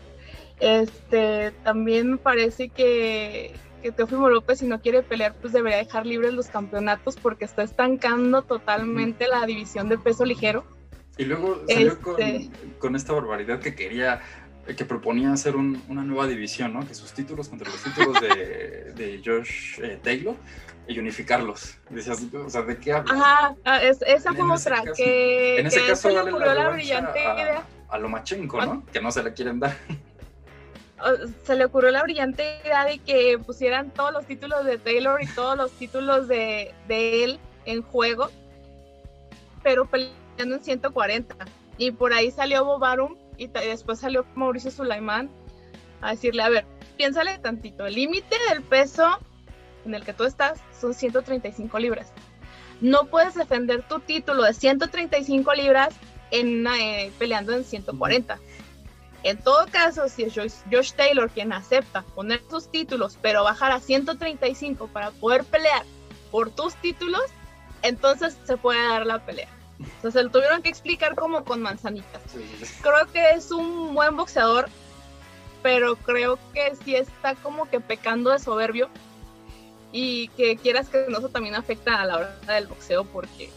Este, 0.61 1.53
también 1.65 2.13
me 2.13 2.17
parece 2.19 2.69
que, 2.69 3.53
que 3.83 3.93
Teofimo 3.93 4.29
López, 4.29 4.59
si 4.59 4.67
no 4.67 4.81
quiere 4.81 5.03
pelear, 5.03 5.35
pues 5.41 5.53
debería 5.53 5.79
dejar 5.79 6.07
libres 6.07 6.35
los 6.35 6.49
campeonatos 6.49 7.17
porque 7.17 7.45
está 7.45 7.63
estancando 7.63 8.43
totalmente 8.43 9.27
la 9.27 9.47
división 9.47 9.89
de 9.89 9.99
peso 9.99 10.25
ligero. 10.25 10.65
Y 11.17 11.25
luego 11.25 11.63
salió 11.69 11.93
este... 11.93 12.03
con, 12.03 12.71
con 12.79 12.97
esta 12.97 13.13
barbaridad 13.13 13.61
que 13.61 13.75
quería 13.75 14.21
que 14.77 14.85
proponía 14.85 15.33
hacer 15.33 15.57
un, 15.57 15.83
una 15.89 16.03
nueva 16.03 16.27
división, 16.27 16.73
¿no? 16.73 16.87
Que 16.87 16.95
sus 16.95 17.13
títulos 17.13 17.49
contra 17.49 17.69
los 17.71 17.83
títulos 17.83 18.21
de, 18.21 18.93
de 18.95 19.21
Josh 19.25 19.81
eh, 19.83 19.99
Taylor 20.03 20.37
y 20.87 20.99
unificarlos. 20.99 21.77
Decías, 21.89 22.23
o 22.33 22.51
sea, 22.51 22.63
¿de 22.63 22.77
qué 22.79 22.93
hablas? 22.93 23.17
Ajá, 23.17 23.57
es, 23.83 24.03
esa 24.03 24.33
fue 24.33 24.51
otra, 24.51 24.83
caso, 24.83 24.93
que, 24.97 25.61
en 25.61 25.67
ese 25.67 25.81
que 25.81 25.89
caso 25.89 26.09
le 26.09 26.15
la 26.33 26.55
la 26.55 26.71
brillante 26.71 27.21
idea. 27.21 27.65
a, 27.89 27.95
a 27.95 27.99
Lomachenko, 27.99 28.65
¿no? 28.65 28.87
Que 28.93 29.01
no 29.01 29.11
se 29.11 29.23
la 29.23 29.33
quieren 29.33 29.61
dar. 29.61 29.77
Se 31.45 31.57
le 31.57 31.65
ocurrió 31.65 31.91
la 31.91 32.03
brillante 32.03 32.61
idea 32.63 32.85
de 32.85 32.99
que 32.99 33.39
pusieran 33.39 33.91
todos 33.91 34.13
los 34.13 34.27
títulos 34.27 34.65
de 34.65 34.79
Taylor 34.79 35.23
y 35.23 35.27
todos 35.27 35.57
los 35.57 35.71
títulos 35.73 36.29
de, 36.29 36.75
él 36.89 37.39
en 37.65 37.83
juego, 37.83 38.31
pero 39.63 39.87
peleando 39.87 40.57
en 40.57 40.63
140. 40.63 41.37
Y 41.79 41.93
por 41.93 42.13
ahí 42.13 42.31
salió 42.31 42.65
Bobarum 42.65 43.17
y 43.37 43.47
después 43.47 44.01
salió 44.01 44.27
Mauricio 44.35 44.71
Sulaimán 44.71 45.31
a 46.03 46.11
decirle, 46.11 46.43
a 46.43 46.49
ver, 46.49 46.67
piénsale 46.97 47.39
tantito, 47.39 47.87
el 47.87 47.95
límite 47.95 48.37
del 48.51 48.63
peso 48.63 49.19
en 49.85 49.95
el 49.95 50.05
que 50.05 50.13
tú 50.13 50.25
estás 50.25 50.61
son 50.79 50.93
135 50.93 51.79
libras. 51.79 52.13
No 52.81 53.07
puedes 53.07 53.35
defender 53.35 53.83
tu 53.83 54.01
título 54.01 54.43
de 54.43 54.55
135 54.55 55.55
libras 55.55 55.95
en, 56.31 56.67
eh, 56.67 57.13
peleando 57.19 57.53
en 57.53 57.65
140. 57.65 58.39
En 59.23 59.39
todo 59.39 59.67
caso, 59.71 60.09
si 60.09 60.23
es 60.23 60.35
Josh, 60.35 60.55
Josh, 60.71 60.93
Taylor 60.93 61.31
quien 61.31 61.53
acepta 61.53 62.03
poner 62.15 62.43
sus 62.49 62.71
títulos, 62.71 63.19
pero 63.21 63.45
bajar 63.45 63.73
a 63.73 63.81
135 63.81 64.89
para 64.89 65.11
poder 65.11 65.45
pelear 65.45 65.85
por 66.31 66.51
tus 66.51 66.75
títulos, 66.77 67.25
entonces 67.83 68.39
se 68.45 68.57
puede 68.57 68.83
dar 68.87 69.07
la 69.07 69.25
pelea. 69.25 69.49
O 69.99 70.03
sea, 70.03 70.11
se 70.11 70.23
lo 70.23 70.31
tuvieron 70.31 70.63
que 70.63 70.69
explicar 70.69 71.15
como 71.15 71.45
con 71.45 71.63
manzanitas. 71.63 72.23
Creo 72.83 73.07
que 73.13 73.31
es 73.31 73.51
un 73.51 73.95
buen 73.95 74.17
boxeador, 74.17 74.69
pero 75.63 75.97
creo 75.97 76.39
que 76.53 76.75
sí 76.85 76.95
está 76.95 77.35
como 77.37 77.69
que 77.69 77.81
pecando 77.81 78.31
de 78.31 78.39
soberbio 78.39 78.89
y 79.93 80.29
que 80.29 80.57
quieras 80.57 80.89
que 80.89 81.07
no, 81.09 81.19
eso 81.19 81.29
también 81.29 81.55
afecta 81.55 82.01
a 82.01 82.07
la 82.07 82.17
hora 82.17 82.37
del 82.47 82.67
boxeo 82.67 83.05
porque... 83.05 83.51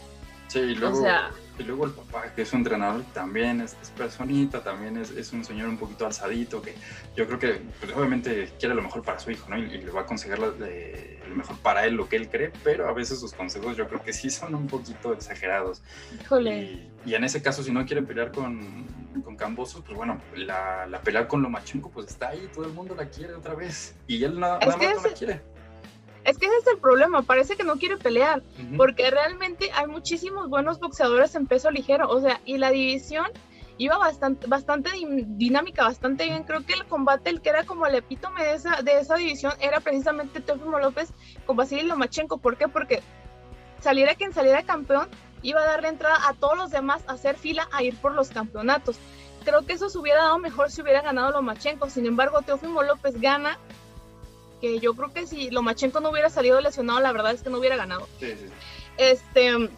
Sí, 0.48 0.74
luego, 0.74 0.98
o 0.98 1.00
sea, 1.00 1.30
y 1.58 1.62
luego 1.62 1.84
el 1.84 1.92
papá, 1.92 2.32
que 2.34 2.42
es 2.42 2.52
un 2.52 2.60
entrenador, 2.60 3.02
también 3.12 3.60
es, 3.60 3.76
es 3.80 3.90
personita, 3.90 4.62
también 4.62 4.96
es, 4.96 5.10
es, 5.10 5.32
un 5.32 5.44
señor 5.44 5.68
un 5.68 5.78
poquito 5.78 6.06
alzadito, 6.06 6.60
que 6.60 6.74
yo 7.16 7.26
creo 7.26 7.38
que 7.38 7.60
pues, 7.80 7.92
obviamente 7.92 8.52
quiere 8.58 8.74
lo 8.74 8.82
mejor 8.82 9.02
para 9.02 9.18
su 9.18 9.30
hijo, 9.30 9.48
¿no? 9.48 9.58
Y, 9.58 9.62
y 9.62 9.82
le 9.82 9.90
va 9.90 10.02
a 10.02 10.04
de, 10.04 11.20
lo, 11.28 11.34
mejor 11.36 11.56
para 11.58 11.86
él, 11.86 11.94
lo 11.94 12.08
que 12.08 12.16
él 12.16 12.28
cree, 12.28 12.52
pero 12.64 12.88
a 12.88 12.92
veces 12.92 13.20
sus 13.20 13.32
consejos 13.32 13.76
yo 13.76 13.86
creo 13.88 14.02
que 14.02 14.12
sí 14.12 14.30
son 14.30 14.54
un 14.54 14.66
poquito 14.66 15.12
exagerados. 15.12 15.82
Híjole. 16.20 16.62
Y, 16.62 16.92
y 17.06 17.14
en 17.14 17.24
ese 17.24 17.40
caso, 17.40 17.62
si 17.62 17.70
no 17.70 17.84
quiere 17.86 18.02
pelear 18.02 18.32
con, 18.32 18.86
con 19.22 19.36
Cambosos, 19.36 19.82
pues 19.82 19.96
bueno, 19.96 20.20
la, 20.34 20.86
la 20.86 21.00
pelea 21.00 21.28
con 21.28 21.42
Lomachenko, 21.42 21.90
pues 21.90 22.08
está 22.08 22.30
ahí, 22.30 22.48
todo 22.52 22.64
el 22.64 22.72
mundo 22.72 22.94
la 22.94 23.08
quiere 23.08 23.34
otra 23.34 23.54
vez. 23.54 23.94
Y 24.06 24.24
él 24.24 24.40
nada, 24.40 24.58
nada 24.58 24.76
más 24.76 24.94
no 24.96 25.08
la 25.08 25.14
quiere. 25.14 25.53
Es 26.24 26.38
que 26.38 26.46
ese 26.46 26.56
es 26.56 26.66
el 26.68 26.78
problema, 26.78 27.22
parece 27.22 27.56
que 27.56 27.64
no 27.64 27.76
quiere 27.76 27.96
pelear, 27.96 28.40
uh 28.40 28.62
-huh. 28.62 28.76
porque 28.76 29.10
realmente 29.10 29.70
hay 29.72 29.86
muchísimos 29.86 30.48
buenos 30.48 30.80
boxeadores 30.80 31.34
en 31.34 31.46
peso 31.46 31.70
ligero, 31.70 32.08
o 32.08 32.20
sea, 32.20 32.40
y 32.46 32.56
la 32.58 32.70
división 32.70 33.26
iba 33.76 33.98
bastante, 33.98 34.46
bastante 34.46 34.90
dinámica, 34.92 35.84
bastante 35.84 36.24
bien. 36.24 36.44
Creo 36.44 36.64
que 36.64 36.74
el 36.74 36.84
combate, 36.86 37.30
el 37.30 37.40
que 37.40 37.50
era 37.50 37.64
como 37.64 37.86
el 37.86 37.94
epítome 37.94 38.44
de 38.44 38.54
esa, 38.54 38.82
de 38.82 38.98
esa 39.00 39.16
división, 39.16 39.52
era 39.60 39.80
precisamente 39.80 40.40
Teofimo 40.40 40.78
López 40.78 41.12
con 41.46 41.56
Vasily 41.56 41.82
Lomachenko. 41.82 42.38
¿Por 42.38 42.56
qué? 42.56 42.68
Porque 42.68 43.02
saliera 43.80 44.14
quien 44.14 44.32
saliera 44.32 44.62
campeón, 44.62 45.08
iba 45.42 45.60
a 45.60 45.66
darle 45.66 45.88
entrada 45.88 46.16
a 46.28 46.34
todos 46.34 46.56
los 46.56 46.70
demás 46.70 47.02
a 47.06 47.12
hacer 47.12 47.36
fila 47.36 47.68
a 47.72 47.82
ir 47.82 47.96
por 47.96 48.14
los 48.14 48.30
campeonatos. 48.30 48.96
Creo 49.44 49.66
que 49.66 49.74
eso 49.74 49.90
se 49.90 49.98
hubiera 49.98 50.22
dado 50.22 50.38
mejor 50.38 50.70
si 50.70 50.80
hubiera 50.80 51.02
ganado 51.02 51.32
Lomachenko. 51.32 51.90
Sin 51.90 52.06
embargo, 52.06 52.40
Teófimo 52.42 52.82
López 52.82 53.20
gana, 53.20 53.58
que 54.64 54.80
yo 54.80 54.94
creo 54.94 55.12
que 55.12 55.26
si 55.26 55.50
Lomachenko 55.50 56.00
no 56.00 56.08
hubiera 56.08 56.30
salido 56.30 56.58
lesionado, 56.58 56.98
la 57.00 57.12
verdad 57.12 57.32
es 57.32 57.42
que 57.42 57.50
no 57.50 57.58
hubiera 57.58 57.76
ganado. 57.76 58.08
Sí, 58.18 58.30
sí, 58.30 58.46
sí. 58.46 58.52
Este, 58.96 59.68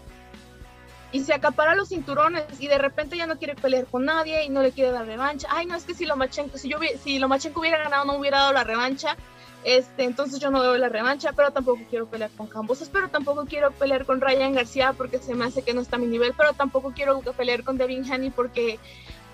y 1.10 1.24
se 1.24 1.34
acapara 1.34 1.74
los 1.74 1.88
cinturones 1.88 2.44
y 2.60 2.68
de 2.68 2.78
repente 2.78 3.16
ya 3.16 3.26
no 3.26 3.36
quiere 3.36 3.56
pelear 3.56 3.86
con 3.86 4.04
nadie 4.04 4.44
y 4.44 4.48
no 4.48 4.62
le 4.62 4.70
quiere 4.70 4.92
dar 4.92 5.04
revancha. 5.04 5.48
Ay, 5.50 5.66
no, 5.66 5.74
es 5.74 5.82
que 5.82 5.94
si 5.94 6.06
Lomachenko, 6.06 6.56
si 6.56 6.68
yo 6.68 6.78
si 7.02 7.18
Lomachenko 7.18 7.58
hubiera 7.58 7.78
ganado 7.78 8.04
no 8.04 8.14
hubiera 8.14 8.38
dado 8.38 8.52
la 8.52 8.62
revancha. 8.62 9.16
Este, 9.64 10.04
entonces 10.04 10.38
yo 10.38 10.52
no 10.52 10.62
doy 10.62 10.78
la 10.78 10.88
revancha, 10.88 11.32
pero 11.32 11.50
tampoco 11.50 11.82
quiero 11.90 12.06
pelear 12.06 12.30
con 12.36 12.46
Cambosos, 12.46 12.88
pero 12.88 13.08
tampoco 13.08 13.46
quiero 13.46 13.72
pelear 13.72 14.06
con 14.06 14.20
Ryan 14.20 14.54
García 14.54 14.92
porque 14.92 15.18
se 15.18 15.34
me 15.34 15.46
hace 15.46 15.62
que 15.62 15.74
no 15.74 15.80
está 15.80 15.96
a 15.96 15.98
mi 15.98 16.06
nivel, 16.06 16.32
pero 16.36 16.52
tampoco 16.52 16.92
quiero 16.92 17.20
pelear 17.36 17.64
con 17.64 17.76
Devin 17.76 18.08
Haney 18.08 18.30
porque, 18.30 18.78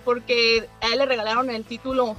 porque 0.07 0.67
a 0.81 0.87
él 0.87 0.99
le 1.01 1.05
regalaron 1.05 1.51
el 1.51 1.67
título 1.67 2.17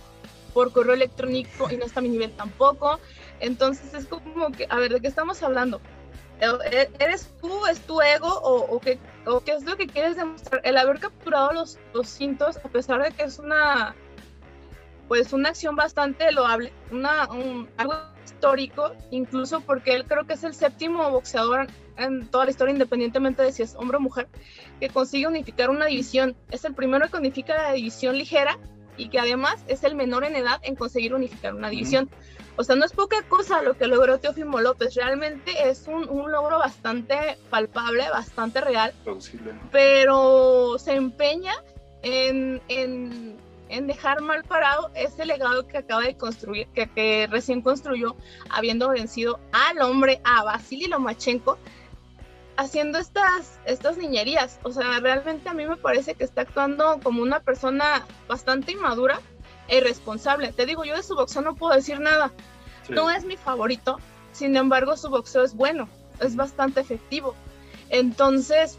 por 0.53 0.71
correo 0.71 0.93
electrónico 0.93 1.69
y 1.71 1.77
no 1.77 1.85
está 1.85 1.99
a 1.99 2.03
mi 2.03 2.09
nivel 2.09 2.31
tampoco. 2.31 2.99
Entonces 3.43 3.93
es 3.93 4.05
como 4.05 4.51
que, 4.53 4.67
a 4.69 4.77
ver, 4.77 4.93
¿de 4.93 5.01
qué 5.01 5.07
estamos 5.07 5.43
hablando? 5.43 5.81
¿E-, 6.39 6.89
¿Eres 6.99 7.29
tú, 7.41 7.65
es 7.67 7.81
tu 7.81 8.01
ego 8.01 8.29
o, 8.41 8.79
qué, 8.79 8.97
o 9.25 9.41
qué 9.41 9.51
es 9.51 9.65
lo 9.65 9.75
que 9.75 9.85
quieres 9.85 10.15
demostrar? 10.15 10.61
El 10.63 10.77
haber 10.77 10.99
capturado 10.99 11.51
los, 11.51 11.77
los 11.93 12.07
cintos, 12.07 12.55
a 12.57 12.69
pesar 12.69 13.03
de 13.03 13.11
que 13.11 13.23
es 13.23 13.39
una 13.39 13.95
pues 15.09 15.33
una 15.33 15.49
acción 15.49 15.75
bastante 15.75 16.31
loable, 16.31 16.71
una, 16.89 17.29
un, 17.29 17.69
algo 17.75 17.93
histórico, 18.23 18.93
incluso 19.11 19.59
porque 19.59 19.93
él 19.93 20.05
creo 20.05 20.25
que 20.25 20.33
es 20.33 20.43
el 20.45 20.53
séptimo 20.53 21.11
boxeador 21.11 21.67
en 21.97 22.25
toda 22.27 22.45
la 22.45 22.51
historia, 22.51 22.71
independientemente 22.71 23.43
de 23.43 23.51
si 23.51 23.61
es 23.61 23.75
hombre 23.75 23.97
o 23.97 23.99
mujer, 23.99 24.29
que 24.79 24.87
consigue 24.87 25.27
unificar 25.27 25.69
una 25.69 25.87
división. 25.87 26.35
Es 26.49 26.63
el 26.63 26.73
primero 26.73 27.09
que 27.11 27.17
unifica 27.17 27.61
la 27.61 27.73
división 27.73 28.17
ligera 28.17 28.57
y 28.95 29.09
que 29.09 29.19
además 29.19 29.63
es 29.67 29.83
el 29.83 29.95
menor 29.95 30.23
en 30.23 30.37
edad 30.37 30.61
en 30.63 30.75
conseguir 30.75 31.13
unificar 31.13 31.53
una 31.53 31.69
división. 31.69 32.09
O 32.55 32.63
sea, 32.63 32.75
no 32.75 32.85
es 32.85 32.91
poca 32.91 33.23
cosa 33.23 33.61
lo 33.63 33.75
que 33.75 33.87
logró 33.87 34.19
Teofimo 34.19 34.61
López, 34.61 34.93
realmente 34.95 35.69
es 35.69 35.87
un, 35.87 36.07
un 36.07 36.31
logro 36.31 36.59
bastante 36.59 37.37
palpable, 37.49 38.07
bastante 38.09 38.61
real, 38.61 38.93
pero 39.71 40.77
se 40.77 40.93
empeña 40.93 41.53
en, 42.03 42.61
en, 42.67 43.37
en, 43.69 43.87
dejar 43.87 44.21
mal 44.21 44.43
parado 44.43 44.91
ese 44.93 45.25
legado 45.25 45.67
que 45.67 45.79
acaba 45.79 46.03
de 46.03 46.15
construir, 46.15 46.67
que, 46.67 46.87
que 46.87 47.27
recién 47.31 47.61
construyó, 47.61 48.15
habiendo 48.51 48.89
vencido 48.89 49.39
al 49.51 49.81
hombre, 49.81 50.21
a 50.23 50.43
Vasily 50.43 50.85
Lomachenko, 50.85 51.57
haciendo 52.57 52.99
estas, 52.99 53.59
estas 53.65 53.97
niñerías. 53.97 54.59
O 54.63 54.71
sea, 54.71 54.99
realmente 54.99 55.49
a 55.49 55.53
mí 55.53 55.65
me 55.65 55.77
parece 55.77 56.13
que 56.13 56.23
está 56.23 56.41
actuando 56.41 56.99
como 57.01 57.23
una 57.23 57.39
persona 57.39 58.05
bastante 58.27 58.73
inmadura 58.73 59.19
irresponsable. 59.75 60.51
Te 60.53 60.65
digo, 60.65 60.83
yo 60.83 60.95
de 60.95 61.03
su 61.03 61.15
boxeo 61.15 61.41
no 61.41 61.55
puedo 61.55 61.73
decir 61.73 61.99
nada. 61.99 62.31
No 62.89 63.09
es 63.09 63.23
mi 63.23 63.37
favorito, 63.37 63.97
sin 64.33 64.55
embargo 64.57 64.97
su 64.97 65.09
boxeo 65.09 65.43
es 65.43 65.53
bueno, 65.53 65.87
es 66.19 66.35
bastante 66.35 66.81
efectivo. 66.81 67.35
Entonces, 67.89 68.77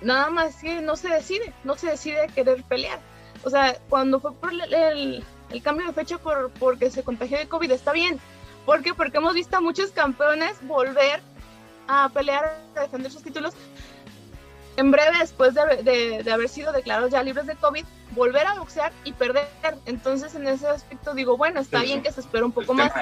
nada 0.00 0.30
más 0.30 0.56
que 0.56 0.80
no 0.80 0.96
se 0.96 1.08
decide, 1.08 1.52
no 1.64 1.76
se 1.76 1.88
decide 1.88 2.28
querer 2.34 2.62
pelear. 2.64 3.00
O 3.44 3.50
sea, 3.50 3.78
cuando 3.88 4.20
fue 4.20 4.34
por 4.34 4.52
el, 4.52 5.24
el, 5.50 5.62
cambio 5.62 5.86
de 5.86 5.92
fecha 5.92 6.18
por, 6.18 6.50
porque 6.58 6.90
se 6.90 7.02
contagió 7.02 7.38
de 7.38 7.48
COVID, 7.48 7.70
está 7.70 7.92
bien. 7.92 8.20
¿Por 8.66 8.82
qué? 8.82 8.92
Porque 8.92 9.18
hemos 9.18 9.34
visto 9.34 9.56
a 9.56 9.60
muchos 9.60 9.92
campeones 9.92 10.56
volver 10.66 11.22
a 11.86 12.10
pelear, 12.10 12.60
a 12.76 12.80
defender 12.80 13.10
sus 13.10 13.22
títulos, 13.22 13.54
en 14.76 14.90
breve 14.90 15.18
después 15.18 15.54
de, 15.54 16.22
de, 16.22 16.32
haber 16.32 16.48
sido 16.48 16.72
declarados 16.72 17.10
ya 17.10 17.22
libres 17.22 17.46
de 17.46 17.56
COVID, 17.56 17.84
volver 18.12 18.46
a 18.46 18.54
boxear 18.54 18.92
y 19.04 19.12
perder. 19.12 19.48
Entonces, 19.86 20.34
en 20.34 20.46
ese 20.46 20.66
aspecto 20.66 21.14
digo, 21.14 21.36
bueno, 21.36 21.60
está 21.60 21.82
bien 21.82 22.02
que 22.02 22.12
se 22.12 22.20
espera 22.20 22.44
un 22.44 22.52
poco 22.52 22.74
más, 22.74 22.92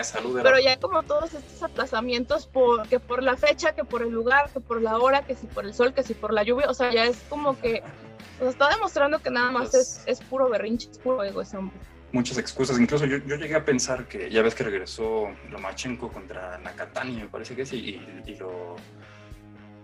pero 0.43 0.59
ya 0.59 0.79
como 0.79 1.03
todos 1.03 1.35
estos 1.35 1.63
aplazamientos, 1.63 2.47
por, 2.47 2.89
que 2.89 3.01
por 3.01 3.23
la 3.23 3.37
fecha, 3.37 3.75
que 3.75 3.85
por 3.85 4.03
el 4.03 4.11
lugar, 4.11 4.51
que 4.53 4.61
por 4.61 4.83
la 4.83 4.99
hora, 4.99 5.23
que 5.23 5.35
si 5.35 5.47
por 5.47 5.65
el 5.65 5.75
sol, 5.75 5.95
que 5.95 6.03
si 6.03 6.15
por 6.15 6.33
la 6.33 6.43
lluvia, 6.43 6.69
o 6.69 6.75
sea, 6.75 6.93
ya 6.93 7.05
es 7.05 7.19
como 7.29 7.59
que 7.61 7.83
nos 8.41 8.51
está 8.51 8.69
demostrando 8.69 9.21
que 9.21 9.31
nada 9.31 9.51
más 9.51 9.75
es, 9.75 10.03
es, 10.07 10.21
puro 10.21 10.49
berrinche, 10.49 10.91
es 10.91 10.99
puro 10.99 11.23
ego 11.25 11.41
ese 11.41 11.57
hombre 11.57 11.79
muchas 12.13 12.39
excusas. 12.39 12.79
Incluso 12.81 13.05
yo, 13.05 13.19
yo, 13.19 13.37
llegué 13.37 13.55
a 13.55 13.65
pensar 13.65 14.07
que 14.07 14.31
ya 14.31 14.43
ves 14.43 14.55
que 14.55 14.65
regresó 14.65 15.29
Lomachenko 15.51 16.11
contra 16.11 16.59
Nakatani, 16.59 17.17
me 17.17 17.29
parece 17.29 17.55
que 17.55 17.67
sí, 17.67 17.77
y, 17.77 18.31
y 18.31 18.37
lo, 18.37 18.77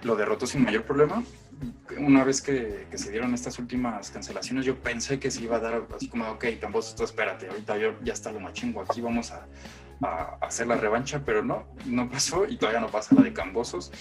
lo, 0.03 0.16
derrotó 0.16 0.47
sin 0.47 0.64
mayor 0.64 0.85
problema. 0.85 1.23
Una 1.98 2.24
vez 2.24 2.40
que, 2.40 2.86
que, 2.90 2.98
se 2.98 3.10
dieron 3.10 3.34
estas 3.34 3.58
últimas 3.58 4.10
cancelaciones, 4.10 4.64
yo 4.64 4.76
pensé 4.76 5.18
que 5.18 5.30
se 5.30 5.42
iba 5.42 5.56
a 5.56 5.60
dar 5.60 5.82
así 5.94 6.08
como, 6.08 6.28
ok, 6.30 6.44
tampoco 6.60 6.86
esto, 6.86 7.04
espérate, 7.04 7.48
ahorita 7.48 7.76
yo, 7.78 7.94
ya 8.02 8.12
está 8.12 8.32
Lomachenko 8.32 8.82
aquí, 8.82 9.00
vamos 9.00 9.30
a, 9.30 9.46
a, 10.02 10.38
hacer 10.40 10.66
la 10.66 10.76
revancha, 10.76 11.22
pero 11.24 11.42
no, 11.42 11.66
no 11.86 12.10
pasó 12.10 12.46
y 12.46 12.56
todavía 12.56 12.80
no 12.80 12.88
pasa 12.88 13.14
la 13.14 13.22
de 13.22 13.32
Cambosos. 13.32 13.92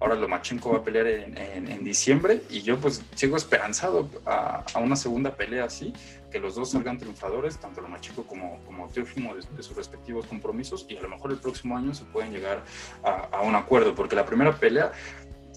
Ahora 0.00 0.14
Lomachenko 0.14 0.72
va 0.72 0.78
a 0.78 0.82
pelear 0.82 1.06
en, 1.06 1.36
en, 1.36 1.84
diciembre 1.84 2.40
y 2.48 2.62
yo 2.62 2.78
pues 2.80 3.02
sigo 3.14 3.36
esperanzado 3.36 4.08
a, 4.24 4.64
a, 4.72 4.78
una 4.78 4.96
segunda 4.96 5.36
pelea 5.36 5.64
así, 5.64 5.92
que 6.32 6.40
los 6.40 6.54
dos 6.54 6.70
salgan 6.70 6.96
triunfadores, 6.96 7.58
tanto 7.58 7.82
Lomachenko 7.82 8.26
como, 8.26 8.60
como 8.64 8.88
Teófimo 8.88 9.34
de, 9.34 9.42
de, 9.54 9.62
sus 9.62 9.76
respectivos 9.76 10.24
compromisos 10.24 10.86
y 10.88 10.96
a 10.96 11.02
lo 11.02 11.10
mejor 11.10 11.32
el 11.32 11.36
próximo 11.36 11.76
año 11.76 11.92
se 11.92 12.04
pueden 12.04 12.32
llegar 12.32 12.64
a, 13.04 13.28
a 13.30 13.42
un 13.42 13.54
acuerdo, 13.54 13.94
porque 13.94 14.16
la 14.16 14.24
primera 14.24 14.56
pelea 14.56 14.90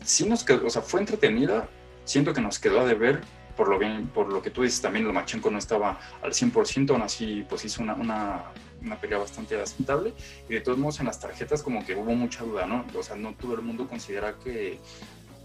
sí 0.04 0.28
nos 0.28 0.44
quedó, 0.44 0.66
o 0.68 0.70
sea, 0.70 0.82
fue 0.82 1.00
entretenida, 1.00 1.70
siento 2.06 2.34
que 2.34 2.42
nos 2.42 2.60
quedó 2.60 2.82
a 2.82 2.86
deber 2.86 3.22
por 3.56 3.68
lo 3.68 3.78
bien, 3.78 4.08
por 4.08 4.32
lo 4.32 4.42
que 4.42 4.50
tú 4.50 4.64
dices, 4.64 4.82
también 4.82 5.06
Lomachenko 5.06 5.52
no 5.52 5.58
estaba 5.58 6.00
al 6.22 6.32
100%, 6.32 6.90
aún 6.92 7.02
así 7.02 7.46
pues 7.48 7.64
hizo 7.66 7.84
una, 7.84 7.94
una, 7.94 8.44
una, 8.82 9.00
pelea 9.00 9.20
bastante 9.20 9.60
aceptable 9.60 10.14
y 10.50 10.54
de 10.54 10.62
todos 10.62 10.78
modos 10.78 11.00
en 11.00 11.06
las 11.06 11.20
tarjetas 11.20 11.62
como 11.62 11.86
que 11.86 11.96
hubo 11.96 12.14
mucha 12.16 12.44
duda, 12.44 12.66
¿no? 12.66 12.86
O 12.98 13.04
sea, 13.04 13.16
no 13.16 13.34
todo 13.34 13.56
el 13.56 13.62
mundo 13.62 13.88
considera 13.88 14.36
que, 14.44 14.80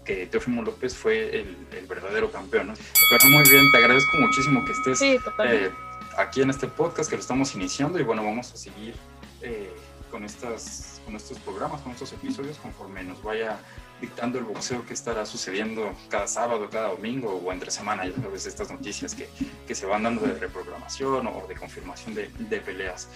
que 0.05 0.25
Teófimo 0.25 0.63
López 0.63 0.95
fue 0.95 1.39
el, 1.39 1.55
el, 1.71 1.85
verdadero 1.85 2.31
campeón, 2.31 2.67
¿no? 2.67 2.73
Pero 3.11 3.31
muy 3.31 3.43
bien, 3.49 3.71
te 3.71 3.77
agradezco 3.77 4.17
muchísimo 4.17 4.65
que 4.65 4.71
estés 4.71 4.99
sí, 4.99 5.17
eh, 5.45 5.69
aquí 6.17 6.41
en 6.41 6.49
este 6.49 6.67
podcast 6.67 7.09
que 7.09 7.15
lo 7.15 7.21
estamos 7.21 7.53
iniciando 7.53 7.99
y 7.99 8.03
bueno, 8.03 8.23
vamos 8.23 8.51
a 8.51 8.57
seguir 8.57 8.95
eh, 9.41 9.71
con, 10.09 10.23
estas, 10.23 11.01
con 11.05 11.15
estos 11.15 11.39
programas, 11.39 11.81
con 11.81 11.91
estos 11.91 12.11
episodios 12.13 12.57
conforme 12.57 13.03
nos 13.03 13.21
vaya 13.23 13.59
dictando 14.01 14.39
el 14.39 14.45
boxeo 14.45 14.85
que 14.85 14.93
estará 14.93 15.25
sucediendo 15.25 15.93
cada 16.09 16.27
sábado, 16.27 16.69
cada 16.69 16.89
domingo 16.89 17.33
o 17.33 17.51
entre 17.51 17.71
semana, 17.71 18.07
ya 18.07 18.15
sabes, 18.21 18.45
estas 18.45 18.71
noticias 18.71 19.13
que, 19.13 19.29
que 19.67 19.75
se 19.75 19.85
van 19.85 20.03
dando 20.03 20.21
de 20.21 20.33
reprogramación 20.33 21.27
o 21.27 21.45
de 21.47 21.55
confirmación 21.55 22.15
de, 22.15 22.29
de 22.37 22.61
peleas. 22.61 23.09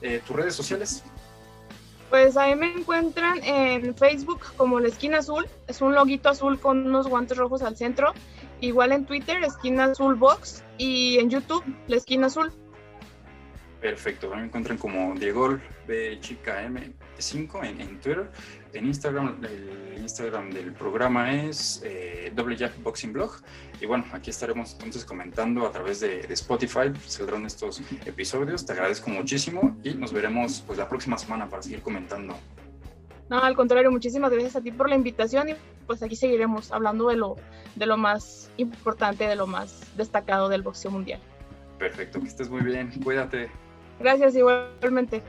Eh, 0.00 0.22
¿Tus 0.26 0.36
redes 0.36 0.54
sociales? 0.54 1.02
Pues 2.08 2.36
ahí 2.36 2.56
me 2.56 2.72
encuentran 2.72 3.42
en 3.44 3.94
Facebook 3.94 4.40
como 4.56 4.80
La 4.80 4.88
Esquina 4.88 5.18
Azul, 5.18 5.46
es 5.68 5.80
un 5.80 5.94
loguito 5.94 6.28
azul 6.28 6.58
con 6.58 6.86
unos 6.86 7.06
guantes 7.06 7.38
rojos 7.38 7.62
al 7.62 7.76
centro. 7.76 8.12
Igual 8.60 8.92
en 8.92 9.06
Twitter, 9.06 9.42
Esquina 9.44 9.84
Azul 9.84 10.16
Box, 10.16 10.64
y 10.76 11.18
en 11.18 11.30
YouTube, 11.30 11.64
La 11.86 11.96
Esquina 11.96 12.26
Azul. 12.26 12.52
Perfecto, 13.80 14.34
me 14.34 14.44
encuentran 14.44 14.76
como 14.76 15.14
Diego 15.14 15.58
B 15.88 16.18
Chica 16.20 16.62
M5 16.68 17.64
en, 17.64 17.80
en 17.80 18.00
Twitter 18.00 18.30
en 18.72 18.86
Instagram. 18.86 19.38
El 19.42 20.00
Instagram 20.00 20.50
del 20.50 20.72
programa 20.72 21.32
es 21.32 21.82
eh, 21.84 22.32
Double 22.34 22.56
Jack 22.56 22.82
Boxing 22.82 23.12
Blog. 23.12 23.32
Y 23.80 23.86
bueno, 23.86 24.04
aquí 24.12 24.30
estaremos 24.30 24.72
entonces 24.74 25.04
comentando 25.04 25.66
a 25.66 25.72
través 25.72 26.00
de, 26.00 26.22
de, 26.22 26.34
Spotify. 26.34 26.92
Saldrán 27.06 27.46
estos 27.46 27.80
episodios. 28.04 28.64
Te 28.66 28.72
agradezco 28.72 29.10
muchísimo 29.10 29.76
y 29.82 29.94
nos 29.94 30.12
veremos 30.12 30.62
pues 30.66 30.78
la 30.78 30.88
próxima 30.88 31.16
semana 31.18 31.48
para 31.48 31.62
seguir 31.62 31.80
comentando. 31.80 32.36
No, 33.28 33.38
al 33.38 33.54
contrario, 33.54 33.90
muchísimas 33.90 34.30
gracias 34.30 34.56
a 34.56 34.60
ti 34.60 34.72
por 34.72 34.88
la 34.88 34.96
invitación 34.96 35.50
y 35.50 35.54
pues 35.86 36.02
aquí 36.02 36.16
seguiremos 36.16 36.72
hablando 36.72 37.08
de 37.08 37.16
lo, 37.16 37.36
de 37.76 37.86
lo 37.86 37.96
más 37.96 38.50
importante, 38.56 39.26
de 39.26 39.36
lo 39.36 39.46
más 39.46 39.82
destacado 39.96 40.48
del 40.48 40.62
boxeo 40.62 40.90
mundial. 40.90 41.20
Perfecto, 41.78 42.20
que 42.20 42.26
estés 42.26 42.50
muy 42.50 42.60
bien. 42.62 42.90
Cuídate. 43.02 43.50
Gracias 44.00 44.34
igualmente. 44.34 45.22